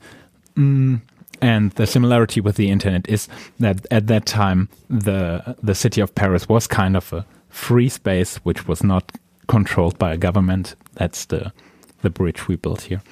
Mm, 0.56 1.00
and 1.40 1.70
the 1.72 1.86
similarity 1.86 2.40
with 2.40 2.56
the 2.56 2.70
internet 2.70 3.08
is 3.08 3.28
that 3.60 3.86
at 3.90 4.06
that 4.08 4.26
time 4.26 4.68
the 4.90 5.56
the 5.62 5.74
city 5.74 6.00
of 6.00 6.14
Paris 6.14 6.48
was 6.48 6.66
kind 6.66 6.96
of 6.96 7.12
a 7.12 7.24
free 7.48 7.88
space 7.88 8.36
which 8.38 8.68
was 8.68 8.82
not 8.82 9.12
controlled 9.46 9.98
by 9.98 10.12
a 10.12 10.16
government. 10.16 10.74
That's 10.94 11.24
the 11.26 11.52
the 12.02 12.10
bridge 12.10 12.48
we 12.48 12.56
built 12.56 12.82
here. 12.82 13.02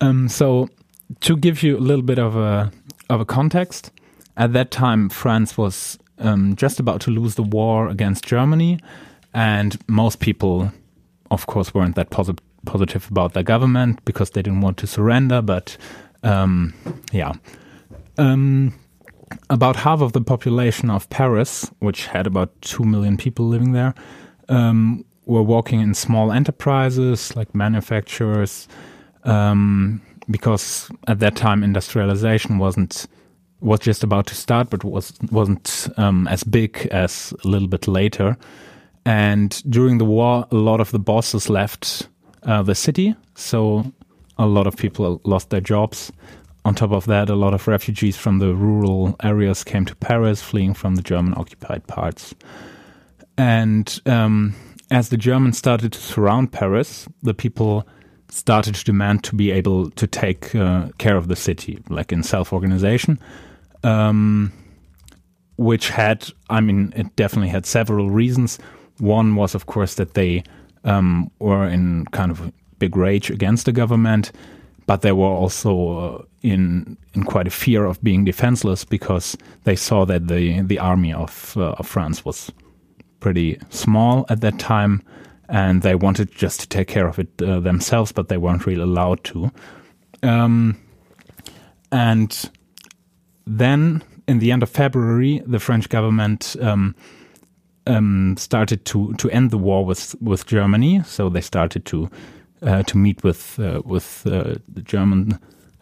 Um, 0.00 0.28
so 0.28 0.68
to 1.20 1.36
give 1.36 1.62
you 1.62 1.76
a 1.76 1.80
little 1.80 2.02
bit 2.02 2.18
of 2.18 2.36
a 2.36 2.72
of 3.08 3.20
a 3.20 3.24
context, 3.24 3.90
at 4.36 4.52
that 4.52 4.70
time 4.70 5.08
France 5.08 5.56
was 5.56 5.98
um, 6.18 6.56
just 6.56 6.80
about 6.80 7.00
to 7.02 7.10
lose 7.10 7.34
the 7.34 7.42
war 7.42 7.88
against 7.88 8.24
Germany, 8.24 8.78
and 9.34 9.78
most 9.88 10.20
people, 10.20 10.72
of 11.30 11.46
course, 11.46 11.74
weren't 11.74 11.96
that 11.96 12.10
posi- 12.10 12.38
positive 12.64 13.08
about 13.10 13.32
the 13.34 13.42
government 13.42 14.04
because 14.04 14.30
they 14.30 14.42
didn't 14.42 14.60
want 14.60 14.76
to 14.78 14.86
surrender. 14.86 15.42
But 15.42 15.76
um, 16.22 16.74
yeah, 17.12 17.32
um, 18.18 18.72
about 19.50 19.76
half 19.76 20.00
of 20.00 20.12
the 20.12 20.20
population 20.20 20.90
of 20.90 21.08
Paris, 21.10 21.70
which 21.80 22.06
had 22.06 22.26
about 22.26 22.60
two 22.62 22.84
million 22.84 23.16
people 23.16 23.46
living 23.46 23.72
there, 23.72 23.94
um, 24.48 25.04
were 25.26 25.42
working 25.42 25.80
in 25.80 25.94
small 25.94 26.32
enterprises 26.32 27.36
like 27.36 27.54
manufacturers, 27.54 28.68
um, 29.24 30.00
because 30.30 30.90
at 31.06 31.18
that 31.20 31.36
time 31.36 31.62
industrialization 31.62 32.58
wasn't 32.58 33.06
was 33.60 33.78
just 33.78 34.02
about 34.02 34.26
to 34.26 34.34
start, 34.34 34.70
but 34.70 34.84
was 34.84 35.12
wasn't 35.30 35.88
um, 35.96 36.26
as 36.28 36.44
big 36.44 36.88
as 36.90 37.32
a 37.44 37.48
little 37.48 37.68
bit 37.68 37.86
later. 37.86 38.36
And 39.04 39.62
during 39.70 39.98
the 39.98 40.04
war, 40.04 40.46
a 40.50 40.54
lot 40.54 40.80
of 40.80 40.90
the 40.90 40.98
bosses 40.98 41.48
left 41.48 42.08
uh, 42.44 42.62
the 42.62 42.74
city, 42.74 43.14
so 43.34 43.84
a 44.38 44.46
lot 44.46 44.66
of 44.66 44.76
people 44.76 45.20
lost 45.24 45.50
their 45.50 45.60
jobs. 45.60 46.12
On 46.64 46.74
top 46.74 46.92
of 46.92 47.06
that, 47.06 47.28
a 47.28 47.34
lot 47.34 47.54
of 47.54 47.66
refugees 47.66 48.16
from 48.16 48.38
the 48.38 48.54
rural 48.54 49.16
areas 49.22 49.64
came 49.64 49.84
to 49.86 49.96
Paris, 49.96 50.40
fleeing 50.40 50.74
from 50.74 50.94
the 50.94 51.02
German 51.02 51.34
occupied 51.36 51.86
parts. 51.88 52.34
And 53.36 54.00
um, 54.06 54.54
as 54.92 55.08
the 55.08 55.16
Germans 55.16 55.56
started 55.56 55.92
to 55.92 55.98
surround 55.98 56.52
Paris, 56.52 57.08
the 57.22 57.32
people 57.32 57.88
started 58.28 58.74
to 58.74 58.84
demand 58.84 59.24
to 59.24 59.34
be 59.34 59.50
able 59.50 59.90
to 59.92 60.06
take 60.06 60.54
uh, 60.54 60.88
care 60.98 61.16
of 61.16 61.28
the 61.28 61.36
city, 61.36 61.82
like 61.88 62.12
in 62.12 62.22
self 62.22 62.52
organization. 62.52 63.18
Um, 63.82 64.52
which 65.56 65.88
had, 65.88 66.28
I 66.50 66.60
mean, 66.60 66.92
it 66.94 67.14
definitely 67.16 67.48
had 67.48 67.66
several 67.66 68.10
reasons. 68.10 68.58
One 68.98 69.34
was, 69.36 69.54
of 69.54 69.66
course, 69.66 69.94
that 69.94 70.14
they 70.14 70.44
um, 70.84 71.30
were 71.38 71.66
in 71.66 72.04
kind 72.06 72.30
of 72.30 72.52
big 72.78 72.96
rage 72.96 73.30
against 73.30 73.66
the 73.66 73.72
government, 73.72 74.32
but 74.86 75.00
they 75.00 75.12
were 75.12 75.26
also 75.26 75.98
uh, 75.98 76.24
in 76.42 76.96
in 77.14 77.24
quite 77.24 77.46
a 77.46 77.50
fear 77.50 77.84
of 77.84 78.02
being 78.02 78.24
defenseless 78.24 78.84
because 78.84 79.36
they 79.64 79.76
saw 79.76 80.04
that 80.04 80.28
the 80.28 80.60
the 80.62 80.78
army 80.78 81.12
of, 81.12 81.54
uh, 81.56 81.72
of 81.78 81.86
France 81.86 82.24
was 82.24 82.50
pretty 83.22 83.58
small 83.70 84.26
at 84.28 84.40
that 84.40 84.58
time, 84.58 85.00
and 85.48 85.82
they 85.82 85.94
wanted 85.94 86.30
just 86.32 86.60
to 86.60 86.66
take 86.66 86.88
care 86.88 87.06
of 87.06 87.18
it 87.18 87.28
uh, 87.40 87.60
themselves, 87.60 88.12
but 88.12 88.28
they 88.28 88.36
weren't 88.36 88.66
really 88.66 88.82
allowed 88.82 89.22
to. 89.24 89.50
Um, 90.22 90.76
and 91.90 92.50
then, 93.46 94.02
in 94.26 94.40
the 94.40 94.50
end 94.50 94.62
of 94.62 94.70
February, 94.70 95.40
the 95.46 95.60
French 95.60 95.88
government 95.88 96.56
um, 96.60 96.94
um, 97.86 98.36
started 98.36 98.84
to 98.86 99.14
to 99.14 99.30
end 99.30 99.50
the 99.50 99.58
war 99.58 99.84
with 99.84 100.14
with 100.20 100.46
Germany. 100.46 101.02
So 101.04 101.28
they 101.28 101.40
started 101.40 101.84
to 101.86 102.10
uh, 102.62 102.82
to 102.82 102.98
meet 102.98 103.22
with 103.22 103.58
uh, 103.58 103.82
with 103.84 104.26
uh, 104.26 104.54
the 104.68 104.82
German 104.82 105.38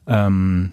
um, 0.06 0.72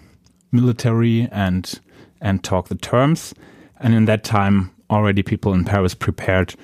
military 0.52 1.28
and 1.32 1.80
and 2.20 2.44
talk 2.44 2.68
the 2.68 2.74
terms. 2.74 3.34
And 3.80 3.94
in 3.94 4.06
that 4.06 4.24
time, 4.24 4.70
already 4.90 5.22
people 5.22 5.52
in 5.52 5.64
Paris 5.64 5.94
prepared 5.94 6.54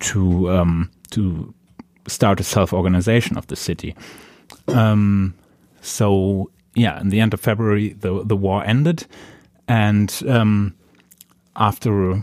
to 0.00 0.50
um, 0.50 0.90
to 1.10 1.54
start 2.06 2.40
a 2.40 2.44
self 2.44 2.72
organization 2.72 3.36
of 3.36 3.46
the 3.46 3.56
city. 3.56 3.94
Um, 4.68 5.34
so 5.80 6.50
yeah, 6.74 7.00
in 7.00 7.10
the 7.10 7.20
end 7.20 7.34
of 7.34 7.40
February, 7.40 7.94
the 7.94 8.24
the 8.24 8.36
war 8.36 8.64
ended, 8.64 9.06
and 9.68 10.22
um, 10.28 10.74
after 11.56 12.22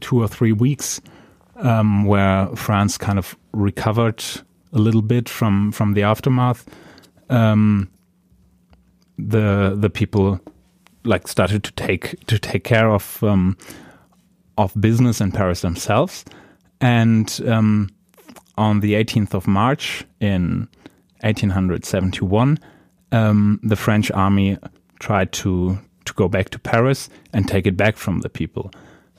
two 0.00 0.22
or 0.22 0.28
three 0.28 0.52
weeks, 0.52 1.00
um, 1.56 2.04
where 2.04 2.48
France 2.54 2.98
kind 2.98 3.18
of 3.18 3.36
recovered 3.52 4.22
a 4.72 4.78
little 4.78 5.02
bit 5.02 5.28
from 5.28 5.72
from 5.72 5.94
the 5.94 6.02
aftermath, 6.02 6.66
um, 7.28 7.88
the 9.18 9.74
the 9.76 9.90
people 9.90 10.40
like 11.04 11.28
started 11.28 11.62
to 11.64 11.72
take 11.72 12.24
to 12.26 12.38
take 12.38 12.64
care 12.64 12.90
of 12.90 13.22
um, 13.22 13.56
of 14.58 14.72
business 14.80 15.20
in 15.20 15.32
Paris 15.32 15.60
themselves, 15.60 16.24
and 16.80 17.40
um, 17.46 17.90
on 18.56 18.80
the 18.80 18.94
18th 18.94 19.34
of 19.34 19.46
March 19.46 20.04
in 20.20 20.68
1871, 21.20 22.58
um, 23.12 23.60
the 23.62 23.76
French 23.76 24.10
army 24.10 24.58
tried 24.98 25.32
to 25.32 25.78
to 26.04 26.12
go 26.14 26.28
back 26.28 26.50
to 26.50 26.58
Paris 26.58 27.08
and 27.32 27.48
take 27.48 27.66
it 27.66 27.76
back 27.76 27.96
from 27.96 28.20
the 28.20 28.28
people. 28.28 28.70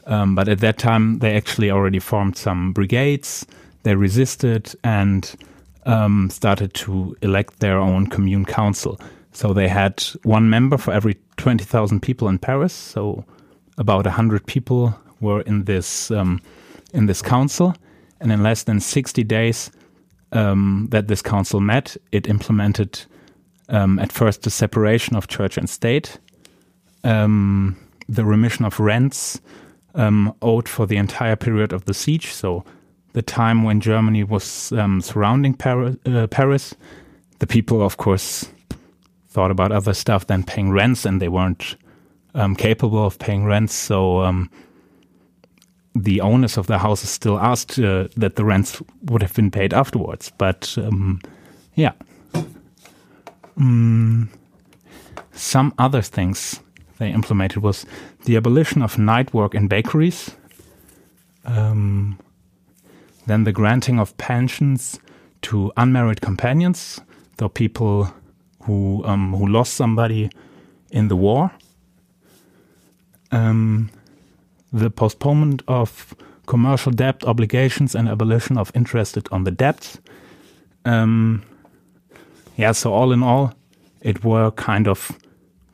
Um, 0.06 0.36
but 0.36 0.48
at 0.48 0.60
that 0.60 0.78
time, 0.78 1.20
they 1.20 1.36
actually 1.36 1.70
already 1.70 2.00
formed 2.00 2.38
some 2.38 2.72
brigades. 2.72 3.46
They 3.84 3.96
resisted 3.96 4.74
and 4.86 5.36
um, 5.86 6.30
started 6.30 6.74
to 6.76 7.16
elect 7.22 7.60
their 7.60 7.78
own 7.78 8.08
commune 8.08 8.46
council. 8.46 9.00
So 9.34 9.54
they 9.54 9.68
had 9.68 10.02
one 10.24 10.50
member 10.50 10.78
for 10.78 10.94
every 10.94 11.18
20,000 11.36 12.02
people 12.02 12.30
in 12.30 12.40
Paris. 12.40 12.74
So 12.74 13.26
about 13.78 14.06
100 14.06 14.46
people 14.48 14.98
were 15.20 15.42
in 15.42 15.66
this 15.66 16.12
um, 16.12 16.42
in 16.94 17.06
this 17.06 17.22
council. 17.22 17.76
And 18.20 18.32
in 18.32 18.42
less 18.42 18.64
than 18.64 18.80
60 18.80 19.24
days 19.24 19.70
um, 20.32 20.88
that 20.90 21.08
this 21.08 21.22
council 21.22 21.60
met, 21.60 21.96
it 22.12 22.28
implemented 22.28 23.06
um, 23.70 24.00
at 24.00 24.12
first 24.12 24.42
the 24.42 24.50
separation 24.50 25.16
of 25.16 25.28
church 25.28 25.58
and 25.58 25.70
state, 25.70 26.18
um, 27.04 27.78
the 28.10 28.26
remission 28.26 28.66
of 28.66 28.80
rents 28.80 29.40
um, 29.96 30.34
owed 30.42 30.68
for 30.68 30.86
the 30.86 30.98
entire 30.98 31.36
period 31.36 31.74
of 31.74 31.86
the 31.86 31.94
siege. 31.94 32.32
So 32.32 32.64
the 33.14 33.22
time 33.22 33.64
when 33.64 33.82
Germany 33.82 34.24
was 34.24 34.72
um, 34.72 35.02
surrounding 35.02 35.54
Paris, 35.54 35.98
uh, 36.06 36.28
Paris, 36.28 36.76
the 37.40 37.48
people, 37.48 37.82
of 37.82 37.98
course, 37.98 38.50
thought 39.30 39.52
about 39.52 39.72
other 39.72 39.94
stuff 39.94 40.28
than 40.28 40.44
paying 40.44 40.72
rents, 40.72 41.06
and 41.06 41.22
they 41.22 41.28
weren't 41.28 41.76
um, 42.34 42.56
capable 42.56 43.06
of 43.06 43.20
paying 43.20 43.46
rents. 43.46 43.74
So 43.74 44.22
um, 44.22 44.50
the 46.04 46.22
owners 46.22 46.58
of 46.58 46.68
the 46.68 46.78
houses 46.78 47.10
still 47.10 47.40
asked 47.40 47.80
uh, 47.80 48.08
that 48.16 48.36
the 48.36 48.46
rents 48.46 48.82
would 49.04 49.22
have 49.22 49.34
been 49.34 49.52
paid 49.52 49.74
afterwards. 49.74 50.32
But 50.38 50.76
um, 50.78 51.22
yeah. 51.76 51.94
Mm, 53.58 54.28
some 55.32 55.74
other 55.78 56.02
things 56.02 56.60
they 56.98 57.12
implemented 57.12 57.64
was 57.64 57.86
the 58.26 58.36
abolition 58.36 58.82
of 58.82 58.98
night 58.98 59.34
work 59.34 59.56
in 59.56 59.68
bakeries, 59.68 60.32
um, 61.46 62.20
then 63.26 63.44
the 63.44 63.52
granting 63.52 64.00
of 64.00 64.18
pensions 64.18 65.00
to 65.44 65.72
unmarried 65.78 66.22
companions, 66.22 67.00
the 67.38 67.50
people 67.50 68.12
who 68.64 69.04
um, 69.06 69.34
who 69.34 69.48
lost 69.48 69.74
somebody 69.74 70.30
in 70.92 71.08
the 71.08 71.16
war. 71.16 71.52
Um, 73.32 73.90
the 74.80 74.90
postponement 74.90 75.62
of 75.68 76.16
commercial 76.46 76.92
debt 76.92 77.24
obligations 77.24 77.96
and 77.96 78.08
abolition 78.08 78.58
of 78.58 78.72
interest 78.74 79.18
on 79.32 79.44
the 79.44 79.52
debts. 79.52 80.00
Um, 80.86 81.44
yeah, 82.56 82.72
so 82.72 82.94
all 82.94 83.12
in 83.12 83.24
all, 83.24 83.54
it 84.02 84.24
were 84.24 84.52
kind 84.52 84.88
of 84.88 85.12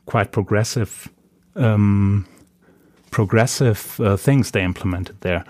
quite 0.06 0.32
progressive, 0.32 1.08
um, 1.56 2.26
progressive 3.10 4.00
uh, 4.00 4.16
things 4.16 4.50
they 4.50 4.62
implemented 4.62 5.20
there. 5.20 5.44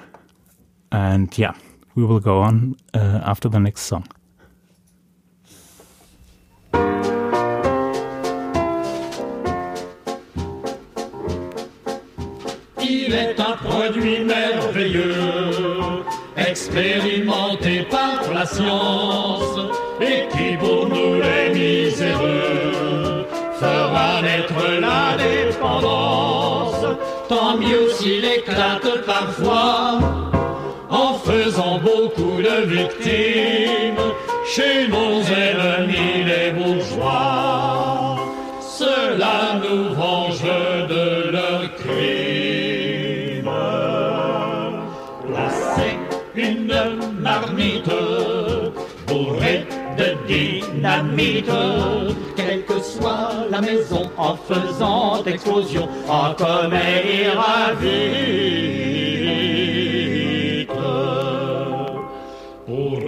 And 0.93 1.37
yeah, 1.39 1.55
we 1.95 2.05
will 2.05 2.21
go 2.21 2.41
on 2.41 2.77
uh, 2.93 3.21
after 3.25 3.49
the 3.49 3.59
next 3.59 3.83
song. 3.83 4.07
Il 13.15 13.21
est 13.21 13.39
un 13.39 13.57
produit 13.65 14.25
merveilleux, 14.25 16.03
expérimenté 16.37 17.87
par 17.89 18.21
la 18.35 18.45
science, 18.45 19.57
et 20.01 20.27
qui 20.33 20.57
pour 20.57 20.89
nous 20.89 21.21
les 21.23 21.51
miséreux 21.55 23.25
fera 23.61 24.21
naître 24.21 24.61
la 24.81 25.17
dépendance. 25.17 26.85
Tant 27.29 27.57
mieux 27.57 27.89
s'il 27.91 28.25
éclate 28.25 29.05
parfois 29.07 30.01
en 30.91 31.15
faisant 31.15 31.79
beaucoup 31.79 32.43
de 32.43 32.67
victimes 32.67 34.09
chez 34.45 34.89
nos 34.89 35.23
ennemis 35.23 36.25
les 36.27 36.51
bourgeois. 36.51 38.17
Cela 38.61 39.61
nous 39.63 39.95
venge 39.95 40.43
de 40.89 41.24
dynamite, 50.85 51.51
quelle 52.37 52.65
que 52.65 52.79
soit 52.81 53.31
la 53.51 53.61
maison, 53.63 54.11
en 54.19 54.37
faisant 54.37 55.25
explosion, 55.25 55.89
en 56.09 56.35
commet 56.35 57.31
vite. 57.81 59.09
Pour 62.67 62.99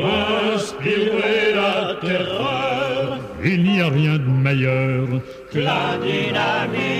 inspirer 0.54 1.52
la 1.54 1.94
terreur, 2.00 3.18
Il 3.44 3.62
n'y 3.62 3.80
a 3.80 3.88
rien 3.88 4.14
de 4.14 4.30
meilleur. 4.46 5.06
que 5.52 5.58
la 5.58 5.98
dynamite. 6.02 6.96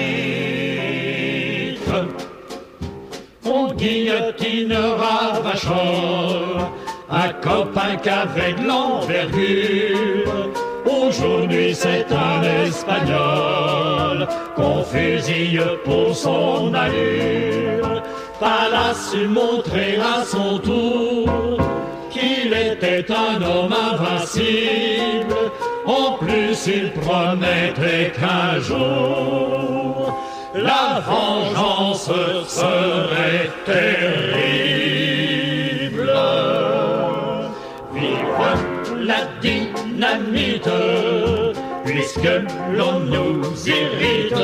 On 3.44 3.72
guillotinera 3.72 5.40
Vachor, 5.42 6.70
un 7.10 7.28
copain 7.46 7.96
qu'avec 8.02 8.54
l'envergure. 8.68 10.65
Aujourd'hui 10.96 11.74
c'est 11.74 12.06
un 12.10 12.42
Espagnol 12.64 14.26
qu'on 14.54 14.82
fusille 14.82 15.60
pour 15.84 16.14
son 16.14 16.72
allure. 16.74 18.02
Pas 18.40 18.94
su 18.94 19.28
montrer 19.28 19.98
à 19.98 20.24
son 20.24 20.58
tour 20.58 21.58
qu'il 22.10 22.52
était 22.52 23.06
un 23.12 23.42
homme 23.42 23.74
invincible. 23.92 25.34
En 25.84 26.12
plus, 26.18 26.66
il 26.66 26.90
promettait 26.92 28.12
qu'un 28.18 28.58
jour 28.60 30.16
la 30.54 31.00
vengeance 31.00 32.10
serait 32.48 33.50
terrible. 33.64 34.85
Dynamite, 39.96 40.68
puisque 41.84 42.30
l'on 42.76 43.00
nous 43.00 43.42
irrite. 43.66 44.34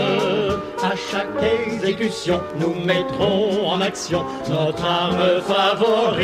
À 0.82 0.92
chaque 1.11 1.28
exécution, 1.68 2.40
nous 2.59 2.74
mettrons 2.84 3.68
en 3.70 3.80
action 3.80 4.24
notre 4.48 4.84
arme 4.84 5.40
favorite. 5.42 6.22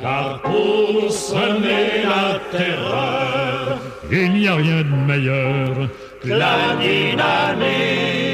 Car 0.00 0.40
pour 0.42 1.10
semer 1.10 2.02
la 2.04 2.38
terreur, 2.56 3.78
Il 4.10 4.32
n'y 4.32 4.48
a 4.48 4.54
rien 4.56 4.82
de 4.82 5.06
meilleur. 5.06 5.88
que 6.22 6.28
la 6.28 6.76
dynamite. 6.80 8.31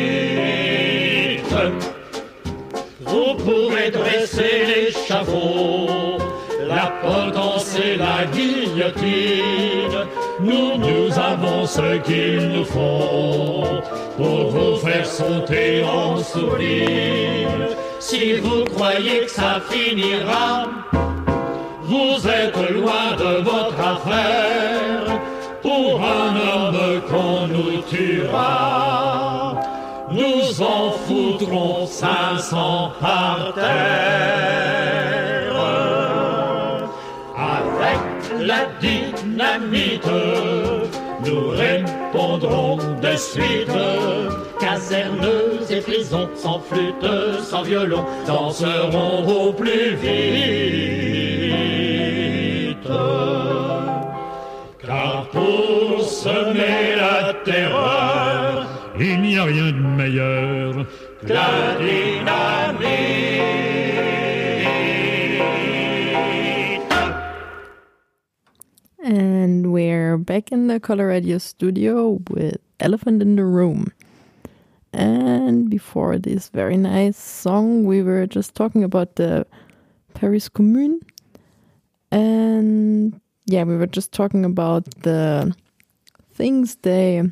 Pourrez 3.91 4.11
dresser 4.11 4.65
l'échafaud, 4.67 6.19
la 6.67 6.93
potence 7.03 7.77
et 7.77 7.97
la 7.97 8.25
guillotine. 8.33 10.07
Nous, 10.41 10.77
nous 10.79 11.19
avons 11.19 11.67
ce 11.67 11.99
qu'il 11.99 12.49
nous 12.49 12.65
faut 12.65 13.83
pour 14.17 14.51
vous 14.51 14.77
faire 14.77 15.07
sauter 15.07 15.85
en 15.85 16.17
sourire. 16.19 17.69
Si 18.01 18.35
vous 18.35 18.65
croyez 18.65 19.21
que 19.25 19.31
ça 19.31 19.61
finira, 19.69 20.67
vous 21.83 22.29
êtes 22.29 22.71
loin 22.71 23.17
de 23.17 23.43
votre 23.43 23.81
affaire. 23.81 25.21
Pour 25.61 26.01
un 26.01 26.37
homme 26.37 27.03
qu'on 27.11 27.49
nous 27.49 27.83
tuera, 27.83 28.88
foutrons 31.49 31.87
500 31.87 32.93
par 33.01 33.53
terre. 33.55 33.65
Avec 37.37 38.01
la 38.41 38.67
dynamite, 38.81 40.09
nous 41.25 41.49
répondrons 41.51 42.77
de 42.77 43.17
suite. 43.17 43.71
Casernes 44.61 45.27
et 45.71 45.81
prisons, 45.81 46.29
sans 46.35 46.61
flûte, 46.61 47.07
sans 47.43 47.63
violon, 47.63 48.05
danseront 48.27 49.25
au 49.27 49.53
plus 49.53 49.95
vite. 49.95 51.88
Back 70.39 70.53
in 70.53 70.69
the 70.69 70.79
Color 70.79 71.09
Radio 71.09 71.37
studio 71.37 72.21
with 72.31 72.59
Elephant 72.79 73.21
in 73.21 73.35
the 73.35 73.45
Room. 73.45 73.93
And 74.93 75.69
before 75.69 76.17
this 76.17 76.49
very 76.51 76.77
nice 76.77 77.17
song, 77.17 77.85
we 77.87 78.05
were 78.05 78.25
just 78.25 78.55
talking 78.55 78.85
about 78.85 79.17
the 79.17 79.49
Paris 80.15 80.49
Commune. 80.49 81.01
And 82.13 83.21
yeah, 83.47 83.65
we 83.65 83.75
were 83.77 83.89
just 83.89 84.13
talking 84.13 84.45
about 84.45 84.85
the 85.03 85.57
things 86.35 86.77
they 86.83 87.25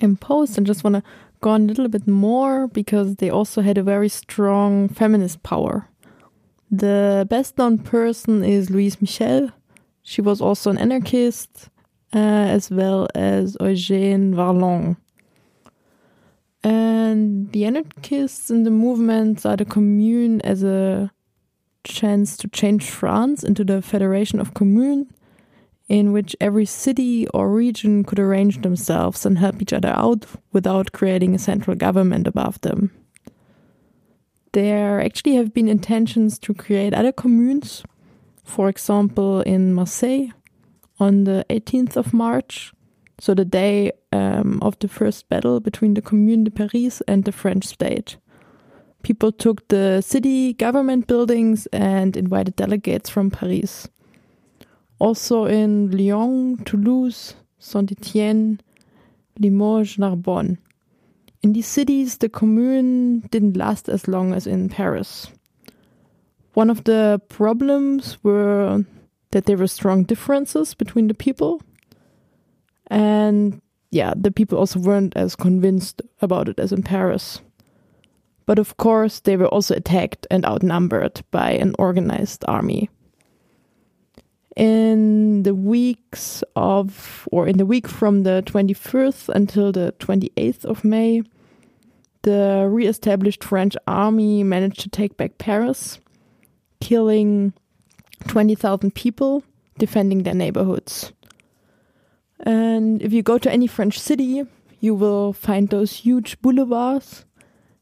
imposed 0.00 0.58
and 0.58 0.66
just 0.66 0.82
want 0.82 0.96
to 0.96 1.04
go 1.40 1.50
on 1.50 1.62
a 1.62 1.66
little 1.68 1.86
bit 1.86 2.08
more 2.08 2.66
because 2.66 3.14
they 3.16 3.30
also 3.30 3.62
had 3.62 3.78
a 3.78 3.84
very 3.84 4.08
strong 4.08 4.88
feminist 4.88 5.44
power. 5.44 5.88
The 6.68 7.28
best 7.30 7.58
known 7.58 7.78
person 7.78 8.42
is 8.42 8.70
Louise 8.70 9.00
Michel. 9.00 9.50
She 10.02 10.20
was 10.20 10.40
also 10.40 10.68
an 10.68 10.78
anarchist, 10.78 11.68
Eh, 12.12 12.18
as 12.18 12.70
well 12.70 13.08
as 13.14 13.56
Eugène 13.56 14.34
Varlin. 14.34 14.96
And 16.62 17.50
the 17.52 17.64
anarchists 17.64 18.50
in 18.50 18.64
the 18.64 18.70
movement 18.70 19.40
saw 19.40 19.56
the 19.56 19.64
commune 19.64 20.42
as 20.42 20.62
a 20.62 21.10
chance 21.84 22.36
to 22.36 22.48
change 22.48 22.90
France 22.90 23.42
into 23.42 23.64
the 23.64 23.80
Federation 23.80 24.40
of 24.40 24.52
Communes, 24.52 25.06
in 25.88 26.12
which 26.12 26.36
every 26.38 26.66
city 26.66 27.26
or 27.28 27.50
region 27.50 28.04
could 28.04 28.18
arrange 28.18 28.60
themselves 28.60 29.24
and 29.24 29.38
help 29.38 29.62
each 29.62 29.72
other 29.72 29.92
out 29.96 30.26
without 30.52 30.92
creating 30.92 31.34
a 31.34 31.38
central 31.38 31.74
government 31.74 32.26
above 32.26 32.60
them. 32.60 32.90
There 34.52 35.00
actually 35.00 35.36
have 35.36 35.54
been 35.54 35.66
intentions 35.66 36.38
to 36.40 36.52
create 36.52 36.92
other 36.92 37.12
communes, 37.12 37.82
for 38.44 38.68
example, 38.68 39.40
in 39.40 39.72
Marseille 39.72 40.28
on 41.02 41.24
the 41.24 41.44
18th 41.50 41.96
of 41.96 42.14
March, 42.14 42.72
so 43.18 43.34
the 43.34 43.44
day 43.44 43.90
um, 44.12 44.60
of 44.62 44.78
the 44.78 44.86
first 44.86 45.28
battle 45.28 45.58
between 45.58 45.94
the 45.94 46.00
Commune 46.00 46.44
de 46.44 46.50
Paris 46.50 47.02
and 47.08 47.24
the 47.24 47.32
French 47.32 47.64
state. 47.66 48.16
People 49.02 49.32
took 49.32 49.66
the 49.66 50.00
city 50.00 50.52
government 50.52 51.08
buildings 51.08 51.66
and 51.72 52.16
invited 52.16 52.54
delegates 52.54 53.10
from 53.10 53.32
Paris. 53.32 53.88
Also 55.00 55.46
in 55.46 55.90
Lyon, 55.90 56.62
Toulouse, 56.64 57.34
Saint 57.58 57.90
Etienne, 57.90 58.60
Limoges, 59.40 59.98
Narbonne. 59.98 60.56
In 61.42 61.52
these 61.52 61.66
cities, 61.66 62.18
the 62.18 62.28
commune 62.28 63.20
didn't 63.32 63.56
last 63.56 63.88
as 63.88 64.06
long 64.06 64.32
as 64.32 64.46
in 64.46 64.68
Paris. 64.68 65.26
One 66.54 66.70
of 66.70 66.84
the 66.84 67.20
problems 67.28 68.22
were 68.22 68.84
that 69.32 69.46
there 69.46 69.56
were 69.56 69.66
strong 69.66 70.04
differences 70.04 70.74
between 70.74 71.08
the 71.08 71.14
people. 71.14 71.60
And 72.86 73.60
yeah, 73.90 74.14
the 74.16 74.30
people 74.30 74.58
also 74.58 74.78
weren't 74.78 75.16
as 75.16 75.36
convinced 75.36 76.00
about 76.20 76.48
it 76.48 76.58
as 76.58 76.72
in 76.72 76.82
Paris. 76.82 77.40
But 78.46 78.58
of 78.58 78.76
course, 78.76 79.20
they 79.20 79.36
were 79.36 79.48
also 79.48 79.74
attacked 79.74 80.26
and 80.30 80.44
outnumbered 80.44 81.22
by 81.30 81.52
an 81.52 81.74
organized 81.78 82.44
army. 82.48 82.90
In 84.56 85.44
the 85.44 85.54
weeks 85.54 86.44
of, 86.56 87.26
or 87.32 87.46
in 87.46 87.56
the 87.56 87.66
week 87.66 87.88
from 87.88 88.22
the 88.24 88.42
21st 88.46 89.30
until 89.30 89.72
the 89.72 89.94
28th 89.98 90.64
of 90.64 90.84
May, 90.84 91.22
the 92.22 92.68
re 92.70 92.86
established 92.86 93.42
French 93.42 93.76
army 93.86 94.42
managed 94.42 94.80
to 94.80 94.88
take 94.88 95.16
back 95.16 95.38
Paris, 95.38 95.98
killing 96.80 97.52
20,000 98.28 98.94
people 98.94 99.44
defending 99.78 100.22
their 100.22 100.34
neighborhoods. 100.34 101.12
And 102.40 103.00
if 103.02 103.12
you 103.12 103.22
go 103.22 103.38
to 103.38 103.50
any 103.50 103.66
French 103.66 103.98
city, 103.98 104.44
you 104.80 104.94
will 104.94 105.32
find 105.32 105.68
those 105.68 105.92
huge 105.92 106.40
boulevards 106.42 107.24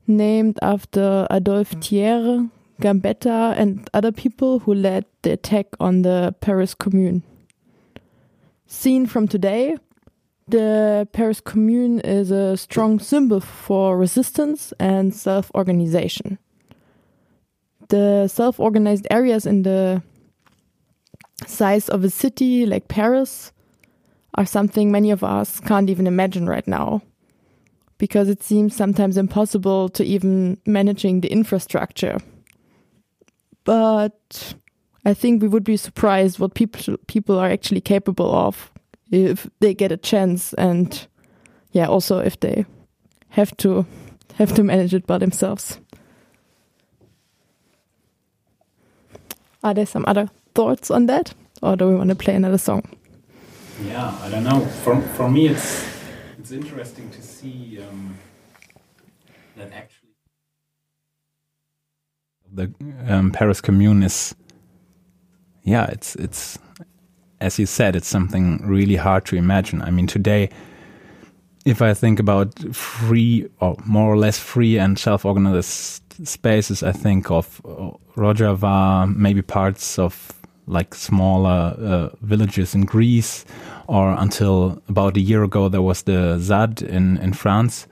named 0.06 0.58
after 0.60 1.26
Adolphe 1.30 1.74
mm. 1.76 1.84
Thiers, 1.84 2.48
Gambetta, 2.80 3.56
and 3.56 3.88
other 3.94 4.12
people 4.12 4.60
who 4.60 4.74
led 4.74 5.06
the 5.22 5.32
attack 5.32 5.66
on 5.78 6.02
the 6.02 6.34
Paris 6.40 6.74
Commune. 6.74 7.22
Seen 8.66 9.06
from 9.06 9.26
today, 9.26 9.76
the 10.46 11.08
Paris 11.12 11.40
Commune 11.40 12.00
is 12.00 12.30
a 12.30 12.56
strong 12.56 12.98
symbol 12.98 13.40
for 13.40 13.96
resistance 13.96 14.72
and 14.78 15.14
self 15.14 15.50
organization. 15.54 16.38
The 17.88 18.28
self 18.28 18.60
organized 18.60 19.06
areas 19.10 19.46
in 19.46 19.62
the 19.62 20.02
size 21.46 21.88
of 21.88 22.04
a 22.04 22.10
city 22.10 22.66
like 22.66 22.88
Paris 22.88 23.52
are 24.34 24.46
something 24.46 24.90
many 24.90 25.10
of 25.10 25.24
us 25.24 25.60
can't 25.60 25.90
even 25.90 26.06
imagine 26.06 26.46
right 26.46 26.66
now 26.66 27.02
because 27.98 28.28
it 28.28 28.42
seems 28.42 28.74
sometimes 28.74 29.16
impossible 29.16 29.88
to 29.90 30.04
even 30.04 30.58
managing 30.64 31.20
the 31.20 31.28
infrastructure. 31.28 32.18
But 33.64 34.54
I 35.04 35.14
think 35.14 35.42
we 35.42 35.48
would 35.48 35.64
be 35.64 35.76
surprised 35.76 36.38
what 36.38 36.54
people 36.54 36.96
people 37.06 37.38
are 37.38 37.50
actually 37.50 37.82
capable 37.82 38.34
of 38.34 38.72
if 39.10 39.48
they 39.60 39.74
get 39.74 39.92
a 39.92 39.96
chance 39.96 40.54
and 40.54 41.06
yeah, 41.72 41.86
also 41.86 42.18
if 42.18 42.40
they 42.40 42.64
have 43.30 43.56
to 43.58 43.86
have 44.34 44.54
to 44.54 44.62
manage 44.62 44.94
it 44.94 45.06
by 45.06 45.18
themselves. 45.18 45.78
Are 49.62 49.74
there 49.74 49.86
some 49.86 50.04
other 50.06 50.30
thoughts 50.54 50.90
on 50.90 51.06
that? 51.06 51.34
Or 51.62 51.76
do 51.76 51.88
we 51.88 51.94
want 51.94 52.08
to 52.10 52.14
play 52.16 52.34
another 52.34 52.58
song? 52.58 52.82
Yeah, 53.84 54.16
I 54.22 54.28
don't 54.30 54.44
know. 54.44 54.60
For 54.82 55.00
for 55.00 55.30
me, 55.30 55.48
it's 55.48 55.86
it's 56.38 56.52
interesting 56.52 57.10
to 57.10 57.22
see 57.22 57.78
um, 57.82 58.18
that 59.56 59.72
actually 59.72 60.10
the 62.52 62.72
um, 63.08 63.30
Paris 63.30 63.60
Commune 63.60 64.02
is. 64.02 64.34
Yeah, 65.62 65.86
it's 65.86 66.16
it's 66.16 66.58
as 67.40 67.58
you 67.58 67.66
said, 67.66 67.96
it's 67.96 68.08
something 68.08 68.60
really 68.62 68.96
hard 68.96 69.24
to 69.26 69.36
imagine. 69.36 69.82
I 69.82 69.90
mean, 69.90 70.06
today, 70.06 70.50
if 71.64 71.80
I 71.80 71.94
think 71.94 72.18
about 72.18 72.58
free 72.74 73.48
or 73.60 73.76
more 73.86 74.12
or 74.12 74.18
less 74.18 74.38
free 74.38 74.78
and 74.78 74.98
self-organized 74.98 76.02
spaces, 76.24 76.82
I 76.82 76.92
think 76.92 77.30
of 77.30 77.60
uh, 77.64 77.90
Rojava, 78.16 79.14
maybe 79.14 79.42
parts 79.42 79.98
of 79.98 80.39
like 80.70 80.94
smaller 80.94 81.74
uh, 81.78 82.08
villages 82.22 82.74
in 82.74 82.84
Greece, 82.86 83.44
or 83.86 84.12
until 84.12 84.80
about 84.88 85.16
a 85.16 85.20
year 85.20 85.42
ago 85.42 85.68
there 85.68 85.82
was 85.82 86.02
the 86.02 86.38
ZAD 86.38 86.82
in 86.82 87.18
in 87.18 87.32
France. 87.32 87.86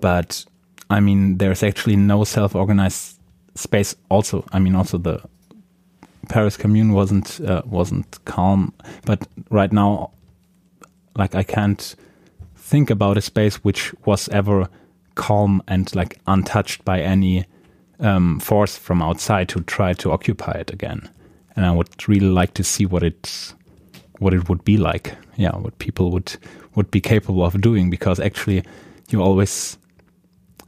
But 0.00 0.44
I 0.90 1.00
mean, 1.00 1.38
there's 1.38 1.62
actually 1.62 1.96
no 1.96 2.24
self-organized 2.24 3.18
space. 3.54 3.96
Also, 4.08 4.44
I 4.52 4.58
mean, 4.58 4.74
also 4.74 4.98
the 4.98 5.20
Paris 6.28 6.56
Commune 6.56 6.92
wasn't 6.92 7.40
uh, 7.40 7.62
wasn't 7.64 8.24
calm, 8.24 8.72
but 9.06 9.26
right 9.50 9.72
now, 9.72 10.10
like 11.16 11.34
I 11.34 11.42
can't 11.42 11.96
think 12.56 12.90
about 12.90 13.16
a 13.16 13.22
space 13.22 13.56
which 13.64 13.94
was 14.04 14.28
ever 14.28 14.68
calm 15.14 15.62
and 15.66 15.94
like 15.96 16.20
untouched 16.26 16.84
by 16.84 17.00
any 17.00 17.46
um, 18.00 18.38
force 18.40 18.76
from 18.76 19.02
outside 19.02 19.48
to 19.48 19.60
try 19.62 19.92
to 19.94 20.12
occupy 20.12 20.52
it 20.52 20.70
again. 20.70 21.08
And 21.58 21.66
I 21.66 21.72
would 21.72 22.08
really 22.08 22.28
like 22.28 22.54
to 22.54 22.62
see 22.62 22.86
what 22.86 23.02
it 23.02 23.52
what 24.20 24.32
it 24.32 24.48
would 24.48 24.64
be 24.64 24.76
like. 24.76 25.16
Yeah, 25.34 25.56
what 25.56 25.76
people 25.80 26.12
would 26.12 26.36
would 26.76 26.88
be 26.92 27.00
capable 27.00 27.44
of 27.44 27.60
doing 27.60 27.90
because 27.90 28.20
actually 28.20 28.62
you 29.10 29.20
always 29.20 29.76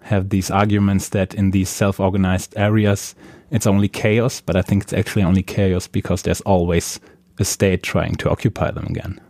have 0.01 0.31
these 0.31 0.51
arguments 0.51 1.11
that 1.11 1.33
in 1.33 1.53
these 1.53 1.69
self-organized 1.69 2.55
areas 2.57 3.15
it's 3.53 3.69
only 3.69 3.87
chaos, 3.87 4.41
but 4.41 4.57
I 4.57 4.63
think 4.63 4.83
it's 4.83 4.93
actually 4.93 5.23
only 5.23 5.45
chaos 5.45 5.87
because 5.87 6.23
there's 6.23 6.41
always 6.41 6.99
a 7.39 7.45
state 7.45 7.85
trying 7.85 8.17
to 8.17 8.29
occupy 8.29 8.73
them 8.73 8.87
again. 8.87 9.21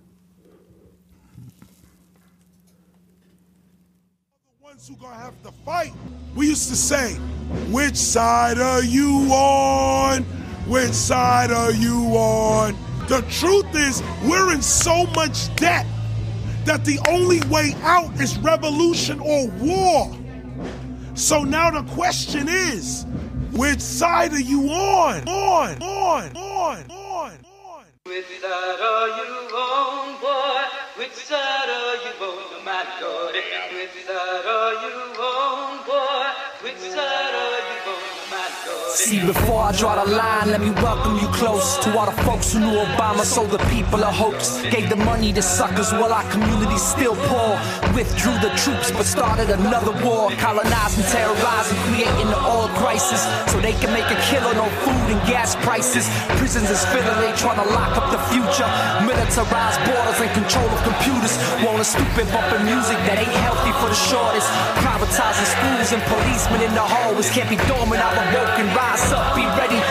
who 4.88 4.96
gonna 4.96 5.14
have 5.14 5.40
to 5.42 5.52
fight. 5.66 5.92
We 6.34 6.48
used 6.48 6.70
to 6.70 6.74
say, 6.74 7.12
which 7.70 7.96
side 7.96 8.58
are 8.58 8.82
you 8.82 9.28
on? 9.30 10.24
Which 10.70 10.92
side 10.92 11.50
are 11.50 11.72
you 11.72 11.96
on? 12.14 12.76
The 13.08 13.22
truth 13.22 13.74
is, 13.74 14.04
we're 14.22 14.52
in 14.52 14.62
so 14.62 15.04
much 15.16 15.52
debt 15.56 15.84
that 16.64 16.84
the 16.84 17.00
only 17.08 17.40
way 17.48 17.74
out 17.82 18.14
is 18.20 18.38
revolution 18.38 19.18
or 19.18 19.48
war. 19.58 20.16
So 21.14 21.42
now 21.42 21.72
the 21.72 21.82
question 21.90 22.48
is, 22.48 23.04
which 23.50 23.80
side 23.80 24.32
are 24.32 24.38
you 24.38 24.68
on? 24.70 25.28
On, 25.28 25.82
on, 25.82 26.36
on, 26.36 26.88
on. 26.88 26.88
on. 26.88 27.84
Which 28.06 28.26
side 28.40 28.80
are 28.80 29.08
you 29.08 29.56
on, 29.56 30.20
boy? 30.20 30.62
Which 30.98 31.14
side 31.14 31.68
are 31.68 31.96
you 31.96 32.12
on, 32.24 32.64
my 32.64 32.86
God? 33.00 33.34
Which 33.34 34.06
side 34.06 34.46
are 34.46 34.72
you 34.86 34.94
on, 35.18 35.84
boy? 35.84 36.26
Which 36.62 36.78
side 36.78 37.34
are 37.34 37.74
you? 37.74 37.79
See, 38.94 39.24
before 39.24 39.62
I 39.62 39.72
draw 39.72 40.04
the 40.04 40.10
line, 40.10 40.50
let 40.50 40.60
me 40.60 40.70
welcome 40.82 41.16
you 41.18 41.28
close 41.34 41.78
to 41.82 41.96
all 41.98 42.06
the 42.06 42.16
folks 42.22 42.52
who 42.52 42.60
knew 42.60 42.74
Obama 42.74 43.24
sold 43.24 43.50
the 43.50 43.62
people 43.70 44.02
a 44.02 44.10
hoax. 44.10 44.62
Gave 44.70 44.90
the 44.90 44.96
money 44.96 45.32
to 45.32 45.42
suckers 45.42 45.90
while 45.92 46.12
our 46.12 46.26
community 46.30 46.76
still 46.76 47.16
poor. 47.30 47.58
Withdrew 47.94 48.34
the 48.38 48.50
troops 48.58 48.90
but 48.90 49.06
started 49.06 49.50
another 49.50 49.94
war. 50.04 50.30
Colonizing, 50.38 51.06
terrorizing, 51.10 51.78
creating 51.90 52.30
the 52.30 52.40
oil 52.46 52.68
crisis. 52.78 53.22
So 53.50 53.58
they 53.58 53.74
can 53.78 53.90
make 53.90 54.06
a 54.10 54.18
killing 54.30 54.58
on 54.58 54.70
food 54.86 55.06
and 55.10 55.20
gas 55.26 55.56
prices. 55.66 56.06
Prisons 56.38 56.70
is 56.70 56.84
filling, 56.94 57.18
they 57.22 57.34
trying 57.34 57.58
to 57.62 57.68
lock 57.74 57.96
up 57.98 58.10
the 58.14 58.22
future. 58.30 58.68
Militarized 59.02 59.80
borders 59.86 60.18
and 60.22 60.30
control 60.34 60.66
of 60.70 60.80
computers. 60.86 61.34
Want 61.66 61.82
a 61.82 61.86
stupid 61.86 62.26
bumping 62.30 62.66
music 62.66 62.98
that 63.10 63.18
ain't 63.18 63.38
healthy 63.42 63.72
for 63.82 63.90
the 63.90 63.98
shortest. 63.98 64.46
Privatizing 64.82 65.48
schools 65.50 65.88
and 65.94 66.02
policemen 66.06 66.62
in 66.62 66.72
the 66.74 66.84
hallways. 66.84 67.30
Can't 67.30 67.50
be 67.50 67.58
dormant, 67.66 68.02
I'm 68.02 68.18
awoke 68.30 68.59
rise 68.66 69.12
up, 69.12 69.34
be 69.34 69.46
ready. 69.46 69.89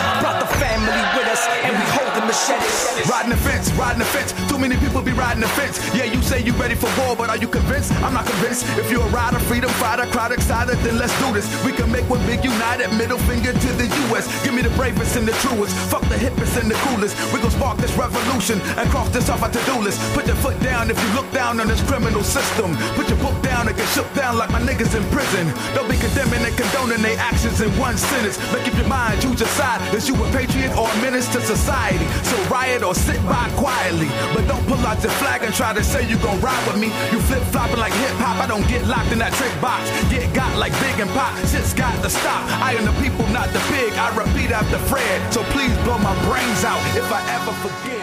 Machetes. 2.30 3.10
Riding 3.10 3.32
the 3.34 3.42
fence, 3.42 3.72
riding 3.74 4.00
the 4.00 4.06
fence. 4.06 4.32
Too 4.48 4.60
many 4.60 4.78
people 4.78 5.02
be 5.02 5.12
riding 5.12 5.42
the 5.42 5.52
fence. 5.58 5.82
Yeah, 5.98 6.06
you 6.06 6.22
say 6.22 6.44
you 6.46 6.54
ready 6.54 6.76
for 6.76 6.90
war, 7.02 7.16
but 7.18 7.30
are 7.30 7.38
you 7.38 7.48
convinced? 7.48 7.92
I'm 8.06 8.14
not 8.14 8.26
convinced. 8.26 8.70
If 8.78 8.92
you're 8.92 9.02
a 9.02 9.10
rider, 9.10 9.40
freedom 9.50 9.70
fighter, 9.82 10.06
crowd 10.14 10.32
excited, 10.32 10.78
then 10.86 10.98
let's 11.02 11.16
do 11.18 11.34
this. 11.34 11.48
We 11.66 11.72
can 11.72 11.92
make 11.92 12.08
one 12.10 12.24
big 12.30 12.44
united, 12.46 12.94
middle 12.94 13.18
finger 13.26 13.52
to 13.52 13.70
the 13.82 13.88
U.S. 14.10 14.30
Give 14.44 14.54
me 14.54 14.62
the 14.62 14.74
bravest 14.78 15.18
and 15.18 15.28
the 15.28 15.34
truest. 15.42 15.74
Fuck 15.90 16.04
the 16.14 16.20
hippest 16.22 16.62
and 16.62 16.70
the 16.70 16.78
coolest. 16.86 17.18
We 17.34 17.42
gon' 17.42 17.52
spark 17.52 17.78
this 17.78 17.94
revolution 17.98 18.62
and 18.78 18.86
cross 18.90 19.10
this 19.10 19.30
off 19.30 19.42
our 19.42 19.50
to-do 19.50 19.82
list. 19.82 19.98
Put 20.14 20.28
your 20.28 20.38
foot 20.38 20.60
down 20.62 20.92
if 20.92 20.98
you 21.02 21.10
look 21.18 21.30
down 21.32 21.60
on 21.60 21.68
this 21.68 21.82
criminal 21.90 22.24
system. 22.24 22.78
Put 22.94 23.10
your 23.10 23.20
book 23.20 23.38
down 23.42 23.68
and 23.68 23.76
get 23.76 23.90
shook 23.90 24.10
down 24.14 24.38
like 24.38 24.52
my 24.52 24.62
niggas 24.62 24.94
in 24.94 25.04
prison. 25.10 25.50
Don't 25.74 25.90
be 25.90 25.98
condemning 25.98 26.46
and 26.46 26.56
condoning 26.56 27.02
their 27.02 27.18
actions 27.18 27.62
in 27.62 27.72
one 27.80 27.98
sentence. 27.98 28.38
Make 28.54 28.68
up 28.68 28.76
your 28.78 28.88
mind, 28.88 29.22
choose 29.22 29.40
your 29.40 29.50
side. 29.58 29.82
Is 29.96 30.08
you 30.08 30.16
a 30.16 30.26
patriot 30.32 30.76
or 30.78 30.88
a 30.88 30.96
menace 31.02 31.28
to 31.34 31.42
society? 31.42 32.06
So 32.24 32.38
riot 32.50 32.84
or 32.84 32.96
sit 32.96 33.22
by 33.26 33.50
quietly. 33.56 34.10
But 34.34 34.48
don't 34.48 34.66
pull 34.68 34.80
out 34.86 35.02
your 35.04 35.12
flag 35.22 35.44
and 35.44 35.54
try 35.54 35.74
to 35.74 35.84
say 35.84 36.08
you 36.08 36.18
gon' 36.18 36.40
ride 36.42 36.64
with 36.68 36.80
me. 36.80 36.88
You 37.12 37.20
flip 37.22 37.44
flopping 37.54 37.80
like 37.80 37.94
hip 37.94 38.16
hop. 38.18 38.44
I 38.44 38.48
don't 38.48 38.68
get 38.68 38.86
locked 38.88 39.12
in 39.12 39.20
that 39.20 39.34
trick 39.34 39.54
box. 39.62 39.90
Get 40.10 40.34
got 40.34 40.58
like 40.58 40.74
big 40.80 41.00
and 41.00 41.10
pop. 41.12 41.36
Shit's 41.48 41.74
got 41.74 41.96
to 42.04 42.10
stop. 42.10 42.44
I 42.62 42.74
am 42.74 42.86
the 42.86 42.96
people, 43.02 43.26
not 43.30 43.50
the 43.54 43.60
pig. 43.72 43.94
I 43.94 44.16
repeat 44.16 44.52
after 44.52 44.78
Fred. 44.90 45.34
So 45.34 45.44
please 45.56 45.76
blow 45.84 45.98
my 45.98 46.16
brains 46.26 46.64
out 46.64 46.82
if 46.96 47.08
I 47.12 47.22
ever 47.38 47.54
forget. 47.64 48.00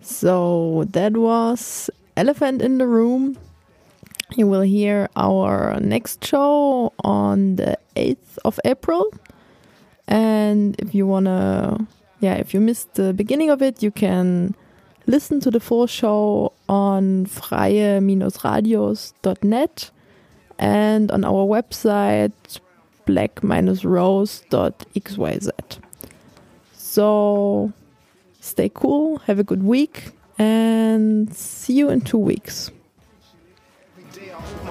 So 0.00 0.84
that 0.90 1.16
was 1.16 1.90
Elephant 2.16 2.62
in 2.62 2.78
the 2.78 2.86
Room. 2.86 3.38
You 4.36 4.46
will 4.46 4.62
hear 4.62 5.08
our 5.14 5.78
next 5.80 6.24
show 6.26 6.92
on 7.04 7.56
the 7.56 7.78
8th 7.94 8.38
of 8.44 8.58
April. 8.64 9.12
And 10.08 10.74
if 10.80 10.94
you 10.94 11.06
want 11.06 11.26
to, 11.26 11.86
yeah, 12.20 12.34
if 12.34 12.52
you 12.54 12.60
missed 12.60 12.94
the 12.94 13.12
beginning 13.12 13.50
of 13.50 13.60
it, 13.62 13.82
you 13.82 13.90
can 13.90 14.54
listen 15.06 15.40
to 15.40 15.50
the 15.50 15.60
full 15.60 15.86
show 15.86 16.52
on 16.68 17.26
freie-radios.net 17.26 19.90
and 20.58 21.10
on 21.10 21.24
our 21.24 21.46
website 21.46 22.60
black-rose.xyz. 23.04 25.50
So 26.74 27.72
stay 28.40 28.70
cool, 28.72 29.18
have 29.18 29.38
a 29.38 29.44
good 29.44 29.62
week, 29.62 30.12
and 30.38 31.34
see 31.34 31.74
you 31.74 31.90
in 31.90 32.00
two 32.00 32.18
weeks. 32.18 32.70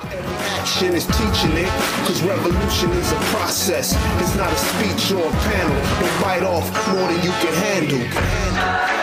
Every 0.03 0.37
action 0.59 0.93
is 0.93 1.05
teaching 1.07 1.57
it, 1.57 1.69
cause 2.05 2.21
revolution 2.21 2.91
is 2.91 3.11
a 3.11 3.19
process. 3.33 3.95
It's 4.21 4.35
not 4.35 4.51
a 4.51 4.55
speech 4.55 5.11
or 5.11 5.27
a 5.27 5.31
panel. 5.31 5.99
Don't 5.99 6.21
bite 6.21 6.43
off 6.43 6.69
more 6.89 7.07
than 7.07 7.23
you 7.23 7.31
can 7.41 7.53
handle. 7.53 8.96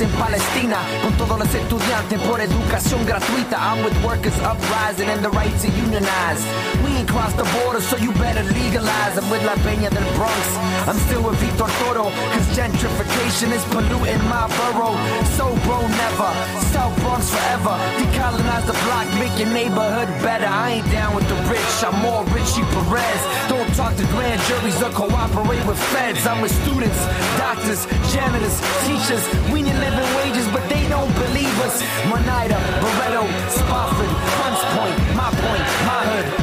In 0.00 0.08
Palestina. 0.12 0.78
Con 1.02 1.12
todos 1.14 1.38
los 1.38 1.54
estudiantes 1.54 2.18
por 2.20 2.40
educación 2.40 3.04
gratuita. 3.04 3.56
I'm 3.58 3.84
with 3.84 3.94
workers 4.04 4.34
uprising 4.40 5.08
and 5.08 5.22
the 5.22 5.30
right 5.30 5.52
to 5.60 5.68
unionize. 5.68 6.42
We 6.82 6.99
ain't 7.10 7.16
crossed 7.16 7.36
the 7.36 7.48
border, 7.58 7.80
so 7.80 7.96
you 7.96 8.12
better 8.12 8.42
legalize. 8.42 9.18
I'm 9.18 9.28
with 9.30 9.44
La 9.44 9.54
Peña 9.66 9.90
del 9.90 10.06
Bronx. 10.16 10.40
I'm 10.86 10.98
still 11.06 11.22
with 11.22 11.38
Victor 11.38 11.68
Toro, 11.78 12.10
cause 12.10 12.46
gentrification 12.56 13.52
is 13.52 13.64
polluting 13.70 14.22
my 14.28 14.46
borough. 14.56 14.96
So 15.36 15.46
bro, 15.66 15.80
never. 15.86 16.30
South 16.72 16.94
Bronx 17.00 17.30
forever. 17.30 17.74
Decolonize 17.98 18.66
the 18.66 18.76
block, 18.84 19.06
make 19.18 19.34
your 19.38 19.52
neighborhood 19.52 20.08
better. 20.22 20.46
I 20.46 20.80
ain't 20.80 20.90
down 20.90 21.14
with 21.14 21.28
the 21.28 21.38
rich, 21.50 21.74
I'm 21.82 21.96
more 22.02 22.24
Richie 22.36 22.66
Perez. 22.72 23.20
Don't 23.48 23.70
talk 23.74 23.96
to 23.96 24.06
grand 24.14 24.40
juries 24.48 24.80
or 24.82 24.90
cooperate 24.90 25.64
with 25.66 25.80
feds. 25.92 26.26
I'm 26.26 26.40
with 26.40 26.54
students, 26.64 27.00
doctors, 27.38 27.86
janitors, 28.12 28.56
teachers. 28.86 29.24
We 29.52 29.62
need 29.62 29.78
living 29.78 30.10
wages, 30.16 30.46
but 30.48 30.64
they 30.68 30.86
don't 30.88 31.12
believe 31.14 31.56
us. 31.66 31.82
Manida, 32.10 32.58
Barretto, 32.82 33.24
Spofford, 33.50 34.12
Hunts 34.38 34.62
Point, 34.74 34.98
my 35.16 35.30
point, 35.42 35.64
my 35.88 36.00
hood. 36.10 36.39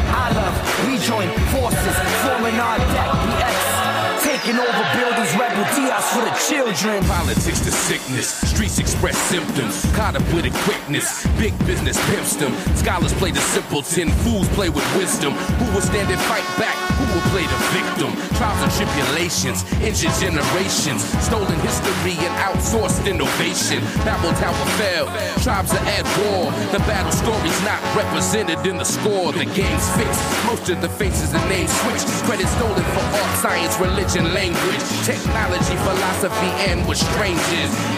Join 1.08 1.30
forces, 1.56 1.96
forming 2.20 2.60
our 2.60 2.78
deck. 2.92 3.08
BX. 3.24 4.24
Taking 4.28 4.60
over 4.60 4.84
buildings, 4.92 5.32
rebel 5.40 5.64
Diaz 5.74 6.04
for 6.12 6.20
the 6.20 6.36
children. 6.36 7.00
Politics 7.48 7.66
to 7.66 7.72
sickness, 7.72 8.28
streets 8.52 8.78
express 8.78 9.18
symptoms. 9.32 9.80
Caught 9.96 10.18
up 10.18 10.34
with 10.36 10.44
a 10.44 10.52
quickness, 10.68 11.26
big 11.40 11.56
business 11.66 11.96
pimps 12.12 12.36
them. 12.36 12.52
Scholars 12.76 13.14
play 13.14 13.32
the 13.32 13.40
simpleton, 13.40 14.10
fools 14.28 14.50
play 14.50 14.68
with 14.68 14.84
wisdom. 14.98 15.32
Who 15.32 15.72
will 15.72 15.80
stand 15.80 16.12
and 16.12 16.20
fight 16.28 16.44
back? 16.60 16.76
Who 17.00 17.08
will 17.08 17.24
play 17.32 17.48
the 17.48 17.62
victim? 17.72 18.12
Trials 18.36 18.60
and 18.68 18.72
tribulations, 18.76 19.64
injured 19.80 20.12
generations, 20.20 21.08
stolen 21.24 21.56
history 21.64 22.20
and 22.20 22.36
outsourced 22.44 23.08
innovation. 23.08 23.80
Babel 24.04 24.36
Tower 24.44 24.68
fell, 24.76 25.08
tribes 25.40 25.72
are 25.72 25.88
at 25.88 26.04
war. 26.20 26.52
The 26.76 26.84
battle 26.84 27.16
story's 27.16 27.62
not 27.64 27.80
represented 27.96 28.60
in 28.68 28.76
the 28.76 28.84
score. 28.84 29.32
The 29.32 29.48
game's 29.56 29.88
fixed, 29.96 30.20
most 30.52 30.68
of 30.68 30.82
the 30.82 30.90
faces 30.90 31.32
and 31.32 31.48
names 31.48 31.72
switched. 31.80 32.12
Credit 32.28 32.50
stolen 32.60 32.84
for 32.92 33.06
art, 33.24 33.34
science, 33.40 33.80
religion, 33.80 34.34
language, 34.36 34.84
technology, 35.08 35.80
philosophy, 35.88 36.52
and 36.68 36.84
with 36.84 37.00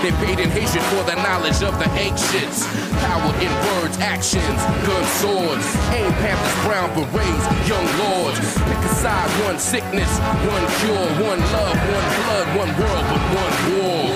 They 0.01 0.11
paid 0.23 0.39
in 0.39 0.49
hatred 0.49 0.83
for 0.91 1.03
the 1.03 1.15
knowledge 1.15 1.61
of 1.63 1.77
the 1.79 1.89
ancients. 1.95 2.65
Power 3.03 3.31
in 3.39 3.51
words, 3.67 3.97
actions, 3.99 4.59
gun 4.87 5.05
swords. 5.19 5.65
Aim 5.91 6.11
Panthers, 6.23 6.55
brown 6.65 6.89
berets, 6.95 7.45
young 7.67 7.87
lords. 7.99 8.39
Pick 8.39 8.81
a 8.83 8.93
side, 8.95 9.29
one 9.45 9.59
sickness, 9.59 10.11
one 10.47 10.65
cure, 10.79 11.07
one 11.27 11.41
love, 11.51 11.77
one 11.95 12.07
blood, 12.15 12.47
one 12.57 12.71
world, 12.79 13.05
but 13.11 13.23
one 13.43 14.08